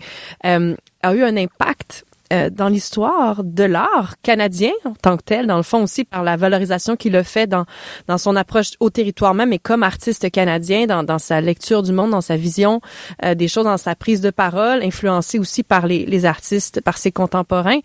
euh, 0.45 0.75
a 1.03 1.13
eu 1.13 1.23
un 1.23 1.37
impact 1.37 2.05
euh, 2.31 2.51
dans 2.51 2.67
l'histoire 2.67 3.43
de 3.43 3.63
l'art 3.63 4.13
canadien 4.21 4.71
en 4.85 4.93
tant 4.93 5.17
que 5.17 5.23
tel, 5.23 5.47
dans 5.47 5.57
le 5.57 5.63
fond 5.63 5.81
aussi 5.81 6.03
par 6.03 6.23
la 6.23 6.37
valorisation 6.37 6.95
qu'il 6.95 7.15
a 7.15 7.23
fait 7.23 7.47
dans, 7.47 7.65
dans 8.05 8.19
son 8.19 8.35
approche 8.35 8.73
au 8.79 8.91
territoire 8.91 9.33
même 9.33 9.51
et 9.51 9.57
comme 9.57 9.81
artiste 9.81 10.29
canadien, 10.29 10.85
dans, 10.85 11.01
dans 11.01 11.17
sa 11.17 11.41
lecture 11.41 11.81
du 11.81 11.91
monde, 11.91 12.11
dans 12.11 12.21
sa 12.21 12.37
vision 12.37 12.81
euh, 13.25 13.33
des 13.33 13.47
choses, 13.47 13.63
dans 13.63 13.77
sa 13.77 13.95
prise 13.95 14.21
de 14.21 14.29
parole, 14.29 14.83
influencé 14.83 15.39
aussi 15.39 15.63
par 15.63 15.87
les, 15.87 16.05
les 16.05 16.25
artistes, 16.25 16.81
par 16.81 16.99
ses 16.99 17.11
contemporains. 17.11 17.79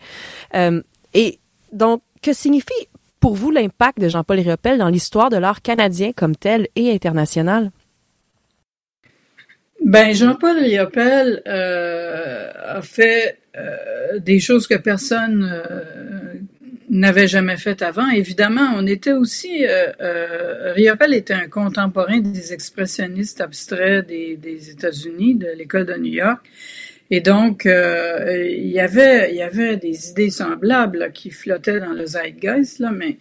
Euh, 0.54 0.82
et 1.14 1.38
donc, 1.72 2.02
que 2.20 2.34
signifie 2.34 2.72
pour 3.20 3.36
vous 3.36 3.50
l'impact 3.50 3.98
de 3.98 4.10
Jean-Paul 4.10 4.40
Riopel 4.40 4.76
dans 4.76 4.88
l'histoire 4.88 5.30
de 5.30 5.38
l'art 5.38 5.62
canadien 5.62 6.12
comme 6.12 6.36
tel 6.36 6.68
et 6.76 6.92
international? 6.92 7.70
Ben, 9.84 10.14
Jean-Paul 10.14 10.58
Riopel 10.58 11.42
euh, 11.46 12.50
a 12.78 12.80
fait 12.80 13.36
euh, 13.54 14.18
des 14.18 14.40
choses 14.40 14.66
que 14.66 14.76
personne 14.76 15.46
euh, 15.52 16.34
n'avait 16.88 17.28
jamais 17.28 17.58
faites 17.58 17.82
avant. 17.82 18.08
Évidemment, 18.08 18.72
on 18.76 18.86
était 18.86 19.12
aussi... 19.12 19.66
Euh, 19.68 20.72
Riopel 20.72 21.12
était 21.12 21.34
un 21.34 21.48
contemporain 21.48 22.18
des 22.20 22.54
expressionnistes 22.54 23.42
abstraits 23.42 24.06
des, 24.06 24.36
des 24.36 24.70
États-Unis, 24.70 25.34
de 25.34 25.48
l'école 25.56 25.84
de 25.84 25.94
New 25.94 26.14
York. 26.14 26.40
Et 27.10 27.20
donc, 27.20 27.66
il 27.66 28.66
y 28.66 28.80
avait 28.80 29.30
il 29.30 29.36
y 29.36 29.42
avait 29.42 29.76
des 29.76 30.08
idées 30.08 30.30
semblables 30.30 31.12
qui 31.12 31.30
flottaient 31.30 31.78
dans 31.78 31.92
le 31.92 32.06
zeitgeist, 32.06 32.78
là, 32.78 32.90
mais 32.90 33.18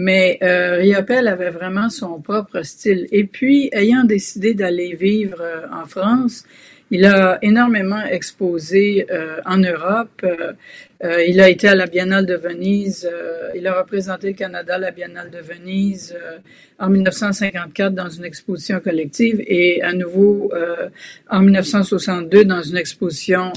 mais 0.00 0.38
euh, 0.44 0.76
Riopel 0.76 1.26
avait 1.26 1.50
vraiment 1.50 1.88
son 1.90 2.20
propre 2.20 2.62
style. 2.62 3.08
Et 3.10 3.24
puis, 3.24 3.68
ayant 3.72 4.04
décidé 4.04 4.54
d'aller 4.54 4.94
vivre 4.94 5.40
euh, 5.40 5.66
en 5.72 5.86
France, 5.86 6.44
il 6.92 7.04
a 7.04 7.38
énormément 7.42 8.04
exposé 8.04 9.06
en 9.44 9.58
Europe. 9.58 10.24
il 11.02 11.38
a 11.38 11.50
été 11.50 11.68
à 11.68 11.74
la 11.74 11.86
Biennale 11.86 12.24
de 12.24 12.34
Venise. 12.34 13.06
il 13.54 13.66
a 13.66 13.78
représenté 13.78 14.28
le 14.28 14.32
Canada 14.32 14.76
à 14.76 14.78
la 14.78 14.90
Biennale 14.90 15.30
de 15.30 15.40
Venise 15.40 16.16
en 16.78 16.88
1954 16.88 17.92
dans 17.92 18.08
une 18.08 18.24
exposition 18.24 18.80
collective 18.80 19.38
et 19.46 19.82
à 19.82 19.92
nouveau 19.92 20.50
en 21.28 21.40
1962 21.40 22.46
dans 22.46 22.62
une 22.62 22.78
exposition 22.78 23.52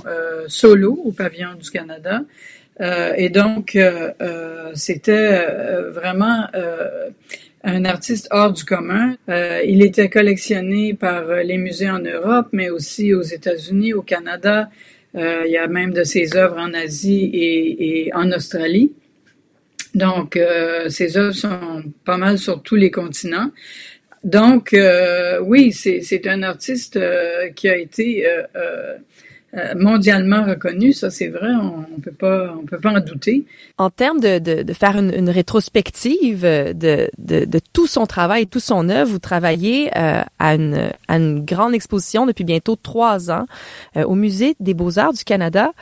solo 0.47 0.99
au 1.06 1.13
pavillon 1.13 1.54
du 1.54 1.69
Canada. 1.71 2.23
Euh, 2.81 3.13
et 3.15 3.29
donc, 3.29 3.75
euh, 3.75 4.11
euh, 4.21 4.71
c'était 4.73 5.45
vraiment 5.93 6.47
un 7.63 7.85
artiste 7.85 8.27
hors 8.31 8.51
du 8.51 8.63
commun. 8.63 9.15
il 9.27 9.83
était 9.83 10.09
collectionné 10.09 10.93
par 10.93 11.25
les 11.43 11.57
musées 11.57 11.89
en 11.89 11.99
Europe, 11.99 12.47
mais 12.51 12.69
aussi 12.69 13.13
aux 13.13 13.21
États-Unis, 13.21 13.93
au 13.93 14.01
Canada. 14.01 14.69
il 15.13 15.51
y 15.51 15.57
a 15.57 15.67
même 15.67 15.93
de 15.93 16.03
ses 16.03 16.35
œuvres 16.35 16.57
en 16.57 16.73
Asie 16.73 17.29
et, 17.33 18.07
et 18.07 18.13
en 18.13 18.31
Australie. 18.31 18.93
Donc, 19.93 20.39
ses 20.87 21.17
œuvres 21.17 21.35
sont 21.35 21.83
pas 22.05 22.17
mal 22.17 22.37
sur 22.37 22.63
tous 22.63 22.77
les 22.77 22.89
continents. 22.89 23.51
Donc, 24.23 24.75
oui, 25.43 25.73
c'est 25.73 26.27
un 26.27 26.43
artiste 26.43 26.99
qui 27.55 27.69
a 27.69 27.77
été 27.77 28.25
euh, 28.25 28.95
mondialement 29.75 30.43
reconnu, 30.45 30.93
ça 30.93 31.09
c'est 31.09 31.27
vrai, 31.27 31.49
on, 31.61 31.99
peut 31.99 32.11
pas, 32.11 32.55
on 32.57 32.65
peut 32.65 32.79
pas 32.79 32.91
en 32.91 32.99
douter. 33.01 33.45
En 33.77 33.89
termes 33.89 34.19
de, 34.19 34.39
de, 34.39 34.63
de 34.63 34.73
faire 34.73 34.97
une, 34.97 35.13
une, 35.13 35.29
rétrospective 35.29 36.43
de, 36.43 36.73
de, 37.17 37.45
de, 37.45 37.59
tout 37.73 37.87
son 37.87 38.05
travail, 38.05 38.47
tout 38.47 38.61
son 38.61 38.87
œuvre, 38.89 39.11
vous 39.11 39.19
travaillez 39.19 39.89
euh, 39.97 40.21
à, 40.39 40.55
une, 40.55 40.91
à 41.07 41.17
une 41.17 41.43
grande 41.43 41.73
exposition 41.73 42.25
depuis 42.25 42.45
bientôt 42.45 42.77
trois 42.77 43.29
ans 43.29 43.45
euh, 43.97 44.03
au 44.03 44.15
Musée 44.15 44.55
des 44.61 44.73
Beaux-Arts 44.73 45.13
du 45.13 45.23
Canada. 45.25 45.73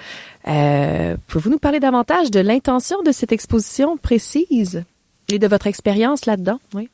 Pouvez-vous 0.45 1.51
nous 1.51 1.59
parler 1.59 1.79
davantage 1.79 2.31
de 2.31 2.39
l'intention 2.39 3.03
de 3.03 3.11
cette 3.11 3.31
exposition 3.31 3.97
précise 3.97 4.83
et 5.31 5.37
de 5.37 5.47
votre 5.47 5.67
expérience 5.67 6.25
là-dedans? 6.25 6.59
Oui. 6.73 6.89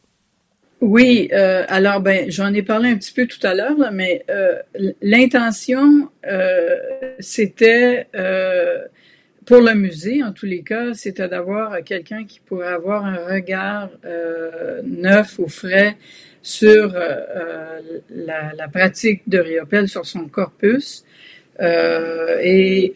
Oui, 0.82 1.30
euh, 1.32 1.64
alors 1.70 2.02
ben 2.02 2.30
j'en 2.30 2.54
ai 2.54 2.62
parlé 2.62 2.90
un 2.90 2.98
petit 2.98 3.14
peu 3.14 3.28
tout 3.28 3.40
à 3.48 3.54
l'heure, 3.54 3.92
mais 3.94 4.26
euh, 4.30 4.60
l'intention 5.02 6.10
euh, 6.28 6.76
c'était 7.20 8.08
pour 9.46 9.62
le 9.62 9.74
musée, 9.76 10.24
en 10.24 10.34
tous 10.34 10.48
les 10.48 10.64
cas, 10.64 10.94
c'était 10.94 11.28
d'avoir 11.28 11.84
quelqu'un 11.84 12.26
qui 12.26 12.40
pourrait 12.40 12.74
avoir 12.74 13.06
un 13.06 13.26
regard 13.26 13.90
neuf 14.84 15.40
ou 15.40 15.48
frais 15.48 15.98
sur 16.42 16.94
la, 18.10 18.68
pratique 18.74 19.22
de 19.28 19.38
Riopel, 19.38 19.88
sur 19.88 20.06
son 20.06 20.28
corpus. 20.28 21.06
et 21.62 22.94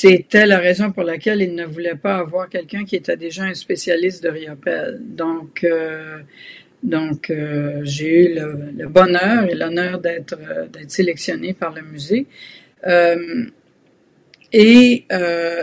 c'était 0.00 0.46
la 0.46 0.60
raison 0.60 0.92
pour 0.92 1.02
laquelle 1.02 1.42
il 1.42 1.54
ne 1.54 1.66
voulait 1.66 1.94
pas 1.94 2.16
avoir 2.16 2.48
quelqu'un 2.48 2.86
qui 2.86 2.96
était 2.96 3.18
déjà 3.18 3.42
un 3.42 3.52
spécialiste 3.52 4.24
de 4.24 4.30
Riopel. 4.30 4.98
Donc, 5.02 5.62
euh, 5.62 6.20
donc 6.82 7.28
euh, 7.28 7.82
j'ai 7.82 8.30
eu 8.30 8.34
le, 8.34 8.88
bonheur 8.88 9.44
et 9.44 9.54
l'honneur 9.54 10.00
d'être 10.00 10.38
euh, 10.40 10.68
sélectionné 10.88 11.52
par 11.52 11.74
le 11.74 11.82
musée. 11.82 12.26
et 14.54 15.04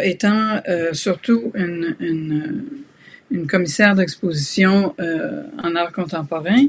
étant 0.04 0.62
surtout 0.94 1.52
une 1.56 3.48
commissaire 3.50 3.96
d'exposition 3.96 4.94
en 5.64 5.76
art 5.76 5.92
contemporain, 5.92 6.68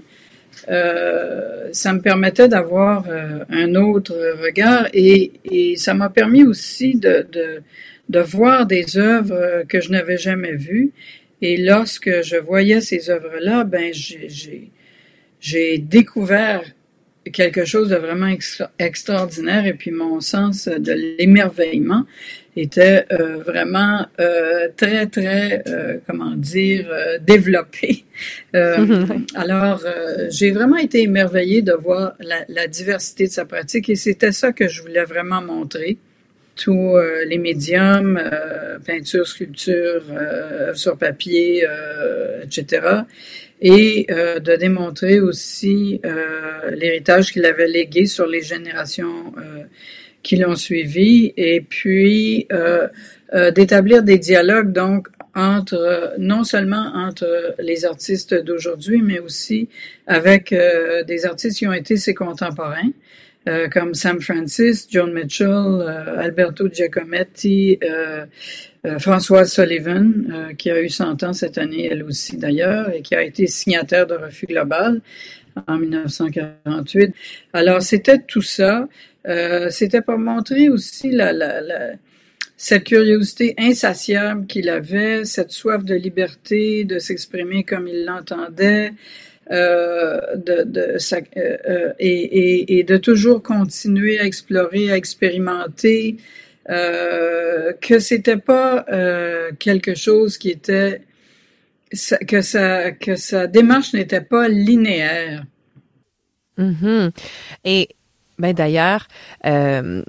euh, 0.69 1.69
ça 1.73 1.93
me 1.93 2.01
permettait 2.01 2.49
d'avoir 2.49 3.09
euh, 3.09 3.45
un 3.49 3.75
autre 3.75 4.15
regard 4.43 4.89
et, 4.93 5.33
ça 5.77 5.95
m'a 5.95 6.09
permis 6.09 6.45
aussi 6.45 6.97
de, 6.97 7.63
voir 8.21 8.67
des 8.67 8.97
œuvres 8.97 9.65
que 9.69 9.81
je 9.81 9.91
n'avais 9.91 10.19
jamais 10.19 10.55
vues. 10.55 10.93
Et 11.41 11.57
lorsque 11.57 12.23
je 12.23 12.37
voyais 12.37 12.81
ces 12.81 13.11
œuvres-là, 13.11 13.65
ben 13.65 13.93
j'ai 15.41 15.79
découvert 15.79 16.63
quelque 17.33 17.65
chose 17.65 17.91
de 17.91 17.97
vraiment 17.97 18.35
extraordinaire 18.79 19.67
et 19.67 19.75
puis 19.75 19.91
mon 19.91 20.21
sens 20.21 20.69
de 20.69 20.93
l'émerveillement 21.19 22.07
était 22.61 23.07
euh, 23.13 23.37
vraiment 23.39 24.07
euh, 24.21 24.69
très, 24.77 25.07
très, 25.07 25.63
euh, 25.69 25.99
comment 26.07 26.35
dire, 26.35 26.89
développé. 27.21 28.05
alors, 29.35 29.85
j'ai 30.31 30.51
vraiment 30.51 30.77
été 30.77 31.03
émerveillée 31.03 31.63
de 31.63 31.73
voir 31.73 32.15
la, 32.21 32.45
la, 32.49 32.67
diversité 32.67 33.27
de 33.27 33.33
sa 33.33 33.45
pratique 33.45 33.89
et 33.89 33.95
c'était 33.95 34.33
ça 34.33 34.53
que 34.53 34.69
je 34.69 34.83
voulais 34.83 35.05
vraiment 35.05 35.43
montrer. 35.43 35.99
Tous 36.57 36.97
les 37.29 37.39
médiums, 37.39 38.21
peinture, 38.85 39.29
sculpture, 39.29 40.03
sur 40.75 40.99
papier, 40.99 41.65
etc. 42.43 43.05
Et 43.61 44.09
de 44.11 44.57
démontrer 44.57 45.21
aussi 45.21 46.01
l'héritage 46.73 47.31
qu'il 47.31 47.45
avait 47.45 47.69
légué 47.69 48.07
sur 48.07 48.27
les 48.27 48.43
générations 48.43 49.33
qui 50.23 50.37
l'ont 50.37 50.57
suivi 50.57 51.33
et 51.37 51.61
puis 51.61 52.47
euh, 52.53 52.89
euh, 53.35 53.51
d'établir 53.51 54.03
des 54.03 54.19
dialogues 54.19 54.73
donc 54.73 55.09
entre 55.39 56.15
non 56.19 56.43
seulement 56.43 56.91
entre 56.95 57.55
les 57.61 57.85
artistes 57.85 58.35
d'aujourd'hui, 58.35 59.03
mais 59.03 59.21
aussi 59.21 59.69
avec 60.07 60.53
euh, 60.53 61.05
des 61.05 61.27
artistes 61.27 61.59
qui 61.59 61.67
ont 61.67 61.73
été 61.73 61.97
ses 61.97 62.13
contemporains, 62.13 62.91
euh, 63.49 63.69
comme 63.69 63.95
Sam 63.95 64.21
Francis, 64.21 64.89
John 64.91 65.13
Mitchell, 65.13 65.49
euh, 65.49 66.19
Alberto 66.19 66.69
Giacometti, 66.69 67.79
Françoise 68.99 69.53
Sullivan, 69.53 70.55
qui 70.57 70.71
a 70.71 70.81
eu 70.81 70.89
100 70.89 71.23
ans 71.23 71.33
cette 71.33 71.59
année, 71.59 71.89
elle 71.91 72.03
aussi 72.03 72.37
d'ailleurs, 72.37 72.91
et 72.93 73.03
qui 73.03 73.15
a 73.15 73.23
été 73.23 73.47
signataire 73.47 74.07
de 74.07 74.15
Refus 74.15 74.47
Global 74.47 75.03
en 75.67 75.79
1948. 75.79 77.15
Alors 77.53 77.83
c'était 77.83 78.19
tout 78.19 78.43
ça. 78.43 78.89
Euh, 79.29 79.71
c'était 79.71 80.03
pour 80.03 80.19
montrer 80.19 80.69
aussi 80.69 81.11
la, 81.11 81.33
la, 81.33 81.93
cette 82.57 82.85
curiosité 82.85 83.55
insatiable 83.59 84.47
qu'il 84.47 84.69
avait, 84.69 85.25
cette 85.25 85.53
soif 85.53 85.85
de 85.85 85.95
liberté, 85.95 86.85
de 86.85 86.99
s'exprimer 86.99 87.63
comme 87.63 87.87
il 87.87 88.05
l'entendait, 88.05 88.93
euh, 89.51 90.37
de, 90.37 90.65
de, 90.65 90.97
euh, 91.39 91.93
et, 91.99 92.79
et, 92.79 92.83
de 92.83 92.97
toujours 92.99 93.43
continuer 93.43 94.19
à 94.19 94.25
explorer, 94.25 94.91
à 94.91 94.97
expérimenter, 94.97 96.19
euh, 96.69 97.73
que 97.81 97.99
c'était 97.99 98.37
pas 98.37 98.85
quelque 99.59 99.95
chose 99.95 100.37
qui 100.37 100.51
était 100.51 101.01
que 102.27 102.43
sa 102.43 102.91
que 102.91 103.17
sa 103.17 103.47
démarche 103.47 103.95
n'était 103.95 104.21
pas 104.21 104.49
linéaire. 104.49 105.45
Mm-hmm. 106.59 107.11
Et 107.65 107.89
ben 108.39 108.53
d'ailleurs, 108.53 109.07
euh, 109.47 110.03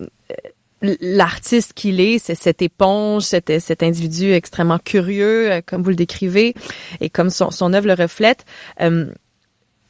l'artiste 0.82 1.74
qu'il 1.74 2.00
est, 2.00 2.20
c'est 2.20 2.36
cette 2.36 2.62
éponge, 2.62 3.24
cet, 3.24 3.60
cet 3.60 3.84
individu 3.84 4.32
extrêmement 4.32 4.80
curieux, 4.80 5.52
euh, 5.52 5.62
comme 5.65 5.84
vous 5.84 5.89
le 5.89 5.96
décrivez, 5.96 6.54
et 7.02 7.10
comme 7.10 7.30
son, 7.30 7.52
son 7.52 7.74
œuvre 7.74 7.88
le 7.88 7.94
reflète. 7.94 8.46
Euh, 8.82 9.08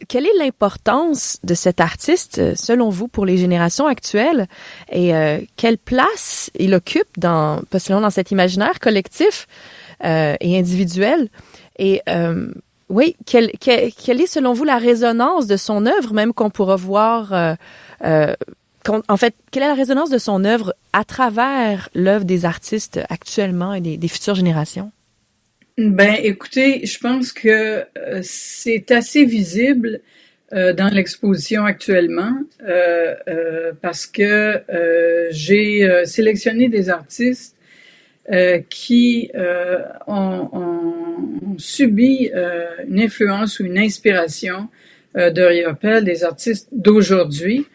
quelle 0.08 0.25
est 0.25 0.38
l'importance 0.38 1.39
de 1.43 1.54
cet 1.54 1.82
artiste, 1.82 2.56
selon 2.56 2.89
vous, 2.89 3.10
pour 3.10 3.25
les 3.25 3.38
générations 3.38 3.86
actuelles, 3.86 4.47
et 4.89 5.13
euh, 5.13 5.39
quelle 5.58 5.78
place 5.78 6.49
il 6.58 6.73
occupe 6.73 7.10
dans, 7.17 7.62
selon 7.78 7.99
dans 7.99 8.10
cet 8.10 8.32
imaginaire 8.32 8.80
collectif 8.80 9.45
euh, 10.06 10.36
et 10.39 10.58
individuel, 10.58 11.28
et 11.78 12.02
oui, 12.89 13.15
quelle, 13.28 13.52
quelle, 13.60 13.91
quelle, 13.93 14.19
est 14.19 14.25
selon 14.25 14.54
vous 14.54 14.63
la 14.63 14.80
résonance 14.80 15.45
de 15.45 15.58
son 15.58 15.86
œuvre, 15.86 16.13
même 16.13 16.34
qu'on 16.34 16.49
pourra 16.49 16.75
voir 16.75 17.58
euh, 18.03 18.33
en 19.07 19.17
fait, 19.17 19.35
quelle 19.51 19.63
est 19.63 19.67
la 19.67 19.73
résonance 19.75 20.09
de 20.09 20.17
son 20.17 20.45
œuvre 20.45 20.73
à 20.93 21.03
travers 21.03 21.89
l'œuvre 21.93 22.25
des 22.25 22.45
artistes 22.45 22.99
actuellement 23.09 23.73
et 23.73 23.81
des, 23.81 24.07
futures 24.07 24.35
générations? 24.35 24.91
Ben, 25.77 26.15
écoutez, 26.23 26.85
je 26.85 26.97
pense 26.97 27.31
que 27.31 27.85
euh, 27.97 28.19
c'est 28.23 28.91
assez 28.91 29.25
visible 29.25 30.01
euh, 30.53 30.73
dans 30.73 30.89
l'exposition 30.89 31.65
actuellement 31.65 32.33
parce 33.81 34.07
que 34.07 34.62
j'ai 35.31 36.05
sélectionné 36.05 36.69
des 36.69 36.89
artistes 36.89 37.55
qui 38.69 39.31
ont, 40.07 40.49
ont, 40.53 41.57
subi 41.57 42.31
une 42.88 42.99
influence 42.99 43.59
ou 43.59 43.65
une 43.65 43.77
inspiration 43.77 44.69
de 45.15 45.41
Riopel, 45.41 46.03
des 46.03 46.23
artistes 46.23 46.69
d'aujourd'hui. 46.71 47.67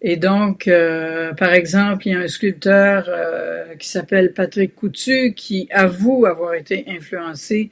Et 0.00 0.16
donc, 0.16 0.68
euh, 0.68 1.32
par 1.34 1.52
exemple, 1.52 2.06
il 2.06 2.12
y 2.12 2.14
a 2.14 2.20
un 2.20 2.28
sculpteur 2.28 3.06
euh, 3.08 3.74
qui 3.74 3.88
s'appelle 3.88 4.32
Patrick 4.32 4.74
Coutu 4.76 5.34
qui 5.34 5.68
avoue 5.72 6.26
avoir 6.26 6.54
été 6.54 6.84
influencé 6.86 7.70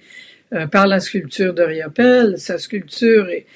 euh, 0.52 0.66
par 0.66 0.88
la 0.88 0.98
sculpture 0.98 1.54
de 1.54 1.62
Riopel. 1.62 2.38
Sa 2.38 2.58
sculpture 2.58 3.28
est, 3.28 3.46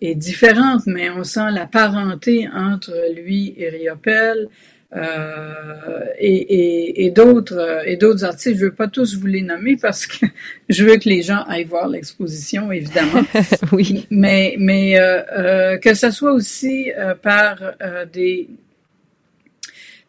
est 0.00 0.14
différente, 0.14 0.82
mais 0.86 1.10
on 1.10 1.24
sent 1.24 1.50
la 1.52 1.66
parenté 1.66 2.48
entre 2.54 2.92
lui 3.16 3.54
et 3.56 3.68
Riopelle. 3.68 4.48
Euh, 4.96 6.04
et, 6.18 7.04
et, 7.06 7.10
d'autres 7.10 7.82
et 7.86 7.96
d'autres 7.96 8.24
artistes. 8.24 8.56
Je 8.58 8.64
veux 8.64 8.72
pas 8.72 8.88
tous 8.88 9.16
vous 9.16 9.26
les 9.26 9.42
nommer 9.42 9.76
parce 9.76 10.04
que 10.04 10.26
je 10.68 10.84
veux 10.84 10.96
que 10.96 11.08
les 11.08 11.22
gens 11.22 11.44
aillent 11.46 11.64
voir 11.64 11.88
l'exposition, 11.88 12.72
évidemment. 12.72 13.22
oui. 13.72 14.06
Mais 14.10 14.56
mais 14.58 14.98
euh, 14.98 15.22
euh, 15.32 15.76
que 15.78 15.94
ça 15.94 16.10
soit 16.10 16.32
aussi 16.32 16.90
euh, 16.98 17.14
par 17.14 17.62
euh, 17.82 18.04
des 18.04 18.48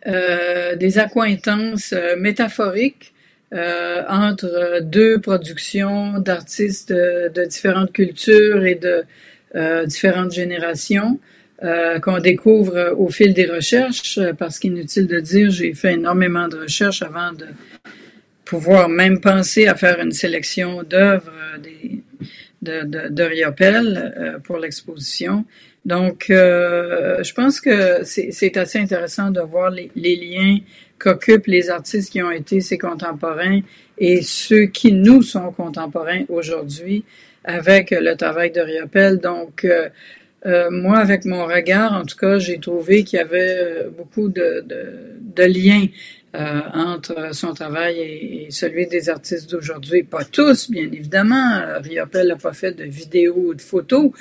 des 0.04 0.98
accointances 0.98 1.94
métaphoriques 2.18 3.14
entre 3.52 4.80
deux 4.82 5.20
productions 5.20 6.18
d'artistes 6.18 6.92
de, 6.92 7.32
de, 7.32 7.46
différentes 7.46 7.92
cultures 7.92 8.66
et 8.66 8.74
de 8.74 9.04
différentes 9.86 10.32
générations. 10.32 11.20
Euh, 11.64 12.00
qu'on 12.00 12.18
découvre 12.18 12.96
au 12.98 13.10
fil 13.10 13.36
des 13.36 13.46
recherches, 13.46 14.18
euh, 14.18 14.34
parce 14.34 14.58
qu'inutile 14.58 15.06
de 15.06 15.20
dire, 15.20 15.52
j'ai 15.52 15.76
fait 15.76 15.94
énormément 15.94 16.48
de 16.48 16.58
recherches 16.58 17.04
avant 17.04 17.34
de 17.34 17.46
pouvoir 18.46 18.90
même 18.90 19.22
penser 19.22 19.68
à 19.68 19.76
faire 19.76 20.00
une 20.00 20.12
sélection 20.12 20.82
d'œuvres 20.82 21.32
de, 22.64 22.84
de, 22.84 23.10
de 23.10 23.24
Riopel 23.24 24.14
euh, 24.18 24.40
pour 24.40 24.58
l'exposition. 24.58 25.46
Donc, 25.86 26.26
je 26.30 27.34
pense 27.34 27.60
que 27.60 28.04
c'est 28.04 28.58
assez 28.58 28.80
intéressant 28.80 29.32
de 29.32 29.42
voir 29.42 29.72
les, 29.72 29.90
les 29.96 30.16
liens 30.16 30.58
qu'occupent 31.00 31.48
les 31.48 31.72
artistes 31.72 32.12
qui 32.12 32.22
ont 32.22 32.32
été 32.32 32.62
ses 32.62 32.78
contemporains 32.78 33.62
et 33.98 34.22
ceux 34.22 34.66
qui 34.66 34.92
nous 34.92 35.24
sont 35.24 35.52
contemporains 35.52 36.24
aujourd'hui 36.30 37.04
avec 37.44 37.92
le 37.92 38.16
travail 38.16 38.52
de 38.52 38.62
Riopel. 38.62 39.18
Donc, 39.18 39.66
euh, 39.66 39.90
moi, 40.46 40.98
avec 40.98 41.26
mon 41.26 41.46
regard, 41.46 41.94
en 41.94 42.04
tout 42.04 42.18
cas, 42.18 42.40
j'ai 42.40 42.60
trouvé 42.60 43.04
qu'il 43.04 43.18
y 43.18 43.22
avait 43.22 43.58
euh, 43.58 43.90
beaucoup 43.96 44.30
de, 44.30 44.64
liens 45.38 45.88
euh, 46.34 46.62
entre 46.74 47.36
son 47.36 47.54
travail 47.54 48.00
et, 48.00 48.48
celui 48.52 48.88
des 48.88 49.10
artistes 49.10 49.52
d'aujourd'hui. 49.52 50.04
Pas 50.04 50.24
tous, 50.24 50.72
bien 50.72 50.90
évidemment. 50.90 51.58
Euh, 51.58 51.80
Riopel 51.80 52.30
n'a 52.30 52.38
pas 52.38 52.54
fait 52.54 52.72
de 52.72 52.86
vidéos 52.86 53.50
ou 53.50 53.54
de 53.54 53.62
photos, 53.62 54.12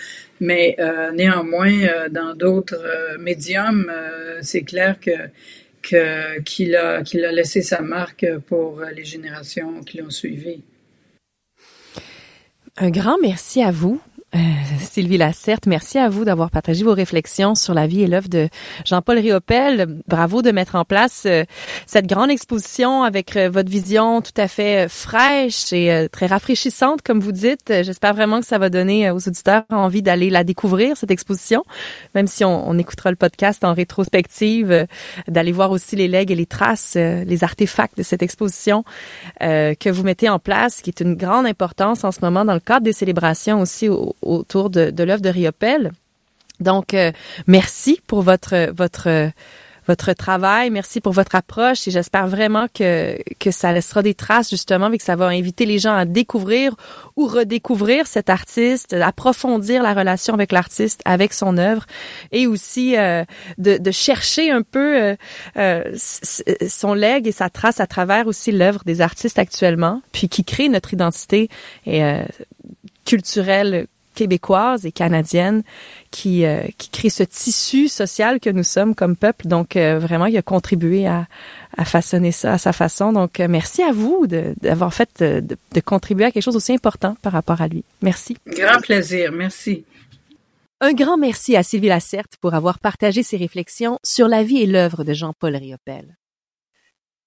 mais 0.40 0.74
euh, 0.80 1.12
néanmoins, 1.12 2.08
dans 2.10 2.34
d'autres 2.34 2.84
médiums, 3.20 3.92
c'est 4.42 4.62
clair 4.62 4.96
que 5.00 5.12
qu'il 6.44 6.76
a 6.76 7.02
qu'il 7.02 7.24
a 7.24 7.32
laissé 7.32 7.62
sa 7.62 7.80
marque 7.80 8.26
pour 8.48 8.82
les 8.94 9.04
générations 9.04 9.80
qui 9.80 9.98
l'ont 9.98 10.10
suivi. 10.10 10.62
Un 12.76 12.90
grand 12.90 13.18
merci 13.22 13.62
à 13.62 13.70
vous. 13.70 14.00
Euh, 14.36 14.38
Sylvie 14.78 15.18
Lacerte, 15.18 15.66
merci 15.66 15.98
à 15.98 16.08
vous 16.08 16.24
d'avoir 16.24 16.50
partagé 16.50 16.84
vos 16.84 16.94
réflexions 16.94 17.56
sur 17.56 17.74
la 17.74 17.88
vie 17.88 18.02
et 18.02 18.06
l'œuvre 18.06 18.28
de 18.28 18.48
Jean-Paul 18.84 19.18
Riopel. 19.18 19.98
Bravo 20.06 20.40
de 20.40 20.52
mettre 20.52 20.76
en 20.76 20.84
place 20.84 21.24
euh, 21.26 21.42
cette 21.86 22.06
grande 22.06 22.30
exposition 22.30 23.02
avec 23.02 23.36
euh, 23.36 23.50
votre 23.50 23.68
vision 23.68 24.22
tout 24.22 24.32
à 24.36 24.46
fait 24.46 24.88
fraîche 24.88 25.72
et 25.72 26.08
très 26.12 26.26
rafraîchissante, 26.26 27.02
comme 27.02 27.18
vous 27.18 27.32
dites. 27.32 27.72
J'espère 27.82 28.14
vraiment 28.14 28.40
que 28.40 28.46
ça 28.46 28.58
va 28.58 28.70
donner 28.70 29.10
aux 29.10 29.26
auditeurs 29.26 29.64
envie 29.70 30.02
d'aller 30.02 30.30
la 30.30 30.44
découvrir, 30.44 30.96
cette 30.96 31.10
exposition, 31.10 31.64
même 32.14 32.28
si 32.28 32.44
on, 32.44 32.68
on 32.68 32.78
écoutera 32.78 33.10
le 33.10 33.16
podcast 33.16 33.64
en 33.64 33.74
rétrospective, 33.74 34.86
d'aller 35.26 35.52
voir 35.52 35.72
aussi 35.72 35.96
les 35.96 36.06
legs 36.06 36.30
et 36.30 36.36
les 36.36 36.46
traces, 36.46 36.94
les 36.94 37.44
artefacts 37.44 37.98
de 37.98 38.02
cette 38.02 38.22
exposition 38.22 38.84
que 39.40 39.90
vous 39.90 40.02
mettez 40.02 40.28
en 40.28 40.38
place, 40.38 40.82
qui 40.82 40.90
est 40.90 41.00
une 41.00 41.14
grande 41.14 41.46
importance 41.46 42.04
en 42.04 42.12
ce 42.12 42.20
moment 42.22 42.44
dans 42.44 42.54
le 42.54 42.60
cadre 42.60 42.84
des 42.84 42.92
célébrations 42.92 43.60
aussi 43.60 43.88
au, 43.88 44.14
autour 44.22 44.70
de, 44.70 44.90
de 44.90 45.04
l'œuvre 45.04 45.22
de 45.22 45.28
Riopel. 45.28 45.92
Donc, 46.60 46.94
euh, 46.94 47.12
merci 47.46 48.00
pour 48.06 48.22
votre 48.22 48.70
votre 48.72 49.32
votre 49.88 50.12
travail, 50.12 50.70
merci 50.70 51.00
pour 51.00 51.12
votre 51.12 51.34
approche 51.34 51.88
et 51.88 51.90
j'espère 51.90 52.28
vraiment 52.28 52.66
que 52.72 53.18
que 53.40 53.50
ça 53.50 53.72
laissera 53.72 54.02
des 54.02 54.14
traces 54.14 54.50
justement 54.50 54.92
et 54.92 54.98
que 54.98 55.02
ça 55.02 55.16
va 55.16 55.26
inviter 55.26 55.66
les 55.66 55.80
gens 55.80 55.94
à 55.94 56.04
découvrir 56.04 56.76
ou 57.16 57.26
redécouvrir 57.26 58.06
cet 58.06 58.30
artiste, 58.30 58.92
approfondir 58.92 59.82
la 59.82 59.94
relation 59.94 60.34
avec 60.34 60.52
l'artiste, 60.52 61.00
avec 61.04 61.32
son 61.32 61.58
œuvre 61.58 61.86
et 62.30 62.46
aussi 62.46 62.96
euh, 62.96 63.24
de, 63.58 63.78
de, 63.78 63.90
chercher 63.90 64.52
un 64.52 64.62
peu 64.62 65.02
euh, 65.02 65.16
euh 65.56 65.82
son 66.68 66.94
legs 66.94 67.26
et 67.26 67.32
sa 67.32 67.50
trace 67.50 67.80
à 67.80 67.86
travers 67.86 68.26
aussi 68.28 68.52
l'œuvre 68.52 68.82
des 68.84 69.00
artistes 69.00 69.38
actuellement, 69.38 70.02
puis 70.12 70.28
qui 70.28 70.44
crée 70.44 70.68
notre 70.68 70.92
identité 70.94 71.48
et 71.86 72.02
culturelle 73.04 73.86
québécoise 74.14 74.86
et 74.86 74.92
canadienne 74.92 75.62
qui, 76.10 76.44
euh, 76.44 76.62
qui 76.78 76.90
crée 76.90 77.10
ce 77.10 77.22
tissu 77.22 77.88
social 77.88 78.40
que 78.40 78.50
nous 78.50 78.62
sommes 78.62 78.94
comme 78.94 79.16
peuple. 79.16 79.46
Donc, 79.46 79.76
euh, 79.76 79.98
vraiment, 79.98 80.26
il 80.26 80.36
a 80.36 80.42
contribué 80.42 81.06
à, 81.06 81.26
à 81.76 81.84
façonner 81.84 82.32
ça 82.32 82.54
à 82.54 82.58
sa 82.58 82.72
façon. 82.72 83.12
Donc, 83.12 83.40
euh, 83.40 83.48
merci 83.48 83.82
à 83.82 83.92
vous 83.92 84.26
d'avoir 84.26 84.92
fait, 84.92 85.22
de, 85.22 85.56
de, 85.72 85.80
contribuer 85.80 86.24
à 86.24 86.30
quelque 86.30 86.42
chose 86.42 86.56
aussi 86.56 86.72
important 86.72 87.16
par 87.22 87.32
rapport 87.32 87.60
à 87.60 87.68
lui. 87.68 87.84
Merci. 88.02 88.36
Grand 88.46 88.80
plaisir. 88.80 89.32
Merci. 89.32 89.84
Un 90.80 90.94
grand 90.94 91.18
merci 91.18 91.56
à 91.56 91.62
Sylvie 91.62 91.88
Lacerte 91.88 92.36
pour 92.40 92.54
avoir 92.54 92.78
partagé 92.78 93.22
ses 93.22 93.36
réflexions 93.36 93.98
sur 94.02 94.28
la 94.28 94.42
vie 94.42 94.62
et 94.62 94.66
l'œuvre 94.66 95.04
de 95.04 95.12
Jean-Paul 95.12 95.54
Riopel. 95.54 96.16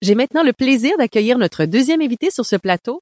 J'ai 0.02 0.16
maintenant 0.16 0.44
le 0.44 0.54
plaisir 0.54 0.98
d'accueillir 0.98 1.38
notre 1.38 1.66
deuxième 1.66 2.02
invité 2.02 2.32
sur 2.32 2.46
ce 2.46 2.56
plateau, 2.56 3.02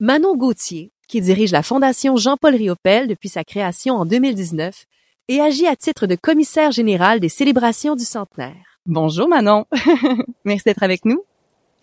Manon 0.00 0.36
Gauthier, 0.36 0.90
qui 1.14 1.20
dirige 1.20 1.52
la 1.52 1.62
Fondation 1.62 2.16
Jean-Paul 2.16 2.56
Riopel 2.56 3.06
depuis 3.06 3.28
sa 3.28 3.44
création 3.44 3.94
en 3.94 4.04
2019 4.04 4.84
et 5.28 5.40
agit 5.40 5.68
à 5.68 5.76
titre 5.76 6.08
de 6.08 6.16
commissaire 6.16 6.72
général 6.72 7.20
des 7.20 7.28
célébrations 7.28 7.94
du 7.94 8.02
centenaire. 8.02 8.80
Bonjour 8.84 9.28
Manon. 9.28 9.64
Merci 10.44 10.64
d'être 10.64 10.82
avec 10.82 11.04
nous. 11.04 11.22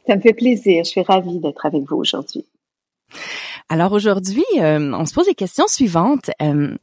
Ça 0.06 0.18
me 0.18 0.22
fait 0.22 0.34
plaisir. 0.34 0.84
Je 0.84 0.90
suis 0.90 1.02
ravie 1.02 1.40
d'être 1.40 1.66
avec 1.66 1.82
vous 1.84 1.96
aujourd'hui. 1.96 2.46
Alors 3.70 3.94
aujourd'hui, 3.94 4.44
euh, 4.58 4.92
on 4.94 5.06
se 5.06 5.14
pose 5.14 5.28
les 5.28 5.34
questions 5.34 5.68
suivantes. 5.68 6.30
Euh, 6.42 6.76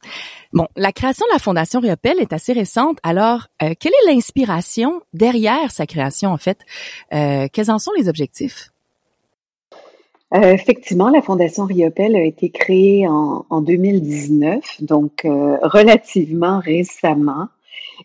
bon, 0.51 0.65
la 0.75 0.91
création 0.91 1.27
de 1.27 1.33
la 1.33 1.39
Fondation 1.39 1.79
Riopel 1.81 2.17
est 2.19 2.33
assez 2.33 2.53
récente. 2.53 2.97
Alors, 3.03 3.45
euh, 3.61 3.75
quelle 3.79 3.93
est 3.93 4.11
l'inspiration 4.11 5.03
derrière 5.13 5.69
sa 5.69 5.85
création 5.85 6.31
en 6.31 6.37
fait? 6.39 6.57
Quels 7.11 7.69
en 7.69 7.77
sont 7.77 7.91
les 7.95 8.09
objectifs? 8.09 8.71
Euh, 10.35 10.53
effectivement, 10.53 11.09
la 11.09 11.23
Fondation 11.23 11.65
Riopel 11.65 12.15
a 12.15 12.23
été 12.23 12.51
créée 12.51 13.07
en, 13.07 13.47
en 13.49 13.61
2019, 13.61 14.83
donc 14.83 15.25
euh, 15.25 15.57
relativement 15.63 16.59
récemment. 16.59 17.47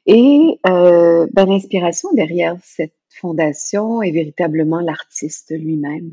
Et 0.07 0.59
euh, 0.67 1.27
ben, 1.33 1.47
l'inspiration 1.47 2.09
derrière 2.15 2.57
cette 2.63 2.95
fondation 3.21 4.01
est 4.01 4.11
véritablement 4.11 4.81
l'artiste 4.81 5.51
lui-même. 5.51 6.13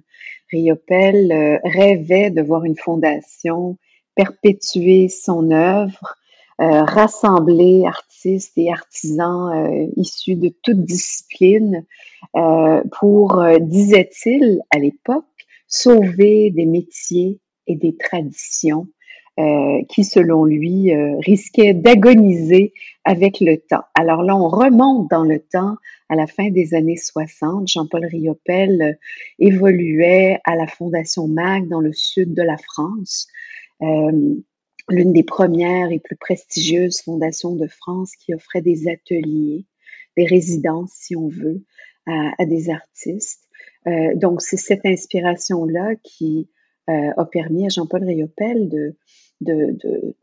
Riopel 0.51 1.31
euh, 1.31 1.59
rêvait 1.63 2.29
de 2.29 2.41
voir 2.41 2.65
une 2.65 2.75
fondation 2.75 3.77
perpétuer 4.15 5.07
son 5.07 5.51
œuvre, 5.51 6.15
rassembler 6.59 7.85
artistes 7.87 8.55
et 8.57 8.71
artisans 8.71 9.89
issus 9.95 10.35
de 10.35 10.53
toutes 10.61 10.83
disciplines 10.83 11.85
pour, 12.99 13.43
disait-il 13.61 14.61
à 14.69 14.77
l'époque, 14.77 15.30
sauver 15.71 16.51
des 16.51 16.67
métiers 16.67 17.39
et 17.65 17.75
des 17.75 17.95
traditions 17.95 18.87
euh, 19.39 19.81
qui, 19.87 20.03
selon 20.03 20.43
lui, 20.43 20.93
euh, 20.93 21.17
risquaient 21.19 21.73
d'agoniser 21.73 22.73
avec 23.05 23.39
le 23.39 23.57
temps. 23.57 23.83
Alors 23.95 24.23
là, 24.23 24.35
on 24.35 24.49
remonte 24.49 25.09
dans 25.09 25.23
le 25.23 25.39
temps 25.39 25.77
à 26.09 26.15
la 26.15 26.27
fin 26.27 26.49
des 26.49 26.73
années 26.73 26.97
60. 26.97 27.65
Jean-Paul 27.67 28.05
Riopel 28.05 28.81
euh, 28.81 28.93
évoluait 29.39 30.39
à 30.43 30.57
la 30.57 30.67
Fondation 30.67 31.29
MAG 31.29 31.69
dans 31.69 31.79
le 31.79 31.93
sud 31.93 32.33
de 32.33 32.43
la 32.43 32.57
France. 32.57 33.27
L'une 33.79 35.13
des 35.13 35.23
premières 35.23 35.91
et 35.91 35.99
plus 35.99 36.17
prestigieuses 36.17 37.01
fondations 37.01 37.55
de 37.55 37.67
France 37.67 38.11
qui 38.17 38.33
offrait 38.35 38.61
des 38.61 38.89
ateliers, 38.89 39.65
des 40.17 40.25
résidences, 40.25 40.91
si 40.93 41.15
on 41.15 41.29
veut, 41.29 41.63
à, 42.05 42.31
à 42.37 42.45
des 42.45 42.69
artistes. 42.69 43.40
Euh, 43.87 44.15
donc, 44.15 44.41
c'est 44.41 44.57
cette 44.57 44.85
inspiration-là 44.85 45.95
qui 46.03 46.49
euh, 46.89 47.11
a 47.15 47.25
permis 47.25 47.65
à 47.65 47.69
Jean-Paul 47.69 48.03
Riopel 48.03 48.69
de, 48.69 48.95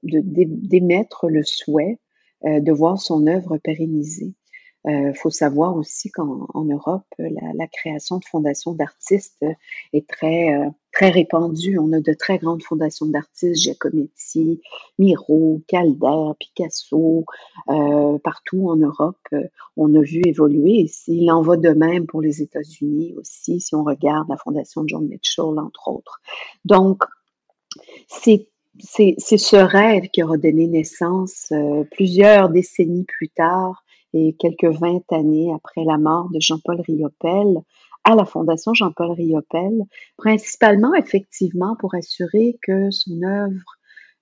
d'émettre 0.03 1.29
le 1.29 1.42
souhait 1.42 1.99
euh, 2.44 2.61
de 2.61 2.73
voir 2.73 2.99
son 3.01 3.27
œuvre 3.27 3.59
pérennisée. 3.59 4.35
Il 4.87 4.95
euh, 4.95 5.12
faut 5.12 5.31
savoir 5.31 5.77
aussi 5.77 6.11
qu'en 6.11 6.47
en 6.55 6.64
Europe, 6.64 7.07
la, 7.19 7.53
la, 7.55 7.67
création 7.67 8.19
de 8.19 8.25
fondations 8.25 8.73
d'artistes 8.73 9.44
est 9.92 10.09
très, 10.09 10.55
euh, 10.55 10.71
très 10.92 11.11
répandue. 11.11 11.79
On 11.79 11.92
a 11.92 12.00
de 12.00 12.13
très 12.13 12.38
grandes 12.38 12.63
fondations 12.63 13.07
d'artistes, 13.07 13.61
Giacometti, 13.61 14.61
Miro, 14.98 15.61
Calder, 15.67 16.33
Picasso, 16.38 17.25
euh, 17.71 18.19
partout 18.19 18.71
en 18.71 18.77
Europe. 18.77 19.19
on 19.77 19.94
a 19.94 20.00
vu 20.00 20.23
évoluer. 20.25 20.88
Il 21.09 21.31
en 21.33 21.42
va 21.42 21.57
de 21.57 21.71
même 21.71 22.07
pour 22.07 22.23
les 22.23 22.40
États-Unis 22.40 23.15
aussi, 23.19 23.61
si 23.61 23.75
on 23.75 23.83
regarde 23.83 24.29
la 24.29 24.37
fondation 24.37 24.85
John 24.87 25.09
Mitchell, 25.09 25.59
entre 25.59 25.88
autres. 25.88 26.21
Donc, 26.65 27.02
c'est 28.07 28.48
c'est 28.81 29.17
ce 29.19 29.57
rêve 29.57 30.09
qui 30.13 30.23
aura 30.23 30.37
donné 30.37 30.67
naissance 30.67 31.48
euh, 31.52 31.85
plusieurs 31.90 32.48
décennies 32.48 33.05
plus 33.05 33.29
tard 33.29 33.83
et 34.15 34.35
quelques 34.38 34.65
vingt 34.65 35.04
années 35.13 35.52
après 35.54 35.85
la 35.85 35.98
mort 35.98 36.29
de 36.33 36.40
Jean-Paul 36.40 36.81
Riopel 36.81 37.59
à 38.04 38.15
la 38.15 38.25
Fondation 38.25 38.73
Jean-Paul 38.73 39.13
Riopel, 39.13 39.85
principalement 40.17 40.94
effectivement 40.94 41.77
pour 41.77 41.94
assurer 41.94 42.59
que 42.63 42.90
son 42.90 43.23
œuvre 43.23 43.77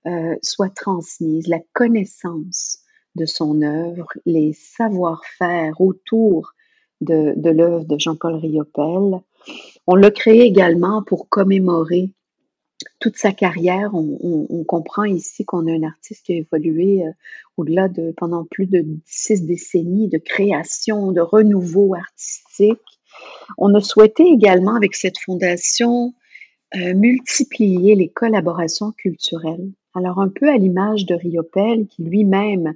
euh, 0.07 0.37
soit 0.43 0.74
transmise, 0.74 1.47
la 1.47 1.61
connaissance 1.72 2.80
de 3.14 3.26
son 3.26 3.62
œuvre, 3.62 4.09
les 4.24 4.53
savoir-faire 4.53 5.80
autour 5.80 6.53
de, 7.01 7.34
l'œuvre 7.51 7.84
de 7.84 7.99
Jean-Paul 7.99 8.37
Riopel. 8.37 9.20
On 9.87 9.95
l'a 9.95 10.11
créé 10.11 10.43
également 10.43 11.03
pour 11.03 11.28
commémorer 11.28 12.11
toute 13.01 13.16
sa 13.16 13.33
carrière, 13.33 13.91
on, 13.95 14.64
comprend 14.64 15.05
ici 15.05 15.45
qu'on 15.45 15.66
a 15.66 15.72
un 15.72 15.83
artiste 15.83 16.27
qui 16.27 16.33
a 16.33 16.37
évolué 16.37 17.05
euh, 17.05 17.11
au-delà 17.57 17.89
de 17.89 18.12
pendant 18.16 18.45
plus 18.45 18.66
de 18.66 18.85
six 19.05 19.45
décennies 19.47 20.09
de 20.09 20.18
création, 20.18 21.12
de 21.12 21.20
renouveau 21.20 21.95
artistique. 21.95 22.81
On 23.59 23.74
a 23.74 23.81
souhaité 23.81 24.24
également 24.24 24.74
avec 24.74 24.95
cette 24.95 25.18
fondation 25.18 26.14
euh, 26.74 26.95
multiplier 26.95 27.95
les 27.95 28.09
collaborations 28.09 28.93
culturelles. 28.93 29.70
Alors 29.95 30.18
un 30.20 30.29
peu 30.29 30.51
à 30.51 30.59
l'image 30.59 31.07
de 31.07 31.14
Riopel 31.14 31.87
qui 31.87 32.03
lui-même 32.03 32.74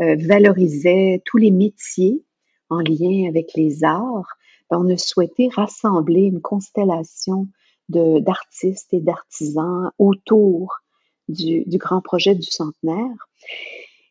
euh, 0.00 0.16
valorisait 0.18 1.20
tous 1.24 1.38
les 1.38 1.50
métiers 1.50 2.22
en 2.70 2.78
lien 2.78 3.28
avec 3.28 3.52
les 3.54 3.84
arts, 3.84 4.38
ben, 4.70 4.78
on 4.78 4.90
a 4.90 4.96
souhaité 4.96 5.48
rassembler 5.48 6.22
une 6.22 6.40
constellation 6.40 7.48
d'artistes 7.92 8.92
et 8.92 9.00
d'artisans 9.00 9.90
autour 9.98 10.80
du, 11.28 11.64
grand 11.78 12.00
projet 12.00 12.34
du 12.34 12.50
centenaire. 12.50 13.28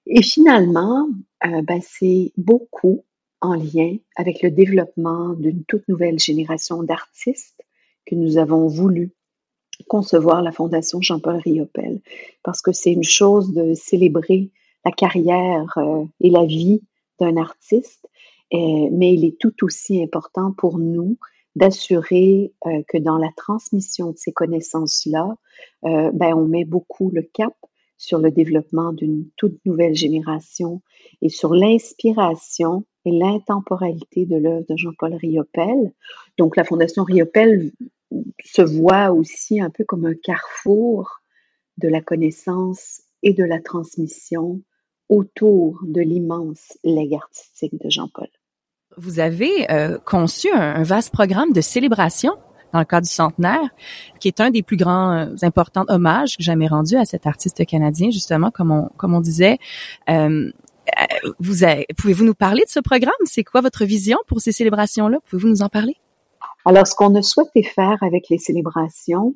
Et 0.06 0.22
finalement, 0.22 1.08
euh, 1.46 1.62
ben, 1.62 1.82
c'est 1.82 2.32
beaucoup 2.38 3.04
en 3.42 3.56
lien 3.56 3.96
avec 4.16 4.42
le 4.42 4.52
développement 4.52 5.30
d'une 5.34 5.64
toute 5.66 5.88
nouvelle 5.88 6.20
génération 6.20 6.84
d'artistes 6.84 7.62
que 8.06 8.16
nous 8.16 8.38
avons 8.38 8.68
voulu 8.68 9.12
concevoir 9.88 10.42
la 10.42 10.52
Fondation 10.52 11.02
Jean-Paul 11.02 11.38
Riopel, 11.38 12.02
parce 12.44 12.62
que 12.62 12.72
c'est 12.72 12.92
une 12.92 13.04
chose 13.04 13.54
de 13.54 13.74
célébrer 13.74 14.52
la 14.86 14.92
carrière 14.92 15.74
euh, 15.78 16.06
et 16.20 16.30
la 16.30 16.46
vie 16.46 16.82
d'un 17.20 17.38
artiste, 17.38 18.08
mais 18.54 19.14
il 19.14 19.24
est 19.24 19.40
tout 19.40 19.64
aussi 19.64 20.04
important 20.04 20.52
pour 20.52 20.78
nous 20.78 21.18
d'assurer 21.56 22.54
euh, 22.66 22.82
que 22.88 22.98
dans 22.98 23.18
la 23.18 23.30
transmission 23.36 24.12
de 24.12 24.18
ces 24.18 24.32
connaissances-là, 24.32 25.36
euh, 25.86 26.12
ben, 26.14 26.34
on 26.34 26.48
met 26.48 26.66
beaucoup 26.66 27.12
le 27.12 27.22
cap 27.22 27.54
sur 27.98 28.18
le 28.18 28.32
développement 28.32 28.94
d'une 28.94 29.30
toute 29.36 29.64
nouvelle 29.66 29.96
génération 29.96 30.82
et 31.22 31.30
sur 31.30 31.54
l'inspiration 31.54 32.86
et 33.06 33.12
l'intemporalité 33.12 34.26
de 34.26 34.38
l'œuvre 34.38 34.66
de 34.68 34.78
Jean-Paul 34.78 35.14
Riopel. 35.16 35.94
Donc, 36.38 36.56
la 36.56 36.64
Fondation 36.64 37.04
Riopel 37.04 37.72
se 38.44 38.62
voit 38.62 39.12
aussi 39.12 39.62
un 39.62 39.70
peu 39.70 39.84
comme 39.84 40.06
un 40.06 40.16
carrefour 40.16 41.22
de 41.78 41.88
la 41.88 42.02
connaissance 42.02 43.02
et 43.24 43.34
de 43.34 43.44
la 43.44 43.62
transmission 43.62 44.62
autour 45.10 45.80
de 45.84 46.02
l'immense 46.02 46.78
legs 46.84 47.14
artistique 47.14 47.80
de 47.80 47.90
Jean-Paul. 47.90 48.30
Vous 48.98 49.20
avez 49.20 49.72
euh, 49.72 49.98
conçu 50.06 50.52
un, 50.52 50.84
vaste 50.84 51.12
programme 51.12 51.54
de 51.54 51.62
célébration 51.62 52.34
dans 52.74 52.80
le 52.80 52.86
cadre 52.86 53.06
du 53.06 53.14
centenaire, 53.14 53.70
qui 54.20 54.28
est 54.28 54.40
un 54.40 54.50
des 54.50 54.64
plus 54.64 54.78
grands 54.78 55.12
euh, 55.12 55.36
importants 55.42 55.86
hommages 55.88 56.38
que 56.38 56.44
jamais 56.44 56.68
rendu 56.68 56.96
à 56.96 57.06
cet 57.06 57.28
artiste 57.28 57.66
canadien, 57.66 58.10
justement, 58.12 58.52
comme 58.52 58.72
on, 58.72 58.90
comme 58.98 59.14
on 59.14 59.22
disait. 59.22 59.58
Euh, 60.10 60.52
vous 61.40 61.66
pouvez-vous 61.98 62.26
nous 62.26 62.34
parler 62.34 62.64
de 62.66 62.70
ce 62.70 62.80
programme? 62.80 63.14
C'est 63.26 63.44
quoi 63.44 63.62
votre 63.62 63.86
vision 63.86 64.18
pour 64.28 64.42
ces 64.42 64.52
célébrations-là? 64.52 65.20
Pouvez-vous 65.30 65.48
nous 65.48 65.62
en 65.62 65.70
parler? 65.70 65.96
Alors, 66.66 66.86
ce 66.86 66.96
qu'on 66.96 67.16
a 67.16 67.22
souhaité 67.22 67.64
faire 67.64 67.98
avec 68.02 68.30
les 68.30 68.38
célébrations, 68.38 69.36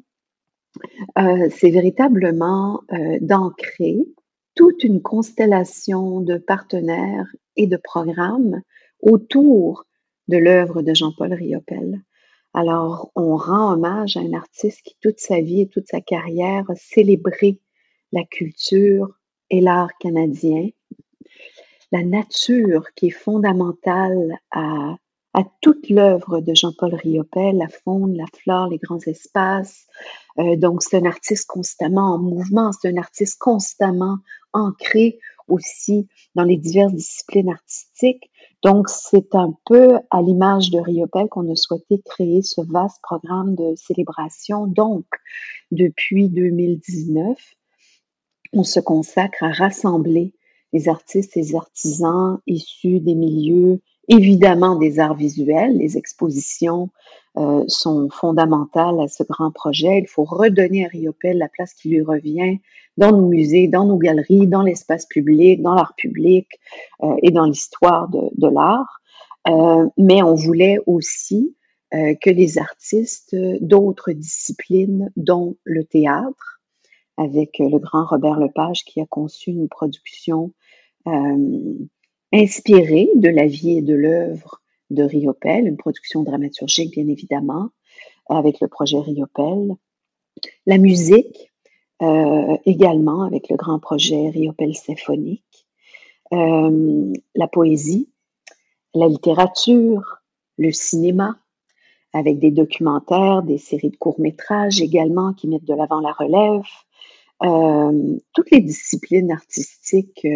c'est 1.16 1.70
véritablement 1.70 2.82
d'ancrer 3.22 3.98
toute 4.56 4.84
une 4.84 5.02
constellation 5.02 6.20
de 6.20 6.38
partenaires 6.38 7.28
et 7.56 7.68
de 7.68 7.78
programmes 7.78 8.62
autour 9.02 9.86
de 10.28 10.38
l'œuvre 10.38 10.82
de 10.82 10.94
Jean-Paul 10.94 11.34
Riopel. 11.34 12.02
Alors, 12.54 13.12
on 13.16 13.36
rend 13.36 13.74
hommage 13.74 14.18
à 14.18 14.22
un 14.22 14.34
artiste 14.34 14.82
qui, 14.84 14.96
toute 15.02 15.20
sa 15.20 15.42
vie 15.42 15.62
et 15.62 15.68
toute 15.68 15.88
sa 15.88 16.02
carrière, 16.02 16.64
a 16.70 16.76
célébré 16.76 17.60
la 18.12 18.24
culture 18.24 19.10
et 19.50 19.62
l'art 19.62 19.92
canadien, 20.00 20.70
la 21.92 22.04
nature 22.04 22.86
qui 22.96 23.08
est 23.08 23.12
fondamentale 23.12 24.40
à, 24.52 24.96
toute 25.62 25.90
l'œuvre 25.90 26.40
de 26.40 26.54
Jean-Paul 26.54 26.96
Riopel, 26.96 27.58
la 27.58 27.68
faune, 27.68 28.16
la 28.16 28.26
flore, 28.42 28.70
les 28.70 28.78
grands 28.78 29.02
espaces. 29.06 29.86
Euh, 30.40 30.56
donc, 30.56 30.82
c'est 30.82 30.96
un 30.96 31.06
artiste 31.06 31.46
constamment 31.48 32.14
en 32.14 32.20
mouvement, 32.20 32.72
c'est 32.72 32.88
un 32.88 32.96
artiste 32.96 33.38
constamment 33.38 34.20
ancré 34.54 35.20
aussi 35.50 36.08
dans 36.36 36.44
les 36.44 36.56
diverses 36.56 36.94
disciplines 36.94 37.50
artistiques. 37.50 38.32
Donc, 38.66 38.90
c'est 38.90 39.36
un 39.36 39.54
peu 39.68 40.00
à 40.10 40.24
l'image 40.24 40.72
de 40.72 40.80
Riopel 40.80 41.28
qu'on 41.30 41.52
a 41.52 41.56
souhaité 41.56 42.02
créer 42.04 42.42
ce 42.42 42.62
vaste 42.62 43.00
programme 43.04 43.54
de 43.54 43.76
célébration. 43.76 44.66
Donc, 44.66 45.06
depuis 45.70 46.30
2019, 46.30 47.38
on 48.54 48.64
se 48.64 48.80
consacre 48.80 49.44
à 49.44 49.52
rassembler 49.52 50.34
les 50.74 50.90
artistes 50.90 51.38
et 51.38 51.42
les 51.42 51.56
artisans 51.56 52.40
issus 52.48 53.00
des 53.02 53.14
milieux 53.14 53.82
évidemment 54.08 54.78
des 54.78 54.98
arts 54.98 55.14
visuels. 55.14 55.78
Les 55.78 55.96
expositions 56.00 56.90
euh, 57.38 57.66
sont 57.68 58.10
fondamentales 58.10 59.00
à 59.02 59.10
ce 59.10 59.24
grand 59.24 59.52
projet. 59.52 60.00
Il 60.00 60.08
faut 60.08 60.24
redonner 60.24 60.86
à 60.86 60.88
Riopel 60.88 61.38
la 61.38 61.50
place 61.50 61.74
qui 61.74 61.90
lui 61.90 62.02
revient 62.02 62.60
dans 62.98 63.12
nos 63.12 63.28
musées, 63.28 63.68
dans 63.68 63.86
nos 63.86 63.98
galeries, 63.98 64.48
dans 64.48 64.62
l'espace 64.62 65.06
public, 65.06 65.62
dans 65.62 65.74
l'art 65.74 65.96
public 65.98 66.48
euh, 67.04 67.14
et 67.24 67.32
dans 67.32 67.46
l'histoire 67.46 68.08
de, 68.08 68.22
de 68.38 68.48
l'art. 68.48 69.02
Euh, 69.50 69.86
mais 69.98 70.24
on 70.24 70.36
voulait 70.36 70.80
aussi 70.86 71.56
que 71.92 72.30
les 72.30 72.58
artistes 72.58 73.38
d'autres 73.62 74.12
disciplines, 74.12 75.14
dont 75.16 75.56
le 75.64 75.86
théâtre, 75.86 76.60
avec 77.16 77.58
le 77.60 77.78
grand 77.78 78.06
Robert 78.06 78.38
Lepage 78.38 78.84
qui 78.84 79.00
a 79.00 79.06
conçu 79.06 79.52
une 79.52 79.70
production 79.70 80.52
inspiré 82.34 83.08
de 83.16 83.30
la 83.30 83.46
vie 83.46 83.78
et 83.78 83.82
de 83.82 83.94
l'œuvre 83.94 84.62
de 84.90 85.04
Riopel, 85.04 85.68
une 85.68 85.78
production 85.78 86.24
dramaturgique 86.24 86.92
bien 86.92 87.08
évidemment, 87.08 87.70
avec 88.30 88.60
le 88.60 88.68
projet 88.68 89.00
Riopel. 89.00 89.76
La 90.66 90.78
musique, 90.78 91.52
euh, 92.02 92.58
également 92.66 93.24
avec 93.24 93.50
le 93.50 93.56
grand 93.56 93.80
projet 93.80 94.30
Riopel 94.30 94.76
symphonique. 94.76 95.68
Euh, 96.34 97.14
la 97.36 97.48
poésie, 97.48 98.10
la 98.94 99.08
littérature, 99.08 100.18
le 100.58 100.72
cinéma, 100.72 101.38
avec 102.12 102.40
des 102.40 102.52
documentaires, 102.52 103.44
des 103.44 103.58
séries 103.58 103.92
de 103.92 103.98
courts-métrages 103.98 104.82
également 104.82 105.34
qui 105.34 105.48
mettent 105.48 105.66
de 105.66 105.74
l'avant 105.74 106.00
la 106.00 106.12
relève. 106.12 106.66
Euh, 107.44 108.18
toutes 108.34 108.52
les 108.52 108.62
disciplines 108.62 109.32
artistiques 109.32 110.28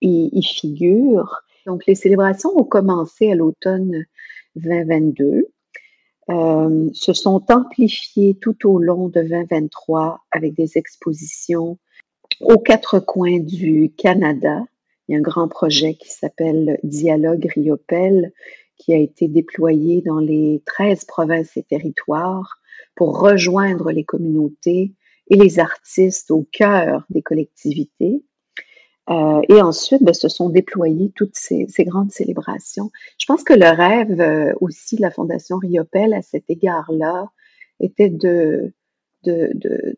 y, 0.00 0.42
figure. 0.42 1.42
Donc, 1.68 1.84
les 1.86 1.94
célébrations 1.94 2.58
ont 2.58 2.64
commencé 2.64 3.30
à 3.30 3.34
l'automne 3.34 4.06
2022, 4.56 5.48
euh, 6.30 6.88
se 6.94 7.12
sont 7.12 7.44
amplifiées 7.50 8.38
tout 8.40 8.66
au 8.66 8.78
long 8.78 9.08
de 9.08 9.20
2023 9.20 10.22
avec 10.30 10.54
des 10.54 10.78
expositions 10.78 11.78
aux 12.40 12.56
quatre 12.56 13.00
coins 13.00 13.38
du 13.38 13.92
Canada. 13.98 14.64
Il 15.06 15.12
y 15.12 15.14
a 15.14 15.18
un 15.18 15.22
grand 15.22 15.46
projet 15.46 15.92
qui 15.92 16.08
s'appelle 16.08 16.80
Dialogue 16.84 17.46
Riopel 17.54 18.32
qui 18.78 18.94
a 18.94 18.98
été 18.98 19.28
déployé 19.28 20.00
dans 20.00 20.20
les 20.20 20.62
13 20.64 21.04
provinces 21.04 21.54
et 21.58 21.64
territoires 21.64 22.62
pour 22.96 23.20
rejoindre 23.20 23.92
les 23.92 24.04
communautés 24.04 24.94
et 25.28 25.36
les 25.36 25.58
artistes 25.58 26.30
au 26.30 26.48
cœur 26.50 27.04
des 27.10 27.20
collectivités. 27.20 28.22
Euh, 29.10 29.40
et 29.48 29.60
ensuite, 29.62 30.02
ben, 30.02 30.12
se 30.12 30.28
sont 30.28 30.50
déployées 30.50 31.10
toutes 31.14 31.36
ces, 31.36 31.66
grandes 31.80 32.12
célébrations. 32.12 32.90
Je 33.18 33.24
pense 33.26 33.42
que 33.42 33.54
le 33.54 33.68
rêve 33.68 34.20
euh, 34.20 34.52
aussi 34.60 34.96
de 34.96 35.02
la 35.02 35.10
Fondation 35.10 35.56
Riopel 35.56 36.12
à 36.12 36.20
cet 36.20 36.50
égard-là 36.50 37.30
était 37.80 38.10
de, 38.10 38.74
de, 39.24 39.50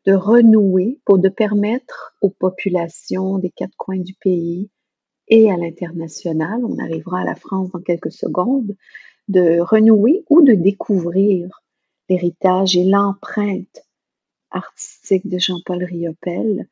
de, 0.05 0.13
renouer 0.13 1.01
pour 1.05 1.19
de 1.19 1.29
permettre 1.29 2.15
aux 2.21 2.31
populations 2.31 3.39
des 3.39 3.51
quatre 3.51 3.77
coins 3.77 3.99
du 3.99 4.15
pays 4.15 4.71
et 5.31 5.51
à 5.51 5.57
l'international, 5.57 6.65
on 6.65 6.79
arrivera 6.79 7.21
à 7.21 7.25
la 7.25 7.37
France 7.37 7.71
dans 7.71 7.81
quelques 7.81 8.13
secondes, 8.13 8.77
de 9.29 9.61
renouer 9.61 10.25
ou 10.29 10.43
de 10.43 10.55
découvrir 10.55 11.63
l'héritage 12.09 12.77
et 12.77 12.85
l'empreinte 12.85 13.87
artistique 14.51 15.29
de 15.29 15.39
Jean-Paul 15.39 15.85
Riopel 15.85 16.69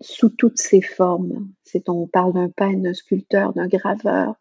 sous 0.00 0.30
toutes 0.30 0.58
ses 0.58 0.80
formes. 0.80 1.48
C'est, 1.64 1.88
on 1.88 2.06
parle 2.06 2.32
d'un 2.32 2.48
peintre, 2.48 2.80
d'un 2.80 2.94
sculpteur, 2.94 3.52
d'un 3.52 3.68
graveur, 3.68 4.34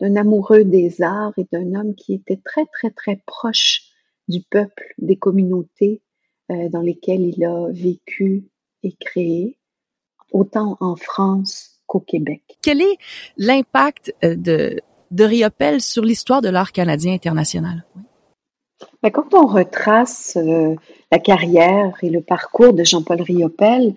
d'un 0.00 0.16
amoureux 0.16 0.64
des 0.64 1.02
arts 1.02 1.34
et 1.36 1.46
d'un 1.52 1.74
homme 1.74 1.94
qui 1.94 2.14
était 2.14 2.40
très, 2.42 2.66
très, 2.66 2.90
très 2.90 3.20
proche 3.26 3.82
du 4.28 4.40
peuple, 4.40 4.94
des 4.98 5.16
communautés 5.16 6.02
euh, 6.50 6.68
dans 6.68 6.80
lesquelles 6.80 7.22
il 7.22 7.44
a 7.44 7.68
vécu 7.70 8.48
et 8.82 8.94
créé, 8.98 9.58
autant 10.32 10.76
en 10.80 10.96
France 10.96 11.80
qu'au 11.86 12.00
Québec. 12.00 12.42
Quel 12.62 12.80
est 12.80 12.96
l'impact 13.36 14.14
euh, 14.24 14.34
de, 14.34 14.80
de 15.10 15.24
Riopel 15.24 15.80
sur 15.80 16.02
l'histoire 16.02 16.40
de 16.42 16.48
l'art 16.48 16.72
canadien 16.72 17.12
international? 17.12 17.84
Ben, 19.02 19.10
quand 19.10 19.34
on 19.34 19.46
retrace 19.46 20.36
euh, 20.36 20.74
la 21.12 21.18
carrière 21.18 21.96
et 22.02 22.10
le 22.10 22.22
parcours 22.22 22.72
de 22.72 22.82
Jean-Paul 22.82 23.22
Riopel, 23.22 23.94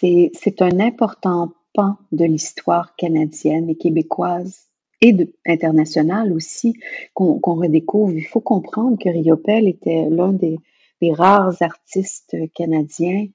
c'est 0.00 0.62
un 0.62 0.80
important 0.80 1.52
pan 1.74 1.96
de 2.12 2.24
l'histoire 2.24 2.96
canadienne 2.96 3.68
et 3.68 3.76
québécoise 3.76 4.66
et 5.00 5.16
internationale 5.46 6.32
aussi 6.32 6.74
qu'on 7.14 7.38
redécouvre. 7.40 8.12
Il 8.12 8.26
faut 8.26 8.40
comprendre 8.40 8.98
que 8.98 9.08
Riopel 9.08 9.68
était 9.68 10.08
l'un 10.10 10.32
des, 10.32 10.58
rares 11.12 11.62
artistes 11.62 12.36
canadiens 12.54 13.26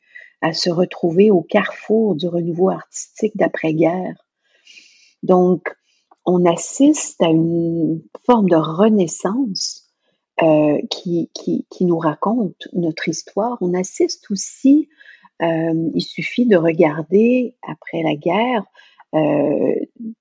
à 0.41 0.53
se 0.53 0.69
retrouver 0.69 1.31
au 1.31 1.41
carrefour 1.41 2.15
du 2.15 2.27
renouveau 2.27 2.69
artistique 2.69 3.35
d'après-guerre. 3.35 4.15
Donc, 5.23 5.75
on 6.25 6.45
assiste 6.45 7.21
à 7.21 7.29
une 7.29 8.03
forme 8.25 8.49
de 8.49 8.55
renaissance 8.55 9.85
euh, 10.43 10.77
qui, 10.91 11.31
qui, 11.33 11.85
nous 11.85 11.97
raconte 11.97 12.67
notre 12.73 13.07
histoire. 13.07 13.57
On 13.61 13.73
assiste 13.73 14.29
aussi, 14.29 14.89
il 15.41 16.01
suffit 16.01 16.45
de 16.45 16.57
regarder 16.57 17.55
après 17.67 18.01
la 18.03 18.15
guerre 18.15 18.63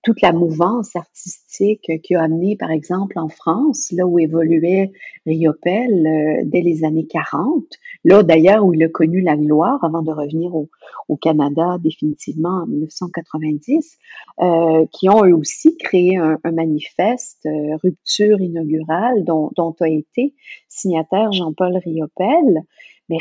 toute 0.02 0.20
la 0.20 0.32
mouvance 0.32 0.94
artistique 0.94 1.90
qui 2.02 2.14
a 2.14 2.22
amené, 2.22 2.56
par 2.56 2.70
exemple, 2.70 3.18
en 3.18 3.28
France, 3.28 3.90
là 3.90 4.06
où 4.06 4.18
évoluait 4.18 4.92
Riopel 5.26 6.42
dès 6.44 6.60
les 6.60 6.84
années 6.84 7.06
40, 7.06 7.64
là 8.04 8.22
d'ailleurs 8.22 8.64
où 8.64 8.72
il 8.72 8.82
a 8.84 8.88
connu 8.88 9.20
la 9.20 9.36
gloire 9.36 9.82
avant 9.82 10.02
de 10.02 10.12
revenir 10.12 10.54
au, 10.54 10.68
Canada 11.20 11.78
définitivement 11.82 12.62
en 12.62 12.66
1990, 12.66 13.98
euh, 14.40 14.86
qui 14.92 15.08
ont 15.08 15.24
eux 15.24 15.34
aussi 15.34 15.76
créé 15.76 16.16
un, 16.16 16.38
manifeste 16.44 17.48
rupture 17.82 18.40
inaugurale 18.40 19.24
dont, 19.24 19.50
dont 19.56 19.74
a 19.80 19.88
été 19.88 20.34
signataire 20.68 21.32
Jean-Paul 21.32 21.76
Riopel. 21.78 22.62
Mais 23.08 23.18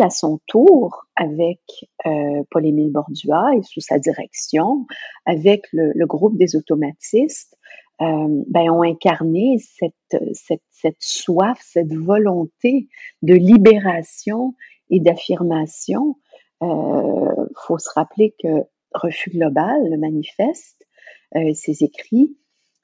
à 0.00 0.10
son 0.10 0.40
tour, 0.46 1.04
avec 1.16 1.60
euh, 2.06 2.42
Paul-Émile 2.50 2.92
Bordua 2.92 3.56
et 3.56 3.62
sous 3.62 3.80
sa 3.80 3.98
direction, 3.98 4.86
avec 5.24 5.66
le, 5.72 5.92
le 5.94 6.06
groupe 6.06 6.38
des 6.38 6.54
automatistes, 6.54 7.56
euh, 8.02 8.42
ben, 8.48 8.70
ont 8.70 8.82
incarné 8.82 9.58
cette, 9.58 10.22
cette, 10.34 10.62
cette 10.70 11.00
soif, 11.00 11.58
cette 11.62 11.94
volonté 11.94 12.88
de 13.22 13.34
libération 13.34 14.54
et 14.90 15.00
d'affirmation. 15.00 16.16
Euh, 16.62 17.46
faut 17.56 17.78
se 17.78 17.90
rappeler 17.94 18.34
que 18.42 18.64
Refus 18.92 19.30
Global, 19.30 19.88
le 19.90 19.98
manifeste, 19.98 20.86
euh, 21.34 21.52
ses 21.54 21.84
écrits 21.84 22.36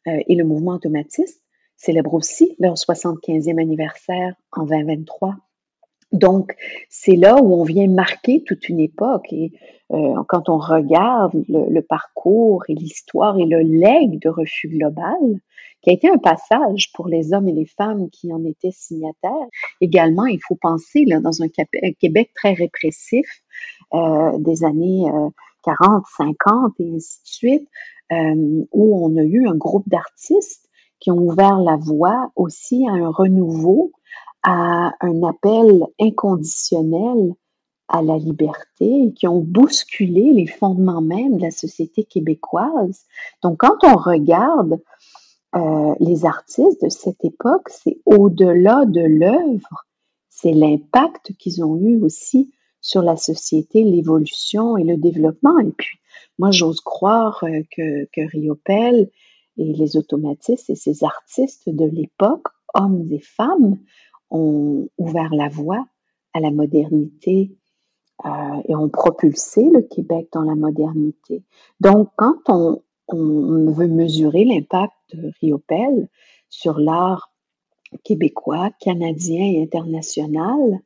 euh, 0.08 0.20
et 0.26 0.34
le 0.34 0.44
mouvement 0.44 0.72
automatiste 0.72 1.42
célèbrent 1.76 2.14
aussi 2.14 2.54
leur 2.58 2.74
75e 2.74 3.60
anniversaire 3.60 4.34
en 4.52 4.64
2023. 4.64 5.36
Donc, 6.12 6.54
c'est 6.88 7.16
là 7.16 7.36
où 7.42 7.54
on 7.54 7.64
vient 7.64 7.88
marquer 7.88 8.42
toute 8.44 8.68
une 8.68 8.80
époque. 8.80 9.32
Et 9.32 9.52
euh, 9.92 10.14
quand 10.28 10.48
on 10.48 10.58
regarde 10.58 11.34
le, 11.48 11.72
le 11.72 11.82
parcours 11.82 12.64
et 12.68 12.74
l'histoire 12.74 13.38
et 13.38 13.46
le 13.46 13.60
legs 13.60 14.18
de 14.20 14.28
Refus 14.28 14.68
Global, 14.68 15.40
qui 15.82 15.90
a 15.90 15.92
été 15.92 16.08
un 16.08 16.18
passage 16.18 16.92
pour 16.94 17.08
les 17.08 17.32
hommes 17.32 17.48
et 17.48 17.52
les 17.52 17.66
femmes 17.66 18.08
qui 18.10 18.32
en 18.32 18.44
étaient 18.44 18.70
signataires. 18.70 19.48
Également, 19.80 20.26
il 20.26 20.40
faut 20.40 20.54
penser 20.54 21.04
là, 21.04 21.20
dans 21.20 21.42
un 21.42 21.48
Québec 21.48 22.30
très 22.34 22.52
répressif 22.52 23.26
euh, 23.94 24.38
des 24.38 24.64
années 24.64 25.04
euh, 25.12 25.28
40, 25.64 26.04
50 26.16 26.72
et 26.78 26.94
ainsi 26.94 27.20
de 27.22 27.28
suite, 27.28 27.68
euh, 28.12 28.64
où 28.72 29.04
on 29.04 29.16
a 29.16 29.22
eu 29.22 29.46
un 29.46 29.56
groupe 29.56 29.88
d'artistes 29.88 30.68
qui 31.00 31.10
ont 31.10 31.18
ouvert 31.18 31.58
la 31.58 31.76
voie 31.76 32.30
aussi 32.36 32.86
à 32.88 32.92
un 32.92 33.10
renouveau 33.10 33.92
à 34.42 34.92
un 35.00 35.22
appel 35.22 35.86
inconditionnel 36.00 37.34
à 37.88 38.02
la 38.02 38.16
liberté 38.16 39.12
qui 39.14 39.28
ont 39.28 39.40
bousculé 39.40 40.32
les 40.32 40.46
fondements 40.46 41.02
même 41.02 41.36
de 41.36 41.42
la 41.42 41.50
société 41.50 42.04
québécoise. 42.04 43.04
Donc, 43.42 43.58
quand 43.58 43.76
on 43.84 43.96
regarde 43.96 44.80
euh, 45.54 45.94
les 46.00 46.24
artistes 46.24 46.82
de 46.82 46.88
cette 46.88 47.24
époque, 47.24 47.68
c'est 47.68 47.98
au-delà 48.06 48.86
de 48.86 49.02
l'œuvre, 49.02 49.86
c'est 50.30 50.52
l'impact 50.52 51.34
qu'ils 51.38 51.62
ont 51.62 51.76
eu 51.76 52.00
aussi 52.02 52.50
sur 52.80 53.02
la 53.02 53.16
société, 53.16 53.84
l'évolution 53.84 54.78
et 54.78 54.84
le 54.84 54.96
développement. 54.96 55.58
Et 55.58 55.72
puis, 55.76 55.98
moi, 56.38 56.50
j'ose 56.50 56.80
croire 56.80 57.44
euh, 57.44 57.62
que, 57.76 58.08
que 58.12 58.26
Riopel 58.30 59.10
et 59.58 59.72
les 59.74 59.98
automatistes 59.98 60.70
et 60.70 60.74
ces 60.74 61.04
artistes 61.04 61.68
de 61.68 61.84
l'époque, 61.84 62.48
hommes 62.74 63.06
et 63.10 63.20
femmes, 63.20 63.76
ont 64.32 64.88
ouvert 64.98 65.32
la 65.34 65.48
voie 65.48 65.86
à 66.34 66.40
la 66.40 66.50
modernité 66.50 67.52
euh, 68.24 68.62
et 68.68 68.74
ont 68.74 68.88
propulsé 68.88 69.68
le 69.70 69.82
Québec 69.82 70.28
dans 70.32 70.42
la 70.42 70.54
modernité. 70.54 71.42
Donc, 71.80 72.08
quand 72.16 72.38
on, 72.48 72.82
on 73.08 73.70
veut 73.70 73.88
mesurer 73.88 74.44
l'impact 74.44 74.94
de 75.14 75.30
Riopel 75.40 76.08
sur 76.48 76.78
l'art 76.78 77.32
québécois, 78.04 78.70
canadien 78.80 79.44
et 79.44 79.62
international, 79.62 80.80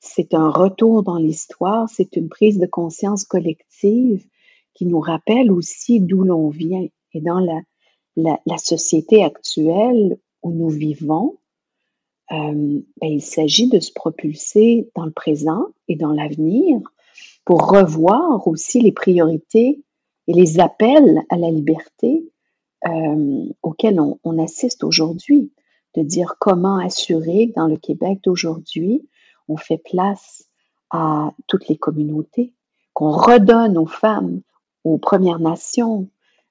c'est 0.00 0.34
un 0.34 0.50
retour 0.50 1.02
dans 1.02 1.18
l'histoire, 1.18 1.88
c'est 1.88 2.16
une 2.16 2.28
prise 2.28 2.58
de 2.58 2.66
conscience 2.66 3.24
collective 3.24 4.26
qui 4.74 4.86
nous 4.86 5.00
rappelle 5.00 5.52
aussi 5.52 6.00
d'où 6.00 6.24
l'on 6.24 6.48
vient. 6.48 6.86
Et 7.12 7.20
dans 7.20 7.38
la, 7.38 7.60
la, 8.16 8.40
la, 8.46 8.56
société 8.56 9.22
actuelle 9.22 10.18
où 10.42 10.52
nous 10.52 10.70
vivons, 10.70 11.36
euh, 12.32 12.80
ben, 13.00 13.08
il 13.08 13.22
s'agit 13.22 13.68
de 13.68 13.80
se 13.80 13.92
propulser 13.92 14.88
dans 14.94 15.04
le 15.04 15.10
présent 15.10 15.66
et 15.88 15.96
dans 15.96 16.12
l'avenir 16.12 16.80
pour 17.44 17.68
revoir 17.68 18.46
aussi 18.46 18.80
les 18.80 18.92
priorités 18.92 19.82
et 20.26 20.32
les 20.32 20.60
appels 20.60 21.22
à 21.28 21.36
la 21.36 21.50
liberté 21.50 22.30
euh, 22.86 23.44
auxquels 23.62 24.00
on, 24.00 24.18
on 24.24 24.42
assiste 24.42 24.84
aujourd'hui, 24.84 25.52
de 25.94 26.02
dire 26.02 26.36
comment 26.38 26.78
assurer 26.78 27.48
que 27.48 27.54
dans 27.54 27.66
le 27.66 27.76
Québec 27.76 28.20
d'aujourd'hui, 28.22 29.08
on 29.48 29.56
fait 29.56 29.78
place 29.78 30.48
à 30.90 31.32
toutes 31.46 31.68
les 31.68 31.76
communautés, 31.76 32.54
qu'on 32.94 33.10
redonne 33.10 33.76
aux 33.76 33.86
femmes, 33.86 34.40
aux 34.84 34.98
Premières 34.98 35.40
Nations, 35.40 36.08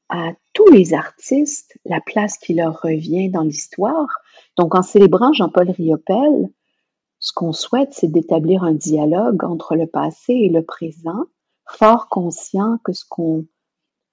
à 0.09 0.33
tous 0.53 0.69
les 0.71 0.93
artistes 0.93 1.77
la 1.85 2.01
place 2.01 2.37
qui 2.37 2.53
leur 2.53 2.81
revient 2.81 3.29
dans 3.29 3.43
l'histoire. 3.43 4.07
Donc, 4.57 4.75
en 4.75 4.81
célébrant 4.81 5.33
Jean-Paul 5.33 5.69
Riopel, 5.69 6.49
ce 7.19 7.33
qu'on 7.33 7.53
souhaite, 7.53 7.93
c'est 7.93 8.11
d'établir 8.11 8.63
un 8.63 8.73
dialogue 8.73 9.43
entre 9.43 9.75
le 9.75 9.87
passé 9.87 10.33
et 10.33 10.49
le 10.49 10.63
présent, 10.63 11.25
fort 11.65 12.07
conscient 12.09 12.77
que 12.83 12.93
ce 12.93 13.05
qu'on 13.07 13.45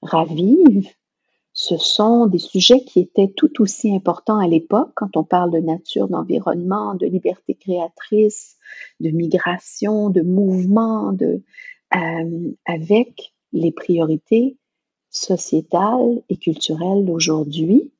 ravive, 0.02 0.88
ce 1.52 1.78
sont 1.78 2.26
des 2.26 2.38
sujets 2.38 2.84
qui 2.84 3.00
étaient 3.00 3.32
tout 3.34 3.62
aussi 3.62 3.94
importants 3.94 4.38
à 4.38 4.46
l'époque 4.46 4.90
quand 4.94 5.16
on 5.16 5.24
parle 5.24 5.50
de 5.50 5.58
nature, 5.58 6.08
d'environnement, 6.08 6.94
de 6.94 7.06
liberté 7.06 7.54
créatrice, 7.54 8.56
de 9.00 9.08
migration, 9.08 10.10
de 10.10 10.20
mouvement, 10.20 11.12
de, 11.12 11.42
euh, 11.94 12.52
avec 12.66 13.32
les 13.52 13.72
priorités 13.72 14.58
sociétales 15.16 16.22
et 16.28 16.36
culturelles 16.36 17.04
d'aujourd'hui. 17.04 17.92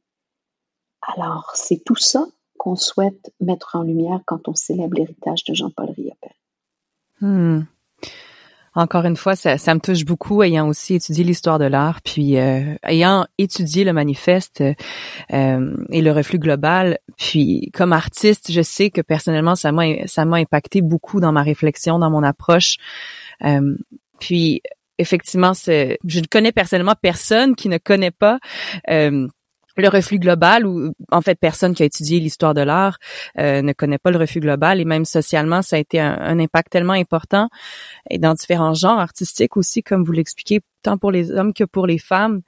Alors, 1.02 1.52
c'est 1.54 1.82
tout 1.84 1.96
ça 1.96 2.26
qu'on 2.58 2.76
souhaite 2.76 3.32
mettre 3.40 3.76
en 3.76 3.82
lumière 3.82 4.20
quand 4.26 4.48
on 4.48 4.54
célèbre 4.54 4.96
l'héritage 4.96 5.44
de 5.44 5.54
Jean-Paul 5.54 5.90
Riopel. 5.96 6.32
Hmm. 7.20 7.62
Encore 8.74 9.06
une 9.06 9.16
fois, 9.16 9.36
ça, 9.36 9.56
ça, 9.56 9.74
me 9.74 9.80
touche 9.80 10.04
beaucoup, 10.04 10.42
ayant 10.42 10.68
aussi 10.68 10.96
étudié 10.96 11.24
l'histoire 11.24 11.58
de 11.58 11.64
l'art, 11.64 12.02
puis 12.02 12.36
euh, 12.36 12.74
ayant 12.82 13.26
étudié 13.38 13.84
le 13.84 13.94
manifeste 13.94 14.62
euh, 15.32 15.76
et 15.90 16.02
le 16.02 16.12
reflux 16.12 16.38
global. 16.38 16.98
Puis, 17.16 17.70
comme 17.72 17.94
artiste, 17.94 18.52
je 18.52 18.60
sais 18.60 18.90
que 18.90 19.00
personnellement, 19.00 19.54
ça 19.56 19.72
m'a 19.72 20.06
ça 20.06 20.26
m'a 20.26 20.36
impacté 20.36 20.82
beaucoup 20.82 21.20
dans 21.20 21.32
ma 21.32 21.42
réflexion, 21.42 21.98
dans 21.98 22.10
mon 22.10 22.22
approche. 22.22 22.76
Euh, 23.46 23.78
puis, 24.20 24.60
effectivement, 24.98 25.52
je 25.54 25.96
ne 26.20 26.26
connais 26.30 26.52
personnellement 26.52 26.94
personne 27.00 27.54
qui 27.54 27.68
ne 27.68 27.78
connaît 27.78 28.10
pas 28.10 28.38
euh, 28.90 29.28
le 29.76 29.88
reflux 29.88 30.18
global 30.18 30.66
ou 30.66 30.92
en 31.10 31.20
fait 31.20 31.38
personne 31.38 31.74
qui 31.74 31.82
a 31.82 31.86
étudié 31.86 32.18
l'histoire 32.18 32.54
de 32.54 32.62
l'art 32.62 32.98
euh, 33.38 33.62
ne 33.62 33.72
connaît 33.72 33.98
pas 33.98 34.10
le 34.10 34.18
reflux 34.18 34.40
global 34.40 34.80
et 34.80 34.84
même 34.84 35.04
socialement 35.04 35.62
ça 35.62 35.76
a 35.76 35.78
été 35.78 36.00
un, 36.00 36.38
impact 36.38 36.70
tellement 36.70 36.94
important 36.94 37.48
dans 38.18 38.34
différents 38.34 38.74
genres 38.74 38.98
artistiques 38.98 39.56
aussi 39.56 39.82
comme 39.82 40.04
vous 40.04 40.12
l'expliquez 40.12 40.60
tant 40.82 40.98
pour 40.98 41.10
les 41.10 41.30
hommes 41.30 41.52
que 41.52 41.64
pour 41.64 41.86
les 41.86 41.98
femmes. 41.98 42.40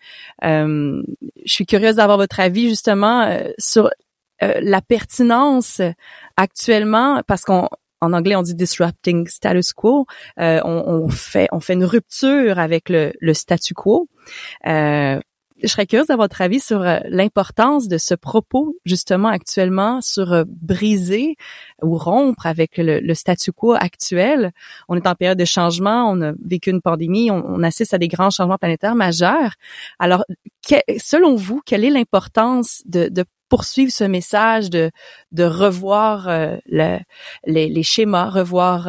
Euh, 0.45 1.03
je 1.45 1.53
suis 1.53 1.67
curieuse 1.67 1.97
d'avoir 1.97 2.19
votre 2.19 2.41
avis 2.41 2.69
justement 2.69 3.23
euh, 3.23 3.51
sur 3.59 3.91
la 4.41 4.81
pertinence 4.81 5.81
actuellement 6.37 7.23
parce 7.27 7.43
qu'on 7.43 7.69
en 8.01 8.13
anglais 8.13 8.37
on 8.37 8.43
dit 8.43 8.55
disrupting 8.55 9.27
status 9.29 9.73
quo 9.73 10.07
on, 10.37 10.61
on, 10.65 11.09
fait 11.09 11.49
on 11.53 11.61
fait 11.61 11.75
une 11.75 11.85
rupture 11.85 12.59
avec 12.59 12.89
le, 12.89 13.13
le 13.21 13.35
statu 13.35 13.75
quo 13.75 14.09
euh, 14.67 15.21
je 15.63 15.69
serais 15.69 15.87
curieuse 15.87 16.07
d'avoir 16.07 16.27
votre 16.27 16.41
avis 16.41 16.61
sur 16.61 16.83
euh, 16.83 16.99
l'importance 17.09 17.89
de 17.89 17.99
ce 17.99 18.15
propos 18.15 18.77
justement 18.85 19.29
actuellement 19.29 20.01
sur 20.01 20.33
euh, 20.33 20.45
briser 20.47 21.37
ou 21.83 21.97
rompre 21.97 22.47
avec 22.47 22.77
le, 22.77 23.15
statu 23.15 23.53
quo 23.53 23.73
actuel. 23.73 24.53
On 24.89 24.97
est 24.97 25.07
en 25.07 25.15
période 25.15 25.39
de 25.39 25.45
changement, 25.45 26.11
on 26.11 26.21
a 26.23 26.33
vécu 26.45 26.71
une 26.71 26.81
pandémie, 26.81 27.31
on, 27.31 27.63
assiste 27.63 27.95
à 27.95 27.99
des 27.99 28.09
grands 28.09 28.31
changements 28.31 28.59
planétaires 28.59 28.95
majeurs. 28.95 29.55
Alors, 29.99 30.25
selon 30.99 31.35
vous, 31.35 31.61
quelle 31.65 31.85
est 31.85 31.91
l'importance 31.91 32.83
de, 32.87 33.11
poursuivre 33.49 33.93
ce 33.93 34.05
message, 34.05 34.71
de, 34.71 34.91
de 35.33 35.45
revoir 35.45 36.29
euh, 36.29 36.57
le, 36.67 36.99
les, 37.47 37.69
les, 37.69 37.83
schémas, 37.83 38.31
revoir 38.31 38.89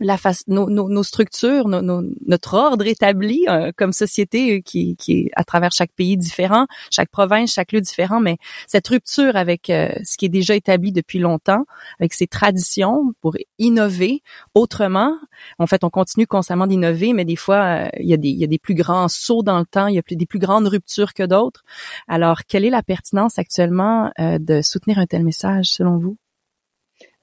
la 0.00 0.16
face, 0.18 0.44
nos, 0.46 0.68
nos, 0.68 0.88
nos 0.88 1.02
structures, 1.02 1.68
nos, 1.68 2.02
notre 2.26 2.54
ordre 2.54 2.86
établi 2.86 3.44
euh, 3.48 3.72
comme 3.76 3.92
société 3.92 4.56
euh, 4.56 4.60
qui, 4.60 4.96
qui 4.96 5.12
est 5.12 5.30
à 5.36 5.44
travers 5.44 5.72
chaque 5.72 5.92
pays 5.92 6.16
différent, 6.16 6.66
chaque 6.90 7.10
province, 7.10 7.52
chaque 7.52 7.72
lieu 7.72 7.80
différent, 7.80 8.20
mais 8.20 8.36
cette 8.66 8.86
rupture 8.88 9.36
avec 9.36 9.70
euh, 9.70 9.88
ce 10.04 10.16
qui 10.16 10.26
est 10.26 10.30
déjà 10.30 10.54
établi 10.54 10.92
depuis 10.92 11.18
longtemps, 11.18 11.64
avec 11.98 12.12
ses 12.12 12.26
traditions 12.26 13.12
pour 13.20 13.36
innover 13.58 14.22
autrement. 14.54 15.16
En 15.58 15.66
fait, 15.66 15.84
on 15.84 15.90
continue 15.90 16.26
constamment 16.26 16.66
d'innover, 16.66 17.12
mais 17.12 17.24
des 17.24 17.36
fois, 17.36 17.88
il, 17.98 18.06
y 18.06 18.14
a 18.14 18.16
des, 18.16 18.28
il 18.28 18.38
y 18.38 18.44
a 18.44 18.48
des 18.48 18.58
plus 18.58 18.74
grands 18.74 19.08
sauts 19.08 19.42
dans 19.42 19.58
le 19.58 19.66
temps, 19.66 19.86
il 19.86 19.94
y 19.94 19.98
a 19.98 20.02
des 20.08 20.26
plus 20.26 20.38
grandes 20.38 20.68
ruptures 20.68 21.14
que 21.14 21.22
d'autres. 21.22 21.64
Alors, 22.08 22.40
quelle 22.46 22.64
est 22.64 22.70
la 22.70 22.82
pertinence 22.82 23.38
actuellement 23.38 24.10
de 24.18 24.62
soutenir 24.62 24.98
un 24.98 25.06
tel 25.06 25.24
message 25.24 25.66
selon 25.66 25.98
vous? 25.98 26.16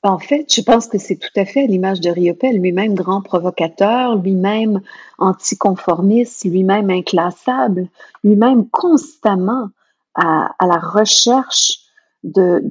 En 0.06 0.20
fait, 0.20 0.54
je 0.54 0.62
pense 0.62 0.88
que 0.88 0.98
c'est 0.98 1.16
tout 1.16 1.32
à 1.38 1.46
fait 1.46 1.66
l'image 1.66 2.02
de 2.02 2.10
Riopel, 2.10 2.60
lui-même 2.60 2.94
grand 2.94 3.22
provocateur, 3.22 4.18
lui-même 4.18 4.82
anticonformiste, 5.18 6.44
lui-même 6.44 6.90
inclassable, 6.90 7.88
lui-même 8.22 8.70
constamment 8.70 9.70
à, 10.16 10.50
la 10.60 10.78
recherche 10.78 11.80
d'une 12.24 12.68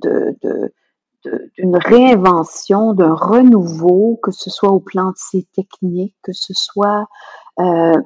réinvention, 1.73 2.93
d'un 2.93 3.15
renouveau, 3.15 4.21
que 4.23 4.31
ce 4.31 4.51
soit 4.51 4.71
au 4.71 4.81
plan 4.81 5.09
de 5.09 5.17
ses 5.17 5.45
techniques, 5.55 6.17
que 6.23 6.35
ce 6.35 6.53
soit 6.53 7.09
euh, 7.61 7.99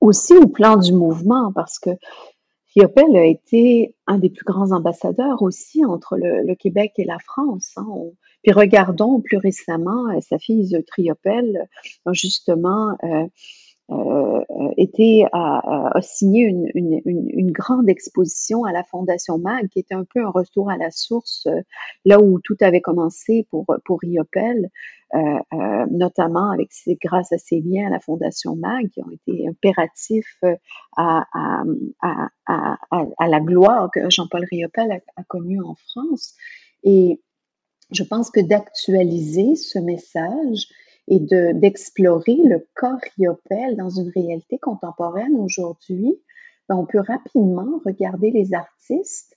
aussi 0.00 0.34
au 0.34 0.48
plan 0.48 0.76
du 0.76 0.92
mouvement, 0.92 1.52
parce 1.52 1.78
que 1.78 1.90
Riopel 2.74 3.16
a 3.16 3.24
été 3.24 3.94
un 4.08 4.18
des 4.18 4.28
plus 4.28 4.44
grands 4.44 4.72
ambassadeurs 4.72 5.42
aussi 5.42 5.84
entre 5.84 6.16
le, 6.16 6.54
Québec 6.56 6.94
et 6.96 7.04
la 7.04 7.18
France. 7.20 7.72
Hein. 7.76 7.86
Puis 8.46 8.52
regardons 8.52 9.20
plus 9.20 9.38
récemment, 9.38 10.08
euh, 10.08 10.20
sa 10.20 10.38
fille 10.38 10.80
Triopel 10.86 11.68
a 12.04 12.12
justement 12.12 12.96
euh, 13.02 13.26
euh, 13.90 14.44
été 14.76 15.26
a, 15.32 15.90
signé 16.00 16.44
une, 16.44 16.70
une, 16.76 17.00
une, 17.04 17.50
grande 17.50 17.88
exposition 17.88 18.62
à 18.64 18.70
la 18.70 18.84
Fondation 18.84 19.38
MAG, 19.38 19.68
qui 19.70 19.80
était 19.80 19.96
un 19.96 20.04
peu 20.04 20.24
un 20.24 20.30
retour 20.30 20.70
à 20.70 20.76
la 20.76 20.92
source, 20.92 21.48
là 22.04 22.20
où 22.20 22.38
tout 22.38 22.56
avait 22.60 22.80
commencé 22.80 23.48
pour 23.50 23.66
pour 23.84 23.98
Riopel, 24.00 24.70
notamment 25.90 26.52
avec 26.52 26.70
grâce 27.02 27.32
à 27.32 27.38
ses 27.38 27.60
liens 27.60 27.88
à 27.88 27.90
la 27.90 28.00
Fondation 28.00 28.54
MAG, 28.54 28.90
qui 28.90 29.02
ont 29.02 29.10
été 29.10 29.48
impératifs 29.48 30.40
à, 30.96 31.24
à, 31.32 31.64
à, 32.46 32.76
à 33.18 33.28
la 33.28 33.40
gloire 33.40 33.90
que 33.92 34.08
Jean-Paul 34.08 34.44
Riopel 34.48 34.92
a, 34.92 35.20
a 35.20 35.24
connue 35.24 35.62
en 35.62 35.74
France. 35.74 36.34
Et 36.84 37.20
je 37.96 38.04
pense 38.04 38.30
que 38.30 38.40
d'actualiser 38.40 39.56
ce 39.56 39.78
message 39.78 40.68
et 41.08 41.18
de, 41.18 41.52
d'explorer 41.52 42.36
le 42.36 42.66
corps 42.74 43.00
Riopel 43.16 43.76
dans 43.76 43.90
une 43.90 44.10
réalité 44.10 44.58
contemporaine 44.58 45.36
aujourd'hui, 45.36 46.20
ben, 46.68 46.76
on 46.76 46.86
peut 46.86 47.00
rapidement 47.00 47.80
regarder 47.84 48.30
les 48.30 48.54
artistes 48.54 49.36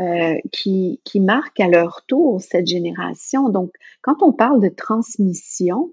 euh, 0.00 0.38
qui, 0.50 1.00
qui 1.04 1.20
marquent 1.20 1.60
à 1.60 1.68
leur 1.68 2.04
tour 2.06 2.40
cette 2.40 2.66
génération. 2.66 3.50
Donc, 3.50 3.70
quand 4.02 4.22
on 4.22 4.32
parle 4.32 4.60
de 4.62 4.70
transmission, 4.70 5.92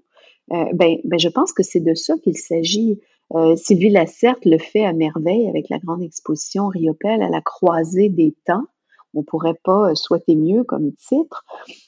euh, 0.52 0.64
ben, 0.72 0.96
ben, 1.04 1.18
je 1.18 1.28
pense 1.28 1.52
que 1.52 1.62
c'est 1.62 1.80
de 1.80 1.94
ça 1.94 2.14
qu'il 2.22 2.38
s'agit. 2.38 3.00
Euh, 3.34 3.54
Sylvie 3.56 3.90
Lacerte 3.90 4.46
le 4.46 4.56
fait 4.56 4.86
à 4.86 4.94
merveille 4.94 5.46
avec 5.48 5.68
la 5.68 5.78
grande 5.78 6.02
exposition 6.02 6.68
Riopel 6.68 7.22
à 7.22 7.28
la 7.28 7.42
croisée 7.42 8.08
des 8.08 8.34
temps 8.46 8.64
on 9.18 9.22
pourrait 9.22 9.58
pas 9.64 9.90
euh, 9.90 9.94
souhaiter 9.94 10.36
mieux 10.36 10.64
comme 10.64 10.92
titre, 10.92 11.44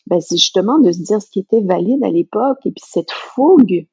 ben 0.07 0.21
c'est 0.21 0.37
justement 0.37 0.79
de 0.79 0.93
se 0.93 1.03
dire 1.03 1.23
ce 1.23 1.31
qui 1.31 1.41
était 1.41 1.61
valide 1.61 2.05
à 2.05 2.11
l'époque 2.11 2.59
et 2.65 2.73
puis 2.73 2.85
cette 2.87 3.11
fougue 3.11 3.87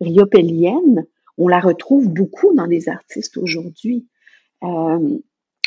riopélienne, 0.00 1.06
on 1.36 1.48
la 1.48 1.60
retrouve 1.60 2.08
beaucoup 2.08 2.54
dans 2.54 2.66
les 2.66 2.88
artistes 2.88 3.36
aujourd'hui. 3.36 4.08
Euh, 4.64 5.18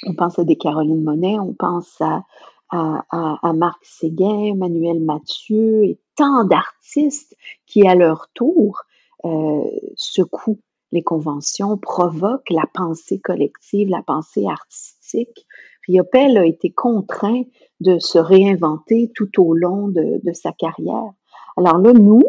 on 0.06 0.16
pense 0.16 0.40
à 0.40 0.44
des 0.44 0.58
Caroline 0.58 1.04
Monet, 1.04 1.40
on 1.40 1.54
pense 1.54 2.02
à, 2.02 2.24
à, 2.72 3.54
Marc 3.54 3.84
Séguin, 3.84 4.56
Manuel 4.56 5.00
Mathieu 5.02 5.84
et 5.84 6.00
tant 6.16 6.46
d'artistes 6.46 7.36
qui, 7.68 7.88
à 7.88 7.96
leur 7.96 8.30
tour, 8.34 8.82
euh, 9.26 9.64
secouent 9.96 10.62
les 10.92 11.04
conventions, 11.04 11.78
provoquent 11.78 12.50
la 12.50 12.66
pensée 12.74 13.20
collective, 13.20 13.90
la 13.90 14.02
pensée 14.02 14.46
artistique. 14.48 15.46
Riopel 15.92 16.38
a 16.38 16.46
été 16.46 16.72
contraint 16.72 17.44
de 17.82 18.00
se 18.00 18.18
réinventer 18.18 19.12
tout 19.14 19.42
au 19.42 19.54
long 19.54 19.90
de, 19.90 20.22
sa 20.34 20.52
carrière. 20.54 21.12
Alors 21.58 21.80
là, 21.80 21.92
nous, 21.94 22.24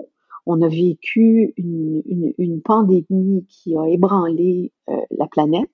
on 0.47 0.61
a 0.63 0.69
vécu 0.69 1.55
une, 1.57 2.61
pandémie 2.65 3.47
qui 3.49 3.77
a 3.77 3.89
ébranlé 3.89 4.73
euh, 4.89 4.97
la 5.11 5.27
planète, 5.27 5.71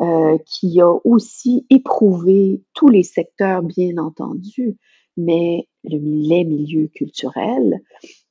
euh, 0.00 0.38
qui 0.46 0.80
a 0.80 0.90
aussi 1.04 1.66
éprouvé 1.70 2.62
tous 2.74 2.88
les 2.88 3.02
secteurs, 3.02 3.62
bien 3.62 3.98
entendu, 3.98 4.76
mais 5.16 5.68
le, 5.84 5.98
les 5.98 6.44
milieux 6.44 6.88
culturels, 6.88 7.80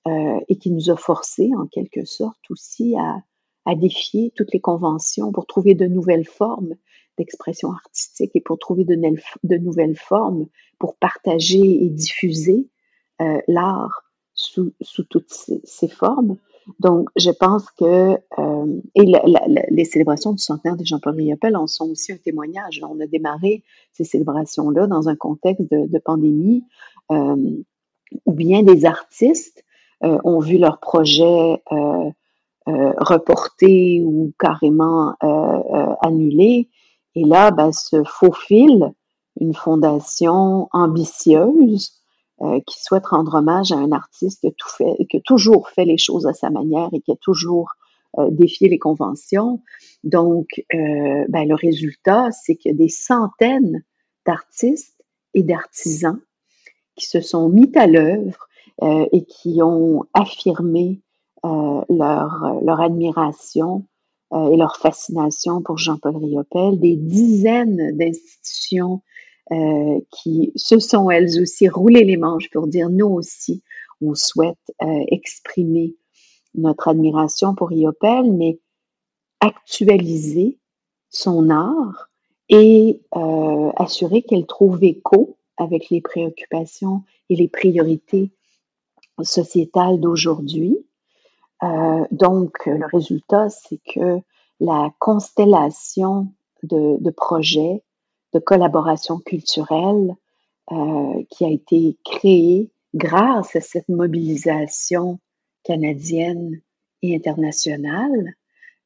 euh, 0.07 0.39
et 0.47 0.55
qui 0.57 0.71
nous 0.71 0.89
a 0.89 0.95
forcé, 0.95 1.49
en 1.57 1.67
quelque 1.67 2.05
sorte, 2.05 2.39
aussi 2.49 2.95
à 2.97 3.75
défier 3.75 4.31
toutes 4.35 4.51
les 4.51 4.59
conventions 4.59 5.31
pour 5.31 5.45
trouver 5.45 5.75
de 5.75 5.85
nouvelles 5.85 6.25
formes 6.25 6.73
d'expression 7.19 7.71
artistique 7.71 8.31
et 8.33 8.41
pour 8.41 8.57
trouver 8.57 8.85
de, 8.85 9.57
nouvelles 9.57 9.95
formes, 9.95 10.47
pour 10.79 10.95
partager 10.95 11.83
et 11.83 11.89
diffuser 11.89 12.67
euh, 13.21 13.39
l'art 13.47 14.09
sous, 14.39 15.03
toutes 15.09 15.29
ces, 15.29 15.87
formes. 15.87 16.37
Donc, 16.79 17.09
je 17.15 17.31
pense 17.31 17.69
que, 17.71 18.17
euh, 18.39 18.81
et 18.95 19.11
les 19.69 19.85
célébrations 19.85 20.31
du 20.31 20.41
centenaire 20.41 20.77
de 20.77 20.85
Jean-Paul 20.85 21.15
Riopel 21.15 21.55
en 21.55 21.67
sont 21.67 21.89
aussi 21.89 22.11
un 22.11 22.17
témoignage. 22.17 22.81
On 22.87 22.99
a 22.99 23.07
démarré 23.07 23.63
ces 23.91 24.03
célébrations-là 24.03 24.87
dans 24.87 25.09
un 25.09 25.15
contexte 25.15 25.69
de, 25.71 25.99
pandémie 25.99 26.63
euh, 27.11 27.35
où 28.25 28.33
bien 28.33 28.63
des 28.63 28.85
artistes 28.85 29.63
euh, 30.03 30.17
ont 30.23 30.39
vu 30.39 30.57
leurs 30.57 30.79
projets 30.79 31.61
reportés 32.65 34.03
ou 34.05 34.31
carrément 34.37 35.15
annulés 36.01 36.69
et 37.15 37.23
là, 37.23 37.51
ben, 37.51 37.71
se 37.71 38.03
faufile 38.03 38.93
une 39.39 39.53
fondation 39.53 40.67
ambitieuse 40.71 41.93
euh, 42.41 42.59
qui 42.65 42.81
souhaite 42.81 43.07
rendre 43.07 43.35
hommage 43.35 43.71
à 43.71 43.77
un 43.77 43.91
artiste 43.91 44.41
qui 44.41 44.47
a, 44.47 44.51
tout 44.51 44.69
fait, 44.69 45.05
qui 45.09 45.17
a 45.17 45.21
toujours 45.21 45.69
fait 45.69 45.85
les 45.85 45.97
choses 45.97 46.27
à 46.27 46.33
sa 46.33 46.49
manière 46.49 46.89
et 46.93 47.01
qui 47.01 47.11
a 47.11 47.15
toujours 47.15 47.71
euh, 48.17 48.29
défié 48.31 48.69
les 48.69 48.79
conventions. 48.79 49.61
Donc, 50.03 50.47
euh, 50.73 51.25
ben, 51.29 51.47
le 51.47 51.55
résultat, 51.55 52.31
c'est 52.31 52.55
qu'il 52.55 52.71
y 52.71 52.75
a 52.75 52.77
des 52.77 52.89
centaines 52.89 53.83
d'artistes 54.25 55.03
et 55.33 55.43
d'artisans 55.43 56.19
qui 56.95 57.07
se 57.07 57.21
sont 57.21 57.49
mis 57.49 57.71
à 57.75 57.87
l'œuvre 57.87 58.47
et 58.81 59.25
qui 59.25 59.61
ont 59.61 60.05
affirmé 60.13 61.01
leur, 61.43 62.61
leur 62.61 62.79
admiration 62.79 63.83
euh, 63.83 63.88
et 64.31 64.57
leur 64.57 64.77
fascination 64.77 65.61
pour 65.61 65.79
Jean-Paul 65.79 66.17
Riopel, 66.17 66.79
des 66.79 66.95
dizaines 66.95 67.97
d'institutions 67.97 69.01
euh, 69.51 69.99
qui 70.11 70.51
se 70.55 70.77
sont 70.77 71.09
elles 71.09 71.41
aussi 71.41 71.67
roulées 71.67 72.03
les 72.03 72.17
manches 72.17 72.51
pour 72.51 72.67
dire 72.67 72.91
nous 72.91 73.07
aussi, 73.07 73.63
on 73.99 74.13
souhaite 74.13 74.59
euh, 74.83 75.03
exprimer 75.07 75.95
notre 76.53 76.87
admiration 76.87 77.55
pour 77.55 77.69
Riopel, 77.69 78.31
mais 78.31 78.59
actualiser 79.39 80.59
son 81.09 81.49
art 81.49 82.11
et 82.49 83.01
euh, 83.15 83.71
assurer 83.75 84.21
qu'elle 84.21 84.45
trouve 84.45 84.83
écho 84.83 85.39
avec 85.57 85.89
les 85.89 86.01
préoccupations 86.01 87.01
et 87.31 87.35
les 87.35 87.47
priorités 87.47 88.31
sociétales 89.23 89.99
d'aujourd'hui. 89.99 90.77
Euh, 91.63 92.05
donc, 92.11 92.65
le 92.65 92.85
résultat, 92.85 93.49
c'est 93.49 93.79
que 93.93 94.19
la 94.59 94.89
constellation 94.99 96.33
de, 96.63 96.97
de 96.99 97.09
projets 97.09 97.83
de 98.33 98.39
collaboration 98.39 99.19
culturelle 99.19 100.15
euh, 100.71 101.23
qui 101.29 101.45
a 101.45 101.49
été 101.49 101.97
créée 102.05 102.71
grâce 102.93 103.55
à 103.55 103.61
cette 103.61 103.89
mobilisation 103.89 105.19
canadienne 105.63 106.61
et 107.01 107.15
internationale, 107.15 108.35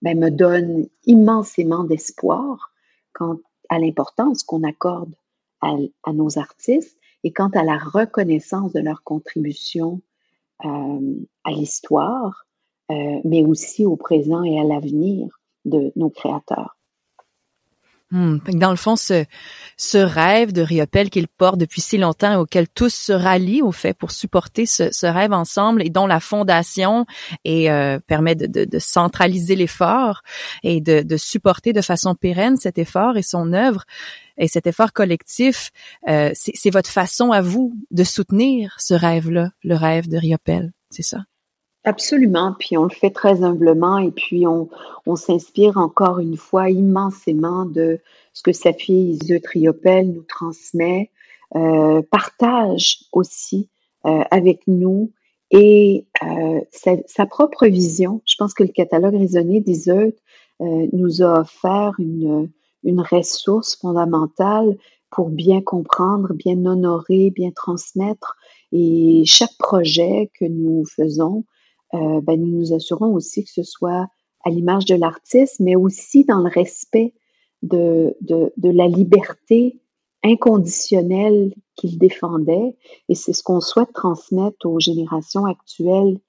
ben, 0.02 0.20
me 0.20 0.30
donne 0.30 0.88
immensément 1.06 1.84
d'espoir 1.84 2.72
quant 3.14 3.40
à 3.70 3.80
l'importance 3.80 4.44
qu'on 4.44 4.64
accorde 4.64 5.14
à, 5.62 5.76
à, 6.04 6.14
nos 6.14 6.38
artistes 6.38 6.98
et 7.24 7.32
quant 7.32 7.50
à 7.50 7.64
la 7.64 7.78
reconnaissance 7.78 8.74
de 8.74 8.82
leur 8.82 9.04
contribution 9.04 10.02
euh, 10.66 11.16
à 11.44 11.52
l'histoire, 11.52 12.46
euh, 12.92 13.20
mais 13.24 13.44
aussi 13.44 13.86
au 13.86 13.96
présent 13.96 14.44
et 14.44 14.60
à 14.60 14.64
l'avenir 14.64 15.28
de 15.66 15.92
nos 15.96 16.10
créateurs. 16.10 16.78
Hmm. 18.14 18.38
Dans 18.48 18.70
le 18.70 18.76
fond, 18.76 18.96
ce, 18.96 19.26
ce 19.76 19.98
rêve 19.98 20.54
de 20.54 20.62
Riopel 20.62 21.10
qu'il 21.10 21.28
porte 21.28 21.58
depuis 21.58 21.82
si 21.82 21.98
longtemps, 21.98 22.40
auquel 22.40 22.68
tous 22.70 22.94
se 22.94 23.12
rallient 23.12 23.64
au 23.64 23.72
fait 23.72 23.96
pour 23.96 24.12
supporter 24.12 24.68
ce, 24.68 24.92
ce 24.92 25.08
rêve 25.08 25.34
ensemble 25.34 25.82
et 25.82 25.90
dont 25.90 26.06
la 26.06 26.20
fondation 26.20 27.08
et 27.44 27.72
euh, 27.72 27.98
permet 28.06 28.36
de, 28.36 28.46
de, 28.46 28.66
de 28.66 28.78
centraliser 28.78 29.56
l'effort 29.56 30.22
et 30.62 30.80
de, 30.80 31.02
de, 31.02 31.18
supporter 31.18 31.74
de 31.74 31.82
façon 31.82 32.14
pérenne 32.14 32.56
cet 32.56 32.78
effort 32.78 33.18
et 33.18 33.24
son 33.24 33.52
œuvre 33.52 33.84
et 34.38 34.48
cet 34.48 34.68
effort 34.68 34.94
collectif, 34.94 35.72
euh, 36.08 36.30
c'est 36.36 36.70
votre 36.70 36.92
façon 36.92 37.32
à 37.32 37.42
vous 37.42 37.74
de 37.90 38.04
soutenir 38.04 38.76
ce 38.78 38.94
rêve-là, 38.94 39.50
le 39.64 39.76
rêve 39.76 40.08
de 40.08 40.18
Riopel, 40.18 40.72
c'est 40.92 41.02
ça? 41.02 41.18
Absolument, 41.86 42.56
puis 42.58 42.78
on 42.78 42.84
le 42.84 42.90
fait 42.90 43.10
très 43.10 43.44
humblement 43.44 43.98
et 43.98 44.12
puis 44.12 44.48
on, 44.48 44.70
on 45.06 45.18
s'inspire 45.18 45.78
encore 45.78 46.20
une 46.20 46.38
fois 46.38 46.70
immensément 46.70 47.66
de 47.66 48.00
ce 48.32 48.42
que 48.42 48.54
sa 48.54 48.72
fille 48.72 49.20
Iseut 49.22 49.42
Triopel 49.42 50.12
nous 50.12 50.24
transmet, 50.24 51.12
euh, 51.56 52.02
partage 52.10 53.00
aussi 53.12 53.70
euh, 54.06 54.24
avec 54.32 54.62
nous 54.66 55.12
et 55.52 56.08
euh, 56.24 56.62
sa, 56.72 56.96
sa, 57.06 57.26
propre 57.26 57.68
vision. 57.68 58.22
Je 58.26 58.36
pense 58.38 58.54
que 58.54 58.64
le 58.64 58.70
catalogue 58.70 59.16
raisonné 59.16 59.60
d'Iseut 59.60 60.16
euh, 60.62 60.88
nous 60.94 61.22
a 61.22 61.42
offert 61.42 61.94
une, 62.00 62.50
une 62.84 63.02
ressource 63.02 63.76
fondamentale 63.76 64.78
pour 65.12 65.30
bien 65.30 65.62
comprendre, 65.62 66.34
bien 66.34 66.66
honorer, 66.66 67.30
bien 67.30 67.52
transmettre. 67.52 68.36
Et 68.72 69.24
chaque 69.26 69.56
projet 69.60 70.32
que 70.40 70.46
nous 70.46 70.86
faisons, 70.86 71.44
euh, 71.94 72.22
ben, 72.22 72.40
nous 72.40 72.60
nous 72.60 72.74
assurons 72.74 73.14
aussi 73.14 73.44
que 73.44 73.52
ce 73.52 73.64
soit 73.64 74.08
à 74.44 74.50
l'image 74.50 74.86
de 74.86 74.96
l'artiste, 74.96 75.60
mais 75.60 75.76
aussi 75.76 76.26
dans 76.26 76.42
le 76.42 76.50
respect 76.50 77.14
de, 77.62 78.16
de, 78.22 78.52
de 78.58 78.70
la 78.70 78.88
liberté 78.88 79.80
inconditionnelle 80.24 81.54
qu'il 81.76 81.98
défendait. 81.98 82.76
Et 83.10 83.16
c'est 83.16 83.34
ce 83.34 83.44
qu'on 83.44 83.62
souhaite 83.62 83.94
transmettre 83.94 84.66
aux 84.66 84.80
générations 84.80 85.46
actuelles 85.46 86.20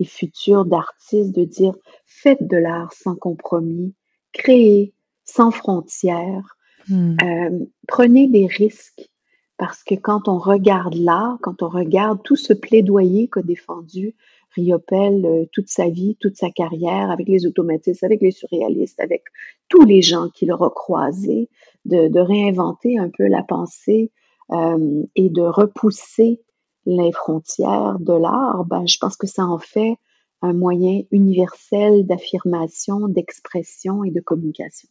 et 0.00 0.04
futures 0.04 0.64
d'artistes, 0.64 1.32
de 1.32 1.44
dire 1.44 1.74
faites 2.04 2.46
de 2.46 2.56
l'art 2.56 2.92
sans 2.92 3.14
compromis, 3.14 3.94
créez 4.32 4.92
sans 5.24 5.50
frontières, 5.50 6.56
hmm. 6.88 7.16
euh, 7.22 7.58
prenez 7.86 8.28
des 8.28 8.46
risques. 8.46 9.08
Parce 9.56 9.84
que 9.84 9.94
quand 9.94 10.26
on 10.26 10.38
regarde 10.38 10.94
l'art, 10.94 11.38
quand 11.40 11.62
on 11.62 11.68
regarde 11.68 12.20
tout 12.24 12.34
ce 12.34 12.52
plaidoyer 12.52 13.28
qu'a 13.28 13.42
défendu 13.42 14.16
Riopel 14.54 15.24
euh, 15.24 15.44
toute 15.52 15.68
sa 15.68 15.88
vie, 15.88 16.16
toute 16.20 16.36
sa 16.36 16.50
carrière, 16.50 17.10
avec 17.10 17.28
les 17.28 17.46
automatistes, 17.46 18.04
avec 18.04 18.20
les 18.20 18.30
surréalistes, 18.30 19.00
avec 19.00 19.24
tous 19.68 19.84
les 19.84 20.02
gens 20.02 20.28
qu'il 20.28 20.52
aura 20.52 20.70
croisés, 20.70 21.48
de, 21.84 22.18
réinventer 22.18 22.98
un 22.98 23.10
peu 23.10 23.26
la 23.26 23.42
pensée 23.42 24.10
euh, 24.50 25.02
et 25.16 25.28
de 25.28 25.42
repousser 25.42 26.40
les 26.86 27.12
frontières 27.12 27.98
de 27.98 28.12
l'art, 28.12 28.64
ben, 28.66 28.86
je 28.86 28.98
pense 28.98 29.16
que 29.16 29.26
ça 29.26 29.44
en 29.44 29.58
fait 29.58 29.96
un 30.42 30.52
moyen 30.52 31.02
universel 31.10 32.06
d'affirmation, 32.06 33.08
d'expression 33.08 34.04
et 34.04 34.10
de 34.10 34.20
communication. 34.20 34.88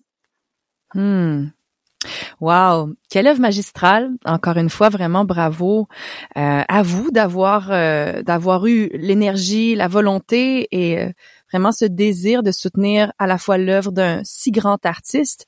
Hmm. 0.96 1.48
Wow, 2.42 2.94
quelle 3.10 3.28
œuvre 3.28 3.40
magistrale. 3.40 4.12
Encore 4.26 4.58
une 4.58 4.70
fois, 4.70 4.90
vraiment 4.90 5.26
bravo 5.26 5.88
euh, 6.38 6.62
à 6.68 6.84
vous 6.84 7.12
d'avoir 7.12 7.70
euh, 7.72 8.22
d'avoir 8.24 8.66
eu 8.66 8.90
l'énergie, 8.94 9.76
la 9.76 9.88
volonté 9.88 10.68
et 10.72 11.00
euh, 11.00 11.12
vraiment 11.52 11.72
ce 11.72 11.86
désir 11.86 12.44
de 12.44 12.52
soutenir 12.52 13.12
à 13.20 13.28
la 13.28 13.38
fois 13.38 13.58
l'œuvre 13.58 13.92
d'un 13.92 14.22
si 14.24 14.52
grand 14.52 14.86
artiste 14.86 15.46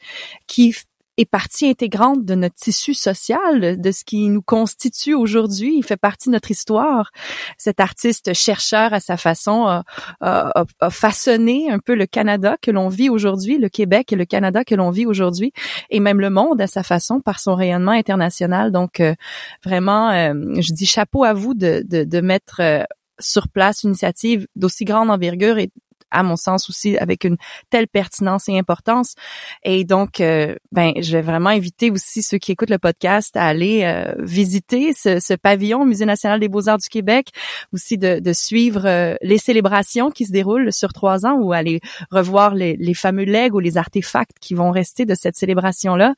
qui 0.48 0.74
est 1.18 1.26
partie 1.26 1.68
intégrante 1.68 2.26
de 2.26 2.36
notre 2.36 2.56
tissu 2.56 2.94
social, 2.94 3.80
de 3.80 3.92
ce 3.92 4.04
qui 4.04 4.28
nous 4.30 4.42
constitue 4.42 5.14
aujourd'hui. 5.14 5.76
Il 5.78 5.84
fait 5.84 5.98
partie 5.98 6.30
de 6.30 6.34
notre 6.34 6.52
histoire. 6.52 7.12
Cet 7.58 7.80
artiste 7.80 8.34
chercheur, 8.34 8.94
à 8.94 9.00
sa 9.00 9.18
façon, 9.18 9.66
a, 9.66 9.84
a, 10.22 10.66
a 10.80 10.90
façonné 10.90 11.72
un 11.72 11.80
peu 11.80 11.96
le 11.96 12.06
Canada 12.06 12.58
que 12.62 12.72
l'on 12.72 12.90
vit 12.90 13.10
aujourd'hui, 13.10 13.58
le 13.58 13.70
Québec 13.70 14.12
et 14.12 14.16
le 14.16 14.26
Canada 14.26 14.64
que 14.64 14.76
l'on 14.76 14.90
vit 14.90 15.06
aujourd'hui, 15.06 15.54
et 15.90 16.00
même 16.00 16.20
le 16.20 16.30
monde 16.30 16.62
à 16.62 16.68
sa 16.68 16.84
façon 16.84 17.22
par 17.22 17.40
son 17.40 17.56
rayonnement 17.56 17.92
international. 17.92 18.72
Donc, 18.72 19.00
euh, 19.00 19.16
vraiment, 19.64 20.10
euh, 20.10 20.34
je 20.60 20.74
dis 20.74 20.86
chapeau 20.86 21.24
à 21.24 21.34
vous 21.34 21.54
de, 21.54 21.84
de, 21.86 22.04
de 22.04 22.22
mettre 22.22 22.62
euh, 22.62 22.84
sur 23.20 23.48
place 23.48 23.84
une 23.84 23.90
initiative 23.90 24.48
d'aussi 24.56 24.86
grande 24.86 25.10
envergure 25.10 25.58
et 25.58 25.72
à 26.12 26.24
mon 26.24 26.36
sens 26.36 26.70
aussi 26.70 26.98
avec 26.98 27.24
une 27.24 27.38
telle 27.70 27.88
pertinence 27.88 28.48
et 28.50 28.58
importance. 28.58 29.16
Et 29.64 29.84
donc, 29.84 30.20
euh, 30.20 30.56
ben, 30.72 30.94
je 31.02 31.12
vais 31.12 31.22
vraiment 31.22 31.50
inviter 31.50 31.92
aussi 31.92 32.22
ceux 32.22 32.38
qui 32.38 32.52
écoutent 32.52 32.70
le 32.70 32.78
podcast 32.78 33.36
à 33.36 33.46
aller 33.46 33.84
euh, 33.84 34.14
visiter 34.20 34.94
ce, 34.94 35.20
ce, 35.20 35.34
pavillon 35.34 35.82
au 35.82 35.86
Musée 35.86 36.06
national 36.06 36.40
des 36.40 36.48
beaux-arts 36.48 36.78
du 36.78 36.90
Québec, 36.90 37.30
aussi 37.74 37.98
de, 37.98 38.20
de 38.20 38.34
suivre 38.34 38.86
euh, 38.86 39.16
les 39.22 39.38
célébrations 39.38 40.10
qui 40.10 40.26
se 40.26 40.32
déroulent 40.32 40.72
sur 40.72 40.94
trois 40.94 41.26
ans 41.26 41.38
ou 41.40 41.54
aller 41.54 41.82
revoir 42.12 42.56
les, 42.56 42.78
les, 42.78 42.94
fameux 42.94 43.26
legs 43.26 43.54
ou 43.54 43.60
les 43.60 43.78
artefacts 43.78 44.38
qui 44.40 44.54
vont 44.54 44.72
rester 44.72 45.06
de 45.06 45.16
cette 45.16 45.36
célébration-là. 45.36 46.14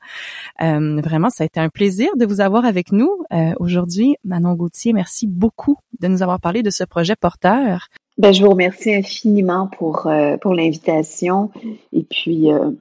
vraiment, 0.60 1.30
ça 1.30 1.44
a 1.44 1.46
été 1.46 1.60
un 1.60 1.68
plaisir 1.68 2.10
de 2.16 2.24
vous 2.24 2.40
avoir 2.40 2.64
avec 2.64 2.92
nous 2.92 3.10
aujourd'hui. 3.58 4.16
Manon 4.24 4.54
Gauthier, 4.54 4.92
merci 4.92 5.26
beaucoup 5.26 5.76
de 6.00 6.08
nous 6.08 6.22
avoir 6.22 6.40
parlé 6.40 6.62
de 6.62 6.70
ce 6.70 6.84
projet 6.84 7.16
porteur. 7.16 7.88
Ben, 8.18 8.32
je 8.32 8.42
vous 8.42 8.50
remercie 8.50 8.92
infiniment 8.92 9.68
pour, 9.68 10.08
euh, 10.08 10.36
pour 10.38 10.52
l'invitation 10.52 11.52
et 11.92 12.02
puis 12.02 12.52
euh, 12.52 12.72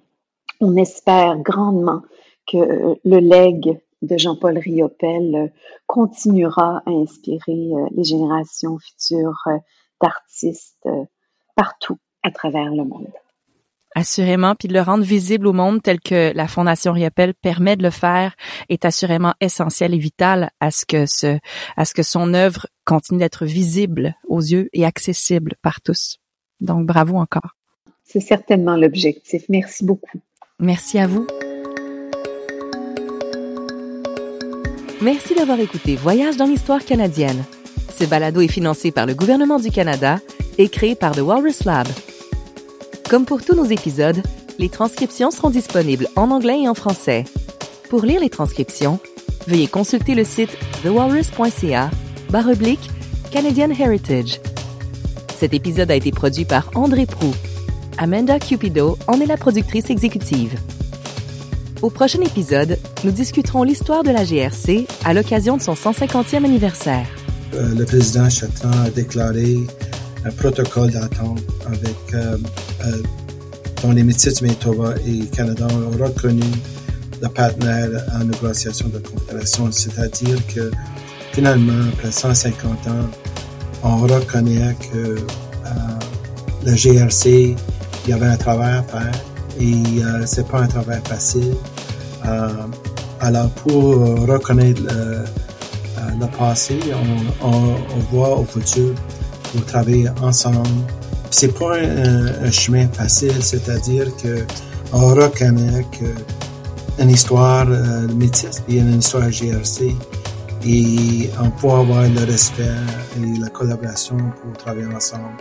on 0.59 0.75
espère 0.75 1.37
grandement 1.37 2.01
que 2.47 2.57
euh, 2.57 2.95
le 3.05 3.19
leg 3.19 3.79
de 4.01 4.17
Jean-Paul 4.17 4.57
Riopel 4.57 5.51
continuera 5.85 6.81
à 6.87 6.89
inspirer 6.89 7.71
les 7.95 8.03
générations 8.03 8.77
futures 8.79 9.43
d'artistes 10.01 10.87
partout 11.55 11.97
à 12.21 12.29
travers 12.29 12.69
le 12.71 12.83
monde. 12.83 13.11
Assurément, 13.99 14.53
puis 14.53 14.67
de 14.67 14.75
le 14.75 14.81
rendre 14.81 15.03
visible 15.03 15.47
au 15.47 15.53
monde 15.53 15.81
tel 15.81 15.99
que 15.99 16.31
la 16.35 16.47
Fondation 16.47 16.93
Riopel 16.93 17.33
permet 17.33 17.75
de 17.75 17.81
le 17.81 17.89
faire 17.89 18.35
est 18.69 18.85
assurément 18.85 19.33
essentiel 19.41 19.95
et 19.95 19.97
vital 19.97 20.51
à 20.59 20.69
ce 20.69 20.85
que 20.85 21.07
ce, 21.07 21.39
à 21.75 21.83
ce 21.83 21.95
que 21.95 22.03
son 22.03 22.35
œuvre 22.35 22.67
continue 22.85 23.17
d'être 23.17 23.47
visible 23.47 24.13
aux 24.27 24.39
yeux 24.39 24.69
et 24.71 24.85
accessible 24.85 25.55
par 25.63 25.81
tous. 25.81 26.19
Donc, 26.61 26.85
bravo 26.85 27.17
encore. 27.17 27.55
C'est 28.03 28.19
certainement 28.19 28.75
l'objectif. 28.75 29.45
Merci 29.49 29.83
beaucoup. 29.83 30.19
Merci 30.59 30.99
à 30.99 31.07
vous. 31.07 31.25
Merci 35.01 35.33
d'avoir 35.33 35.59
écouté 35.59 35.95
Voyage 35.95 36.37
dans 36.37 36.45
l'histoire 36.45 36.85
canadienne. 36.85 37.43
Ce 37.97 38.05
balado 38.05 38.41
est 38.41 38.47
financé 38.47 38.91
par 38.91 39.07
le 39.07 39.15
gouvernement 39.15 39.57
du 39.57 39.71
Canada 39.71 40.19
et 40.59 40.69
créé 40.69 40.93
par 40.93 41.13
The 41.13 41.21
Walrus 41.21 41.63
Lab. 41.65 41.87
Comme 43.09 43.23
pour 43.23 43.41
tous 43.41 43.55
nos 43.55 43.63
épisodes, 43.63 44.21
les 44.59 44.67
transcriptions 44.67 45.31
seront 45.31 45.49
disponibles 45.49 46.09
en 46.17 46.29
anglais 46.29 46.63
et 46.63 46.67
en 46.67 46.73
français. 46.73 47.23
Pour 47.89 48.03
lire 48.03 48.19
les 48.19 48.29
transcriptions, 48.29 48.99
veuillez 49.47 49.67
consulter 49.67 50.13
le 50.13 50.25
site 50.25 50.49
thewalrus.ca 50.83 51.89
baroblique 52.29 52.89
Canadian 53.31 53.69
Heritage. 53.69 54.41
Cet 55.39 55.53
épisode 55.53 55.89
a 55.89 55.95
été 55.95 56.11
produit 56.11 56.43
par 56.43 56.69
André 56.75 57.05
Prou. 57.05 57.33
Amanda 57.97 58.39
Cupido 58.39 58.97
en 59.07 59.21
est 59.21 59.25
la 59.25 59.37
productrice 59.37 59.89
exécutive. 59.89 60.59
Au 61.81 61.89
prochain 61.89 62.19
épisode, 62.21 62.77
nous 63.05 63.11
discuterons 63.11 63.63
l'histoire 63.63 64.03
de 64.03 64.11
la 64.11 64.25
GRC 64.25 64.85
à 65.05 65.13
l'occasion 65.13 65.55
de 65.55 65.61
son 65.61 65.75
150e 65.75 66.43
anniversaire. 66.43 67.07
Euh, 67.53 67.73
le 67.73 67.85
président 67.85 68.27
a 68.63 68.89
déclaré 68.89 69.59
un 70.27 70.31
protocole 70.31 70.91
d'attente 70.91 71.39
avec 71.65 72.13
euh, 72.13 72.37
euh, 72.85 73.01
dont 73.81 73.91
les 73.91 74.03
métiers 74.03 74.31
du 74.31 74.43
Manitoba 74.43 74.93
et 75.05 75.25
Canada 75.27 75.67
ont 75.71 76.03
reconnu 76.03 76.43
le 77.21 77.29
partenaire 77.29 77.89
en 78.13 78.25
négociation 78.25 78.89
de 78.89 78.99
coopération, 78.99 79.71
c'est-à-dire 79.71 80.37
que 80.47 80.69
finalement, 81.31 81.87
après 81.93 82.11
150 82.11 82.87
ans, 82.87 82.91
on 83.83 83.97
reconnaît 83.97 84.75
que 84.91 84.97
euh, 84.97 85.19
le 86.65 86.75
GRC, 86.75 87.55
il 88.05 88.09
y 88.09 88.13
avait 88.13 88.27
un 88.27 88.37
travail 88.37 88.77
à 88.77 88.83
faire 88.83 89.11
et 89.59 89.81
c'est 90.25 90.47
pas 90.47 90.61
un 90.61 90.67
travail 90.67 91.01
facile. 91.05 91.55
Alors 93.19 93.49
pour 93.49 93.95
reconnaître 94.27 94.81
le, 94.83 96.27
passé, 96.37 96.79
on, 97.41 97.99
voit 98.11 98.37
au 98.37 98.43
futur 98.45 98.93
pour 99.51 99.65
travailler 99.65 100.09
ensemble. 100.21 100.67
C'est 101.29 101.57
pas 101.57 101.77
un, 101.77 102.51
chemin 102.51 102.87
facile, 102.87 103.41
c'est-à-dire 103.41 104.15
que 104.17 104.45
on 104.93 105.07
reconnaît 105.07 105.85
que 105.91 106.05
une 107.01 107.09
histoire 107.09 107.67
euh, 107.69 108.07
métisse 108.15 108.63
et 108.69 108.77
une 108.77 108.99
histoire 108.99 109.29
GRC 109.29 109.93
et 110.65 111.29
on 111.39 111.49
peut 111.51 111.69
avoir 111.69 112.03
le 112.03 112.23
respect 112.25 112.63
et 113.21 113.39
la 113.39 113.49
collaboration 113.49 114.17
pour 114.17 114.53
travailler 114.57 114.87
ensemble. 114.87 115.37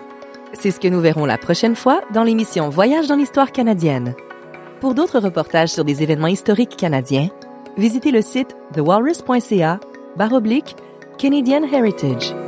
C'est 0.53 0.71
ce 0.71 0.81
que 0.81 0.89
nous 0.89 1.01
verrons 1.01 1.25
la 1.25 1.39
prochaine 1.39 1.75
fois 1.75 2.01
dans 2.13 2.25
l'émission 2.25 2.69
Voyage 2.69 3.07
dans 3.07 3.17
l'histoire 3.17 3.53
canadienne. 3.53 4.15
Pour 4.81 4.95
d'autres 4.95 5.19
reportages 5.19 5.71
sur 5.71 5.85
des 5.85 6.03
événements 6.03 6.27
historiques 6.27 6.77
canadiens, 6.77 7.29
visitez 7.77 8.11
le 8.11 8.23
site 8.23 8.57
thewalrus.ca 8.75 9.81
Canadian 11.19 11.63
Heritage. 11.65 12.46